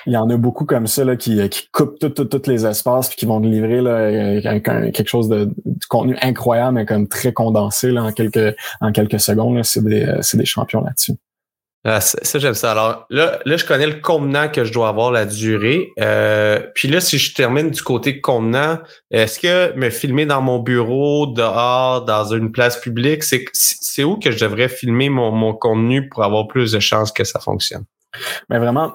il 0.07 0.13
y, 0.13 0.17
en 0.17 0.31
a 0.31 0.37
beaucoup 0.37 0.65
comme 0.65 0.87
ça 0.87 1.05
là, 1.05 1.17
qui, 1.17 1.47
qui 1.49 1.69
coupent 1.73 1.99
tous 1.99 2.47
les 2.47 2.65
espaces 2.65 3.09
puis 3.09 3.17
qui 3.17 3.27
vont 3.27 3.41
livrer 3.41 3.81
là, 3.81 4.41
quelque 4.93 5.09
chose 5.09 5.29
de, 5.29 5.47
de 5.47 5.87
contenu 5.89 6.17
incroyable 6.23 6.77
mais 6.77 6.87
comme 6.87 7.09
très 7.09 7.33
condensé 7.33 7.91
là, 7.91 8.05
en 8.05 8.13
quelques 8.13 8.55
en 8.81 8.93
quelques 8.93 9.21
secondes. 9.21 9.61
C'est 9.65 9.85
des, 9.85 10.07
c'est 10.21 10.37
des 10.37 10.47
champions 10.47 10.83
là-dessus. 10.83 11.15
Ah, 11.85 12.01
ça, 12.03 12.39
j'aime 12.39 12.55
ça. 12.55 12.73
Alors 12.73 13.07
là, 13.09 13.39
là, 13.47 13.57
je 13.57 13.65
connais 13.65 13.87
le 13.87 14.01
contenant 14.01 14.49
que 14.51 14.65
je 14.65 14.73
dois 14.73 14.89
avoir, 14.89 15.11
la 15.11 15.25
durée. 15.25 15.89
Euh, 15.99 16.61
puis 16.75 16.89
là, 16.89 17.01
si 17.01 17.19
je 17.19 17.35
termine 17.35 17.71
du 17.71 17.83
côté 17.83 18.21
contenant, 18.21 18.79
est-ce 19.11 19.41
que 19.41 19.75
me 19.77 19.89
filmer 19.89 20.27
dans 20.27 20.43
mon 20.43 20.59
bureau, 20.59 21.27
dehors, 21.27 22.05
dans 22.05 22.25
une 22.35 22.53
place 22.53 22.79
publique, 22.79 23.23
c'est, 23.23 23.47
c'est 23.55 24.05
où 24.05 24.19
que 24.19 24.31
je 24.31 24.39
devrais 24.39 24.69
filmer 24.69 25.09
mon, 25.09 25.33
mon 25.33 25.55
contenu 25.55 26.07
pour 26.11 26.23
avoir 26.23 26.49
plus 26.49 26.73
de 26.73 26.81
chances 26.81 27.13
que 27.13 27.25
ça 27.25 27.41
fonctionne? 27.41 27.85
Mais 28.51 28.59
vraiment, 28.59 28.93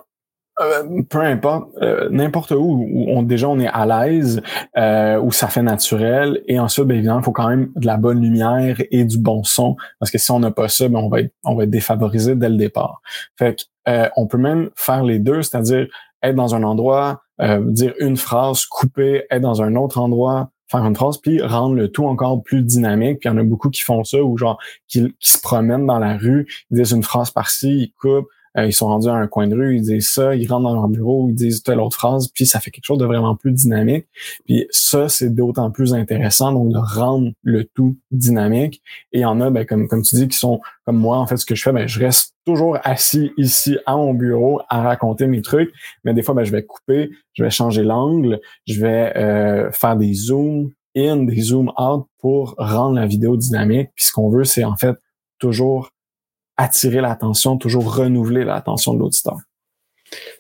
euh, 0.61 1.01
peu 1.09 1.19
importe, 1.19 1.69
euh, 1.81 2.07
n'importe 2.09 2.51
où, 2.51 2.87
où 2.89 3.05
on, 3.09 3.23
déjà 3.23 3.49
on 3.49 3.59
est 3.59 3.67
à 3.67 3.85
l'aise, 3.85 4.41
euh, 4.77 5.19
où 5.19 5.31
ça 5.31 5.47
fait 5.47 5.61
naturel, 5.61 6.41
et 6.47 6.59
ensuite, 6.59 6.85
bien 6.85 6.97
évidemment, 6.97 7.19
il 7.19 7.23
faut 7.23 7.31
quand 7.31 7.49
même 7.49 7.71
de 7.75 7.85
la 7.85 7.97
bonne 7.97 8.21
lumière 8.21 8.81
et 8.91 9.03
du 9.03 9.17
bon 9.17 9.43
son, 9.43 9.75
parce 9.99 10.11
que 10.11 10.17
si 10.17 10.31
on 10.31 10.39
n'a 10.39 10.51
pas 10.51 10.69
ça, 10.69 10.87
ben, 10.87 10.99
on 10.99 11.09
va 11.09 11.21
être, 11.21 11.33
on 11.43 11.55
va 11.55 11.63
être 11.63 11.69
défavorisé 11.69 12.35
dès 12.35 12.49
le 12.49 12.57
départ. 12.57 13.01
Fait 13.37 13.55
que, 13.55 13.63
euh, 13.89 14.09
on 14.15 14.27
peut 14.27 14.37
même 14.37 14.69
faire 14.75 15.03
les 15.03 15.19
deux, 15.19 15.41
c'est-à-dire 15.41 15.87
être 16.23 16.35
dans 16.35 16.55
un 16.55 16.63
endroit, 16.63 17.21
dire 17.39 17.93
une 17.99 18.15
phrase, 18.15 18.65
couper, 18.65 19.25
être 19.29 19.41
dans 19.41 19.61
un 19.61 19.75
autre 19.75 19.99
endroit, 19.99 20.49
faire 20.71 20.85
une 20.85 20.95
phrase, 20.95 21.17
puis 21.17 21.41
rendre 21.41 21.75
le 21.75 21.89
tout 21.89 22.05
encore 22.05 22.41
plus 22.41 22.63
dynamique. 22.63 23.19
Puis 23.19 23.29
il 23.29 23.33
y 23.33 23.35
en 23.35 23.37
a 23.37 23.43
beaucoup 23.43 23.69
qui 23.69 23.81
font 23.81 24.03
ça, 24.03 24.23
ou 24.23 24.37
genre 24.37 24.57
qui, 24.87 25.13
qui 25.19 25.31
se 25.31 25.39
promènent 25.39 25.85
dans 25.85 25.99
la 25.99 26.17
rue, 26.17 26.47
ils 26.71 26.77
disent 26.77 26.91
une 26.91 27.03
phrase 27.03 27.31
par-ci, 27.31 27.69
ils 27.69 27.93
coupent, 27.99 28.25
euh, 28.25 28.34
ils 28.57 28.73
sont 28.73 28.87
rendus 28.87 29.09
à 29.09 29.13
un 29.13 29.27
coin 29.27 29.47
de 29.47 29.55
rue, 29.55 29.77
ils 29.77 29.81
disent 29.81 30.09
ça, 30.09 30.35
ils 30.35 30.47
rentrent 30.47 30.63
dans 30.63 30.73
leur 30.73 30.87
bureau, 30.87 31.27
ils 31.29 31.35
disent 31.35 31.63
telle 31.63 31.79
autre 31.79 31.97
phrase, 31.97 32.29
puis 32.29 32.45
ça 32.45 32.59
fait 32.59 32.71
quelque 32.71 32.85
chose 32.85 32.97
de 32.97 33.05
vraiment 33.05 33.35
plus 33.35 33.51
dynamique. 33.51 34.07
Puis 34.45 34.67
ça, 34.69 35.09
c'est 35.09 35.33
d'autant 35.33 35.71
plus 35.71 35.93
intéressant, 35.93 36.53
donc 36.53 36.71
de 36.71 36.77
rendre 36.77 37.31
le 37.43 37.65
tout 37.65 37.97
dynamique. 38.11 38.81
Et 39.11 39.19
il 39.19 39.21
y 39.21 39.25
en 39.25 39.41
a, 39.41 39.49
ben, 39.49 39.65
comme, 39.65 39.87
comme 39.87 40.01
tu 40.03 40.15
dis, 40.15 40.27
qui 40.27 40.37
sont 40.37 40.61
comme 40.85 40.97
moi, 40.97 41.17
en 41.17 41.27
fait, 41.27 41.37
ce 41.37 41.45
que 41.45 41.55
je 41.55 41.63
fais, 41.63 41.73
ben, 41.73 41.87
je 41.87 41.99
reste 41.99 42.35
toujours 42.45 42.77
assis 42.83 43.31
ici 43.37 43.77
à 43.85 43.95
mon 43.95 44.13
bureau 44.13 44.61
à 44.69 44.81
raconter 44.81 45.27
mes 45.27 45.41
trucs, 45.41 45.73
mais 46.03 46.13
des 46.13 46.23
fois, 46.23 46.35
ben, 46.35 46.43
je 46.43 46.51
vais 46.51 46.63
couper, 46.63 47.09
je 47.33 47.43
vais 47.43 47.49
changer 47.49 47.83
l'angle, 47.83 48.39
je 48.67 48.79
vais 48.79 49.13
euh, 49.17 49.71
faire 49.71 49.97
des 49.97 50.13
zooms 50.13 50.69
in, 50.95 51.23
des 51.23 51.41
zooms 51.41 51.71
out 51.77 52.05
pour 52.19 52.55
rendre 52.57 52.95
la 52.95 53.05
vidéo 53.05 53.35
dynamique. 53.35 53.89
Puis 53.95 54.05
ce 54.05 54.13
qu'on 54.13 54.29
veut, 54.29 54.45
c'est 54.45 54.63
en 54.63 54.77
fait 54.77 54.95
toujours 55.39 55.89
attirer 56.57 57.01
l'attention, 57.01 57.57
toujours 57.57 57.95
renouveler 57.95 58.43
l'attention 58.43 58.93
de 58.93 58.99
l'auditeur. 58.99 59.37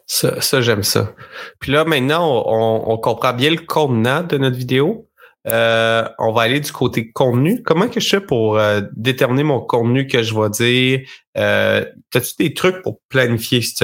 Ça, 0.07 0.39
ça 0.41 0.61
j'aime 0.61 0.83
ça. 0.83 1.13
Puis 1.59 1.71
là, 1.71 1.85
maintenant, 1.85 2.43
on, 2.45 2.91
on, 2.91 2.97
comprend 2.97 3.33
bien 3.33 3.49
le 3.49 3.57
contenant 3.57 4.23
de 4.23 4.37
notre 4.37 4.55
vidéo. 4.55 5.07
Euh, 5.47 6.07
on 6.19 6.31
va 6.31 6.43
aller 6.43 6.59
du 6.59 6.71
côté 6.71 7.11
contenu. 7.11 7.61
Comment 7.63 7.87
que 7.87 7.99
je 7.99 8.09
fais 8.09 8.21
pour 8.21 8.57
euh, 8.57 8.81
déterminer 8.95 9.43
mon 9.43 9.59
contenu 9.59 10.07
que 10.07 10.23
je 10.23 10.33
vais 10.33 10.49
dire? 10.49 11.07
Euh, 11.37 11.85
As-tu 12.13 12.35
des 12.39 12.53
trucs 12.53 12.81
pour 12.81 12.99
planifier 13.09 13.61
cette, 13.61 13.83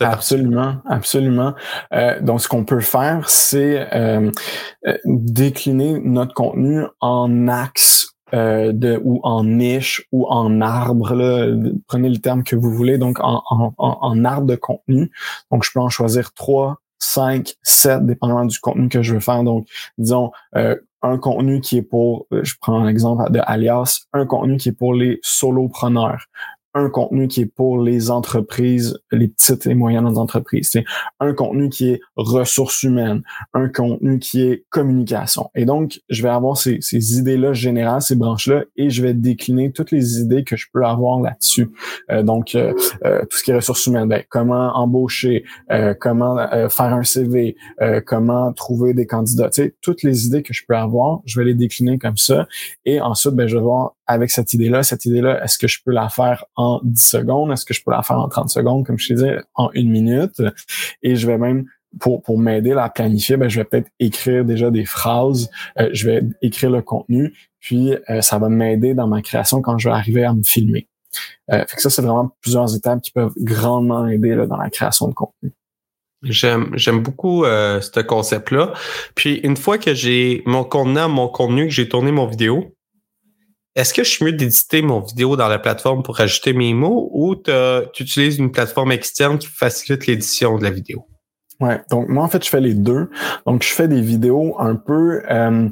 Absolument, 0.00 0.76
absolument. 0.88 1.54
Euh, 1.92 2.20
donc, 2.20 2.40
ce 2.40 2.48
qu'on 2.48 2.64
peut 2.64 2.80
faire, 2.80 3.28
c'est 3.28 3.88
euh, 3.94 4.30
décliner 5.04 6.00
notre 6.00 6.34
contenu 6.34 6.84
en 7.00 7.48
axes 7.48 8.11
euh, 8.34 8.72
de, 8.72 9.00
ou 9.04 9.20
en 9.22 9.44
niche 9.44 10.06
ou 10.12 10.26
en 10.26 10.60
arbre. 10.60 11.14
Là, 11.14 11.54
prenez 11.86 12.08
le 12.08 12.18
terme 12.18 12.44
que 12.44 12.56
vous 12.56 12.72
voulez, 12.72 12.98
donc 12.98 13.20
en, 13.20 13.42
en, 13.50 13.74
en 13.78 14.24
arbre 14.24 14.46
de 14.46 14.56
contenu. 14.56 15.10
Donc, 15.50 15.64
je 15.64 15.70
peux 15.72 15.80
en 15.80 15.88
choisir 15.88 16.32
trois, 16.32 16.80
5, 16.98 17.54
7, 17.62 18.06
dépendamment 18.06 18.44
du 18.44 18.58
contenu 18.58 18.88
que 18.88 19.02
je 19.02 19.14
veux 19.14 19.20
faire. 19.20 19.42
Donc, 19.42 19.66
disons, 19.98 20.30
euh, 20.56 20.76
un 21.02 21.18
contenu 21.18 21.60
qui 21.60 21.78
est 21.78 21.82
pour, 21.82 22.26
je 22.30 22.54
prends 22.60 22.84
l'exemple 22.84 23.30
de 23.30 23.40
Alias, 23.44 24.02
un 24.12 24.24
contenu 24.24 24.56
qui 24.56 24.68
est 24.68 24.72
pour 24.72 24.94
les 24.94 25.18
solopreneurs, 25.22 26.26
un 26.74 26.88
contenu 26.88 27.28
qui 27.28 27.42
est 27.42 27.46
pour 27.46 27.80
les 27.80 28.10
entreprises, 28.10 28.98
les 29.10 29.28
petites 29.28 29.66
et 29.66 29.74
moyennes 29.74 30.06
entreprises. 30.06 30.70
Un 31.20 31.34
contenu 31.34 31.68
qui 31.68 31.90
est 31.90 32.00
ressources 32.16 32.82
humaines, 32.82 33.22
un 33.54 33.68
contenu 33.68 34.18
qui 34.18 34.42
est 34.42 34.64
communication. 34.70 35.50
Et 35.54 35.64
donc, 35.64 36.00
je 36.08 36.22
vais 36.22 36.28
avoir 36.28 36.56
ces, 36.56 36.78
ces 36.80 37.18
idées-là 37.18 37.52
générales, 37.52 38.02
ces 38.02 38.16
branches-là, 38.16 38.64
et 38.76 38.90
je 38.90 39.02
vais 39.02 39.14
décliner 39.14 39.72
toutes 39.72 39.90
les 39.90 40.20
idées 40.20 40.44
que 40.44 40.56
je 40.56 40.66
peux 40.72 40.84
avoir 40.84 41.20
là-dessus. 41.20 41.70
Euh, 42.10 42.22
donc, 42.22 42.54
euh, 42.54 42.72
euh, 43.04 43.20
tout 43.22 43.36
ce 43.36 43.42
qui 43.42 43.50
est 43.50 43.54
ressources 43.54 43.86
humaines, 43.86 44.08
ben, 44.08 44.22
comment 44.28 44.76
embaucher, 44.76 45.44
comment 46.00 46.36
faire 46.68 46.94
un 46.94 47.02
CV, 47.02 47.56
comment 48.06 48.52
trouver 48.52 48.94
des 48.94 49.06
candidats. 49.06 49.50
Toutes 49.80 50.02
les 50.02 50.26
idées 50.26 50.42
que 50.42 50.52
je 50.52 50.62
peux 50.66 50.76
avoir, 50.76 51.20
je 51.24 51.38
vais 51.38 51.46
les 51.46 51.54
décliner 51.54 51.98
comme 51.98 52.16
ça. 52.16 52.46
Et 52.84 53.00
ensuite, 53.00 53.34
ben, 53.34 53.46
je 53.46 53.56
vais 53.56 53.62
voir 53.62 53.94
avec 54.12 54.30
cette 54.30 54.52
idée-là, 54.52 54.82
cette 54.82 55.04
idée-là, 55.04 55.42
est-ce 55.44 55.58
que 55.58 55.68
je 55.68 55.80
peux 55.84 55.92
la 55.92 56.08
faire 56.08 56.44
en 56.56 56.80
10 56.84 57.02
secondes? 57.02 57.52
Est-ce 57.52 57.64
que 57.64 57.74
je 57.74 57.82
peux 57.84 57.90
la 57.90 58.02
faire 58.02 58.18
en 58.18 58.28
30 58.28 58.50
secondes, 58.50 58.86
comme 58.86 58.98
je 58.98 59.08
te 59.08 59.14
disais, 59.14 59.38
en 59.54 59.70
une 59.72 59.90
minute? 59.90 60.42
Et 61.02 61.16
je 61.16 61.26
vais 61.26 61.38
même 61.38 61.66
pour, 62.00 62.38
m'aider 62.38 62.72
à 62.72 62.76
la 62.76 62.88
planifier, 62.88 63.36
ben, 63.36 63.48
je 63.48 63.60
vais 63.60 63.64
peut-être 63.64 63.90
écrire 63.98 64.44
déjà 64.44 64.70
des 64.70 64.84
phrases, 64.84 65.50
euh, 65.78 65.90
je 65.92 66.08
vais 66.08 66.22
écrire 66.40 66.70
le 66.70 66.82
contenu, 66.82 67.34
puis 67.60 67.94
euh, 68.10 68.20
ça 68.20 68.38
va 68.38 68.48
m'aider 68.48 68.94
dans 68.94 69.06
ma 69.06 69.22
création 69.22 69.60
quand 69.60 69.78
je 69.78 69.88
vais 69.88 69.94
arriver 69.94 70.24
à 70.24 70.32
me 70.32 70.42
filmer. 70.42 70.88
Euh, 71.50 71.58
fait 71.66 71.76
que 71.76 71.82
ça, 71.82 71.90
c'est 71.90 72.02
vraiment 72.02 72.34
plusieurs 72.40 72.74
étapes 72.74 73.02
qui 73.02 73.10
peuvent 73.10 73.34
grandement 73.36 74.06
aider 74.08 74.34
là, 74.34 74.46
dans 74.46 74.56
la 74.56 74.70
création 74.70 75.08
de 75.08 75.14
contenu. 75.14 75.52
J'aime, 76.22 76.70
beaucoup 77.02 77.44
ce 77.44 78.00
concept-là. 78.00 78.72
Puis 79.16 79.40
une 79.42 79.56
fois 79.56 79.76
que 79.76 79.92
j'ai 79.92 80.44
mon 80.46 80.68
mon 81.08 81.28
contenu, 81.28 81.66
que 81.66 81.72
j'ai 81.72 81.88
tourné 81.88 82.12
mon 82.12 82.26
vidéo, 82.26 82.76
est-ce 83.74 83.94
que 83.94 84.04
je 84.04 84.10
suis 84.10 84.24
mieux 84.24 84.32
d'éditer 84.32 84.82
mon 84.82 85.00
vidéo 85.00 85.36
dans 85.36 85.48
la 85.48 85.58
plateforme 85.58 86.02
pour 86.02 86.20
ajouter 86.20 86.52
mes 86.52 86.74
mots 86.74 87.10
ou 87.12 87.34
tu 87.36 88.02
utilises 88.02 88.38
une 88.38 88.52
plateforme 88.52 88.92
externe 88.92 89.38
qui 89.38 89.46
facilite 89.46 90.06
l'édition 90.06 90.58
de 90.58 90.64
la 90.64 90.70
vidéo? 90.70 91.06
Ouais, 91.62 91.80
donc 91.90 92.08
moi 92.08 92.24
en 92.24 92.28
fait 92.28 92.44
je 92.44 92.50
fais 92.50 92.60
les 92.60 92.74
deux. 92.74 93.08
Donc 93.46 93.62
je 93.62 93.68
fais 93.68 93.86
des 93.86 94.00
vidéos 94.00 94.56
un 94.58 94.74
peu 94.74 95.22
euh, 95.30 95.68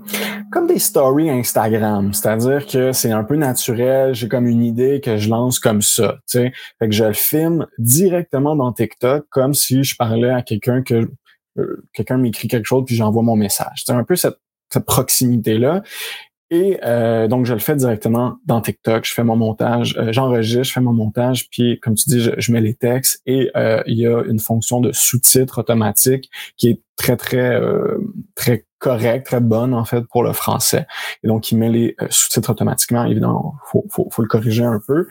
comme 0.52 0.66
des 0.68 0.78
stories 0.78 1.28
Instagram, 1.28 2.14
c'est-à-dire 2.14 2.64
que 2.66 2.92
c'est 2.92 3.10
un 3.10 3.24
peu 3.24 3.34
naturel, 3.34 4.14
j'ai 4.14 4.28
comme 4.28 4.46
une 4.46 4.62
idée 4.62 5.00
que 5.00 5.16
je 5.16 5.28
lance 5.28 5.58
comme 5.58 5.82
ça, 5.82 6.18
tu 6.28 6.38
sais. 6.38 6.52
Fait 6.78 6.88
que 6.88 6.94
je 6.94 7.04
le 7.04 7.12
filme 7.12 7.66
directement 7.78 8.54
dans 8.54 8.72
TikTok 8.72 9.26
comme 9.30 9.52
si 9.52 9.82
je 9.82 9.96
parlais 9.96 10.30
à 10.30 10.42
quelqu'un 10.42 10.82
que 10.82 11.10
euh, 11.58 11.88
quelqu'un 11.92 12.18
m'écrit 12.18 12.46
quelque 12.46 12.66
chose 12.66 12.84
puis 12.86 12.94
j'envoie 12.94 13.24
mon 13.24 13.36
message. 13.36 13.82
C'est 13.84 13.92
un 13.92 14.04
peu 14.04 14.14
cette 14.14 14.38
cette 14.72 14.86
proximité 14.86 15.58
là 15.58 15.82
et 16.50 16.80
euh, 16.84 17.28
donc, 17.28 17.46
je 17.46 17.54
le 17.54 17.60
fais 17.60 17.76
directement 17.76 18.38
dans 18.44 18.60
TikTok. 18.60 19.04
Je 19.04 19.14
fais 19.14 19.22
mon 19.22 19.36
montage, 19.36 19.96
euh, 19.96 20.12
j'enregistre, 20.12 20.64
je 20.64 20.72
fais 20.72 20.80
mon 20.80 20.92
montage, 20.92 21.48
puis 21.48 21.78
comme 21.78 21.94
tu 21.94 22.10
dis, 22.10 22.20
je, 22.36 22.52
mets 22.52 22.60
les 22.60 22.74
textes 22.74 23.22
et 23.24 23.50
euh, 23.56 23.82
il 23.86 23.98
y 23.98 24.06
a 24.06 24.24
une 24.24 24.40
fonction 24.40 24.80
de 24.80 24.90
sous-titre 24.92 25.60
automatique 25.60 26.28
qui 26.56 26.68
est 26.68 26.82
très, 26.96 27.16
très, 27.16 27.60
très 28.34 28.66
correcte, 28.78 29.26
très 29.26 29.40
bonne 29.40 29.74
en 29.74 29.84
fait 29.84 30.02
pour 30.10 30.24
le 30.24 30.32
français. 30.32 30.86
Et 31.22 31.28
donc, 31.28 31.52
il 31.52 31.58
met 31.58 31.70
les 31.70 31.96
sous-titres 32.10 32.50
automatiquement. 32.50 33.04
Évidemment, 33.04 33.54
faut, 33.66 33.86
faut, 33.88 34.08
faut 34.10 34.22
le 34.22 34.28
corriger 34.28 34.64
un 34.64 34.80
peu. 34.84 35.06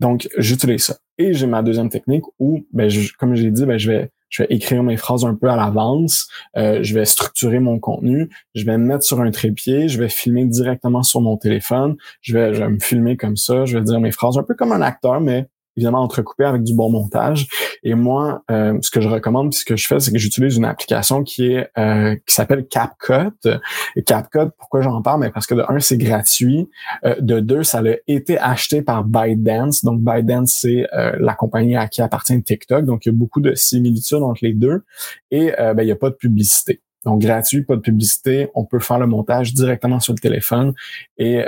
donc, 0.00 0.28
j'utilise 0.36 0.84
ça. 0.84 0.98
Et 1.16 1.32
j'ai 1.32 1.46
ma 1.46 1.62
deuxième 1.62 1.88
technique 1.88 2.24
où, 2.38 2.66
ben, 2.72 2.90
comme 3.18 3.34
j'ai 3.34 3.50
dit, 3.50 3.64
ben, 3.64 3.78
je 3.78 3.90
vais 3.90 4.10
je 4.32 4.42
vais 4.42 4.48
écrire 4.50 4.82
mes 4.82 4.96
phrases 4.96 5.24
un 5.24 5.34
peu 5.34 5.48
à 5.48 5.56
l'avance, 5.56 6.26
euh, 6.56 6.82
je 6.82 6.94
vais 6.94 7.04
structurer 7.04 7.60
mon 7.60 7.78
contenu, 7.78 8.30
je 8.54 8.64
vais 8.64 8.76
me 8.78 8.84
mettre 8.84 9.04
sur 9.04 9.20
un 9.20 9.30
trépied, 9.30 9.88
je 9.88 9.98
vais 10.00 10.08
filmer 10.08 10.46
directement 10.46 11.02
sur 11.02 11.20
mon 11.20 11.36
téléphone, 11.36 11.96
je 12.22 12.32
vais, 12.34 12.54
je 12.54 12.60
vais 12.60 12.68
me 12.68 12.80
filmer 12.80 13.16
comme 13.16 13.36
ça, 13.36 13.66
je 13.66 13.78
vais 13.78 13.84
dire 13.84 14.00
mes 14.00 14.10
phrases 14.10 14.38
un 14.38 14.42
peu 14.42 14.54
comme 14.54 14.72
un 14.72 14.80
acteur, 14.80 15.20
mais 15.20 15.48
évidemment 15.76 16.02
entrecoupé 16.02 16.44
avec 16.44 16.62
du 16.62 16.74
bon 16.74 16.90
montage. 16.90 17.46
Et 17.82 17.94
moi, 17.94 18.42
euh, 18.50 18.78
ce 18.82 18.90
que 18.90 19.00
je 19.00 19.08
recommande, 19.08 19.54
ce 19.54 19.64
que 19.64 19.76
je 19.76 19.86
fais, 19.86 19.98
c'est 20.00 20.12
que 20.12 20.18
j'utilise 20.18 20.56
une 20.56 20.64
application 20.64 21.22
qui 21.22 21.52
est 21.52 21.68
euh, 21.78 22.14
qui 22.26 22.34
s'appelle 22.34 22.66
CapCut. 22.66 23.48
Et 23.96 24.02
CapCut, 24.02 24.50
pourquoi 24.58 24.82
j'en 24.82 25.00
parle? 25.02 25.20
Mais 25.20 25.30
parce 25.30 25.46
que 25.46 25.54
de 25.54 25.64
un, 25.68 25.78
c'est 25.80 25.96
gratuit. 25.96 26.68
Euh, 27.04 27.16
de 27.20 27.40
deux, 27.40 27.62
ça 27.62 27.78
a 27.78 27.94
été 28.06 28.38
acheté 28.38 28.82
par 28.82 29.04
ByteDance. 29.04 29.84
Donc 29.84 30.00
ByteDance, 30.00 30.58
c'est 30.60 30.86
la 30.92 31.34
compagnie 31.34 31.76
à 31.76 31.88
qui 31.88 32.02
appartient 32.02 32.40
TikTok. 32.42 32.84
Donc 32.84 33.06
il 33.06 33.10
y 33.10 33.12
a 33.12 33.14
beaucoup 33.14 33.40
de 33.40 33.54
similitudes 33.54 34.22
entre 34.22 34.40
les 34.42 34.52
deux. 34.52 34.82
Et 35.30 35.52
ben, 35.58 35.78
il 35.80 35.86
n'y 35.86 35.92
a 35.92 35.96
pas 35.96 36.10
de 36.10 36.14
publicité. 36.14 36.80
Donc 37.04 37.20
gratuit, 37.20 37.62
pas 37.62 37.76
de 37.76 37.80
publicité, 37.80 38.48
on 38.54 38.64
peut 38.64 38.78
faire 38.78 38.98
le 38.98 39.06
montage 39.06 39.54
directement 39.54 39.98
sur 39.98 40.12
le 40.12 40.18
téléphone 40.18 40.72
et 41.18 41.42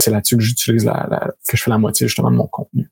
c'est 0.00 0.10
là-dessus 0.10 0.36
que 0.36 0.42
j'utilise 0.42 0.84
la, 0.84 1.32
que 1.48 1.56
je 1.56 1.62
fais 1.62 1.70
la 1.70 1.78
moitié 1.78 2.06
justement 2.06 2.30
de 2.30 2.36
mon 2.36 2.46
contenu. 2.46 2.88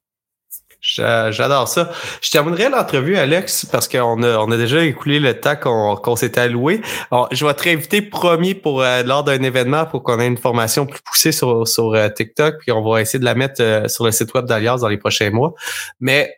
J'adore 0.97 1.69
ça. 1.69 1.91
Je 2.21 2.31
terminerai 2.31 2.69
l'entrevue, 2.69 3.17
Alex, 3.17 3.67
parce 3.67 3.89
qu'on 3.89 4.23
a, 4.23 4.39
on 4.39 4.51
a 4.51 4.57
déjà 4.57 4.85
écoulé 4.85 5.21
le 5.21 5.39
temps 5.41 5.57
qu'on 5.57 5.97
qu'on 5.97 6.17
s'était 6.17 6.41
alloué. 6.41 6.83
Je 7.31 7.47
vais 7.47 7.55
te 7.55 7.63
réinviter 7.63 8.03
premier 8.03 8.55
pour 8.55 8.83
euh, 8.83 9.03
lors 9.03 9.25
d'un 9.25 9.43
événement 9.43 9.87
pour 9.87 10.03
qu'on 10.03 10.21
ait 10.21 10.27
une 10.27 10.37
formation 10.37 10.87
plus 10.87 11.01
poussée 11.03 11.33
sur, 11.33 11.67
sur 11.67 11.95
euh, 11.95 12.09
TikTok, 12.09 12.59
puis 12.61 12.73
on 12.73 12.83
va 12.83 13.01
essayer 13.01 13.19
de 13.19 13.25
la 13.25 13.35
mettre 13.35 13.63
euh, 13.63 13.89
sur 13.89 14.05
le 14.05 14.13
site 14.13 14.35
web 14.35 14.47
d'Alias 14.47 14.79
dans 14.79 14.89
les 14.89 14.99
prochains 14.99 15.31
mois. 15.31 15.55
Mais 16.01 16.35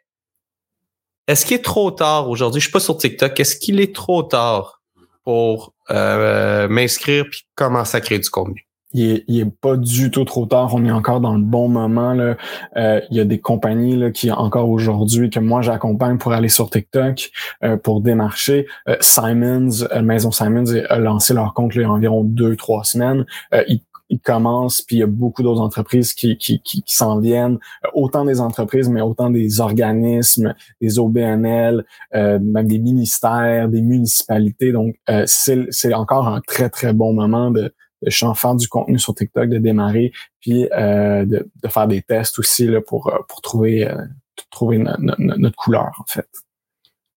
est-ce 1.27 1.47
qu'il 1.47 1.57
est 1.57 1.65
trop 1.65 1.91
tard 1.91 2.29
aujourd'hui? 2.29 2.61
Je 2.61 2.67
suis 2.67 2.73
pas 2.73 2.81
sur 2.81 2.97
TikTok. 2.97 3.39
Est-ce 3.39 3.57
qu'il 3.57 3.81
est 3.81 3.95
trop 3.95 4.23
tard 4.23 4.83
pour 5.25 5.75
m'inscrire 5.89 7.25
puis 7.31 7.47
commencer 7.55 7.97
à 7.97 8.01
créer 8.01 8.19
du 8.19 8.29
contenu? 8.29 8.67
Il 8.95 9.41
est, 9.41 9.51
pas 9.61 9.77
du 9.77 10.11
tout 10.11 10.25
trop 10.25 10.47
tard. 10.47 10.73
On 10.75 10.85
est 10.85 10.91
encore 10.91 11.21
dans 11.21 11.35
le 11.35 11.43
bon 11.43 11.69
moment. 11.69 12.15
Là. 12.15 12.37
Euh, 12.77 13.01
il 13.11 13.17
y 13.17 13.21
a 13.21 13.25
des 13.25 13.41
compagnies 13.41 13.97
là, 13.97 14.11
qui, 14.11 14.31
encore 14.31 14.71
aujourd'hui, 14.71 15.31
que 15.31 15.41
moi 15.41 15.63
j'accompagne 15.63 16.17
pour 16.17 16.33
aller 16.33 16.49
sur 16.49 16.71
TikTok, 16.71 17.31
euh, 17.65 17.77
pour 17.77 18.01
démarcher. 18.01 18.67
Euh, 18.89 18.97
Simons, 19.01 19.87
Maison 20.03 20.31
Simons 20.31 20.73
a 20.89 20.99
lancé 20.99 21.35
leur 21.35 21.55
compte 21.55 21.75
là, 21.75 21.83
il 21.83 21.85
y 21.85 21.89
a 21.89 21.93
environ 21.93 22.23
deux, 22.23 22.55
trois 22.57 22.85
semaines. 22.85 23.27
ils, 23.69 23.81
commencent, 24.23 24.81
puis 24.81 24.97
il 24.97 24.99
y 25.01 25.03
a 25.03 25.09
beaucoup 25.09 25.43
d'autres 25.43 25.61
entreprises 25.61 26.15
qui, 26.15 26.37
qui, 26.37 26.61
qui, 26.61 26.83
qui 26.83 26.95
s'en 26.95 27.19
viennent. 27.19 27.59
autant 27.95 28.25
des 28.25 28.41
entreprises, 28.41 28.89
mais 28.89 29.01
autant 29.01 29.29
des 29.29 29.61
organismes, 29.61 30.55
des 30.81 31.01
OBNL, 31.01 31.85
même 32.13 32.69
des 32.69 32.79
ministères, 32.79 33.69
des 33.69 33.83
municipalités. 33.83 34.71
Donc, 34.71 34.95
c'est 35.27 35.95
encore 35.95 36.29
un 36.29 36.41
très, 36.47 36.71
très 36.71 36.93
bon 36.93 37.13
moment 37.13 37.51
de 37.51 37.75
de 38.05 38.37
faire 38.37 38.55
du 38.55 38.69
contenu 38.69 38.99
sur 38.99 39.15
TikTok, 39.15 39.49
de 39.49 39.59
démarrer, 39.59 40.13
puis 40.41 40.69
euh, 40.73 41.25
de, 41.25 41.49
faire 41.69 41.89
des 41.89 42.03
tests 42.03 42.39
aussi 42.39 42.69
pour, 42.87 43.09
euh, 43.09 43.19
pour 43.29 43.41
trouver, 43.41 43.89
euh, 43.89 44.03
trouver 44.51 44.79
notre 45.19 45.57
couleur, 45.57 45.93
en 45.99 46.05
fait. 46.07 46.29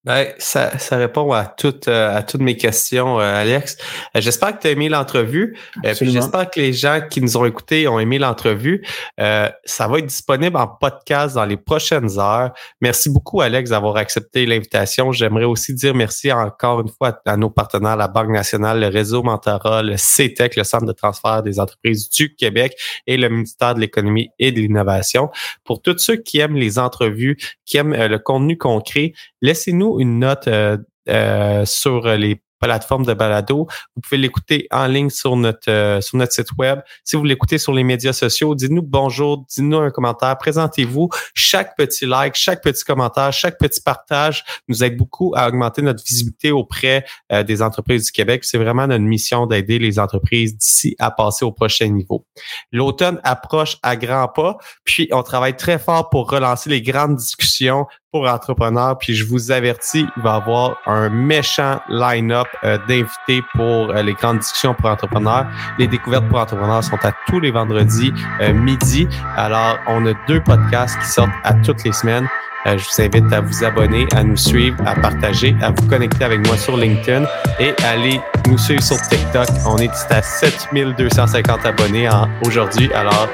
Ben, 0.07 0.27
ça, 0.37 0.79
ça 0.79 0.95
répond 0.95 1.33
à 1.33 1.43
toutes, 1.43 1.89
euh, 1.89 2.15
à 2.15 2.23
toutes 2.23 2.39
mes 2.39 2.55
questions, 2.55 3.19
euh, 3.19 3.41
Alex. 3.41 3.77
Euh, 4.15 4.21
j'espère 4.21 4.55
que 4.55 4.61
tu 4.61 4.67
as 4.67 4.71
aimé 4.71 4.87
l'entrevue. 4.87 5.57
j'espère 5.83 6.49
que 6.49 6.61
les 6.61 6.71
gens 6.71 7.01
qui 7.09 7.19
nous 7.19 7.35
ont 7.35 7.43
écoutés 7.43 7.89
ont 7.89 7.99
aimé 7.99 8.17
l'entrevue. 8.17 8.85
ça 9.17 9.87
va 9.89 9.99
être 9.99 10.05
disponible 10.05 10.55
en 10.55 10.67
podcast 10.67 11.35
dans 11.35 11.43
les 11.43 11.57
prochaines 11.57 12.17
heures. 12.19 12.53
Merci 12.79 13.09
beaucoup, 13.09 13.41
Alex, 13.41 13.71
d'avoir 13.71 13.97
accepté 13.97 14.45
l'invitation. 14.45 15.11
J'aimerais 15.11 15.43
aussi 15.43 15.73
dire 15.73 15.93
merci 15.93 16.31
encore 16.31 16.79
une 16.79 16.89
fois 16.89 17.19
à, 17.25 17.35
nos 17.35 17.49
partenaires, 17.49 17.97
la 17.97 18.07
Banque 18.07 18.29
nationale, 18.29 18.79
le 18.79 18.87
réseau 18.87 19.23
Mentora, 19.23 19.83
le 19.83 19.97
CETEC, 19.97 20.55
le 20.55 20.63
Centre 20.63 20.85
de 20.85 20.93
transfert 20.93 21.43
des 21.43 21.59
entreprises 21.59 22.09
du 22.09 22.33
Québec 22.33 22.77
et 23.07 23.17
le 23.17 23.27
ministère 23.27 23.75
de 23.75 23.81
l'Économie 23.81 24.29
et 24.39 24.53
de 24.53 24.61
l'Innovation. 24.61 25.29
Pour 25.65 25.81
tous 25.81 25.97
ceux 25.97 26.15
qui 26.15 26.39
aiment 26.39 26.55
les 26.55 26.79
entrevues, 26.79 27.37
qui 27.65 27.75
aiment 27.75 27.93
le 27.93 28.19
contenu 28.19 28.57
concret, 28.57 29.11
laissez-nous 29.41 29.96
une 29.99 30.19
note 30.19 30.47
euh, 30.47 30.77
euh, 31.09 31.65
sur 31.65 32.07
les 32.07 32.41
plateforme 32.59 33.05
de 33.05 33.13
balado. 33.13 33.67
Vous 33.95 34.01
pouvez 34.01 34.17
l'écouter 34.17 34.67
en 34.71 34.87
ligne 34.87 35.09
sur 35.09 35.35
notre 35.35 35.69
euh, 35.69 36.01
sur 36.01 36.17
notre 36.17 36.33
site 36.33 36.51
web. 36.57 36.79
Si 37.03 37.15
vous 37.15 37.23
l'écoutez 37.23 37.57
sur 37.57 37.73
les 37.73 37.83
médias 37.83 38.13
sociaux, 38.13 38.55
dites-nous 38.55 38.81
bonjour, 38.81 39.45
dites-nous 39.49 39.77
un 39.77 39.91
commentaire, 39.91 40.37
présentez-vous. 40.37 41.09
Chaque 41.33 41.75
petit 41.75 42.05
like, 42.05 42.35
chaque 42.35 42.63
petit 42.63 42.83
commentaire, 42.83 43.31
chaque 43.31 43.57
petit 43.57 43.81
partage 43.81 44.43
nous 44.67 44.83
aide 44.83 44.97
beaucoup 44.97 45.33
à 45.35 45.47
augmenter 45.47 45.81
notre 45.81 46.03
visibilité 46.03 46.51
auprès 46.51 47.05
euh, 47.31 47.43
des 47.43 47.61
entreprises 47.61 48.05
du 48.05 48.11
Québec. 48.11 48.43
C'est 48.43 48.57
vraiment 48.57 48.87
notre 48.87 49.03
mission 49.03 49.45
d'aider 49.45 49.79
les 49.79 49.99
entreprises 49.99 50.57
d'ici 50.57 50.95
à 50.99 51.11
passer 51.11 51.45
au 51.45 51.51
prochain 51.51 51.87
niveau. 51.87 52.25
L'automne 52.71 53.19
approche 53.23 53.77
à 53.83 53.95
grands 53.95 54.27
pas, 54.27 54.57
puis 54.83 55.07
on 55.11 55.23
travaille 55.23 55.55
très 55.55 55.79
fort 55.79 56.09
pour 56.09 56.29
relancer 56.29 56.69
les 56.69 56.81
grandes 56.81 57.15
discussions 57.15 57.85
pour 58.11 58.27
entrepreneurs. 58.27 58.97
Puis 58.97 59.13
je 59.13 59.25
vous 59.25 59.51
avertis, 59.51 60.05
il 60.15 60.23
va 60.23 60.33
y 60.33 60.35
avoir 60.35 60.77
un 60.85 61.09
méchant 61.09 61.79
line-up 61.89 62.47
euh, 62.63 62.77
d'invités 62.87 63.43
pour 63.53 63.89
euh, 63.89 64.01
les 64.01 64.13
grandes 64.13 64.39
discussions 64.39 64.73
pour 64.73 64.89
entrepreneurs. 64.89 65.47
Les 65.77 65.87
découvertes 65.87 66.27
pour 66.29 66.39
entrepreneurs 66.39 66.83
sont 66.83 66.99
à 67.03 67.11
tous 67.27 67.39
les 67.39 67.51
vendredis 67.51 68.13
euh, 68.41 68.53
midi. 68.53 69.07
Alors, 69.35 69.77
on 69.87 70.05
a 70.05 70.13
deux 70.27 70.41
podcasts 70.41 70.99
qui 70.99 71.07
sortent 71.07 71.29
à 71.43 71.53
toutes 71.53 71.83
les 71.83 71.91
semaines. 71.91 72.27
Je 72.75 72.83
vous 72.83 73.01
invite 73.01 73.31
à 73.31 73.39
vous 73.41 73.63
abonner, 73.63 74.07
à 74.15 74.23
nous 74.23 74.35
suivre, 74.35 74.75
à 74.85 74.95
partager, 74.95 75.55
à 75.61 75.69
vous 75.71 75.87
connecter 75.87 76.25
avec 76.25 76.45
moi 76.47 76.57
sur 76.57 76.75
LinkedIn 76.75 77.25
et 77.59 77.73
aller 77.85 78.19
nous 78.47 78.57
suivre 78.57 78.83
sur 78.83 78.99
TikTok. 79.01 79.47
On 79.65 79.77
est 79.77 79.91
à 80.09 80.21
7250 80.21 81.65
abonnés 81.65 82.09
aujourd'hui, 82.45 82.91
alors 82.93 83.29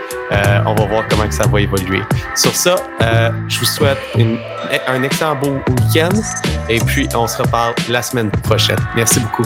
on 0.65 0.75
va 0.75 0.85
voir 0.85 1.03
comment 1.09 1.27
que 1.27 1.33
ça 1.33 1.47
va 1.47 1.61
évoluer. 1.61 2.01
Sur 2.35 2.55
ça, 2.55 2.75
je 3.47 3.59
vous 3.59 3.65
souhaite 3.65 3.97
un 4.87 5.03
excellent 5.03 5.35
beau 5.35 5.53
week-end 5.69 6.09
et 6.69 6.79
puis 6.79 7.07
on 7.15 7.27
se 7.27 7.41
reparle 7.41 7.73
la 7.89 8.01
semaine 8.01 8.29
prochaine. 8.29 8.79
Merci 8.95 9.19
beaucoup. 9.19 9.45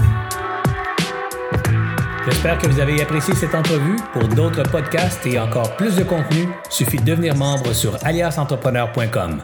J'espère 2.29 2.57
que 2.57 2.67
vous 2.67 2.81
avez 2.81 3.01
apprécié 3.01 3.33
cette 3.35 3.55
entrevue. 3.55 3.95
Pour 4.11 4.27
d'autres 4.27 4.63
podcasts 4.63 5.25
et 5.25 5.39
encore 5.39 5.77
plus 5.77 5.95
de 5.95 6.03
contenu, 6.03 6.49
suffit 6.69 6.97
de 6.97 7.05
devenir 7.05 7.37
membre 7.37 7.71
sur 7.73 7.97
aliasentrepreneur.com. 8.03 9.43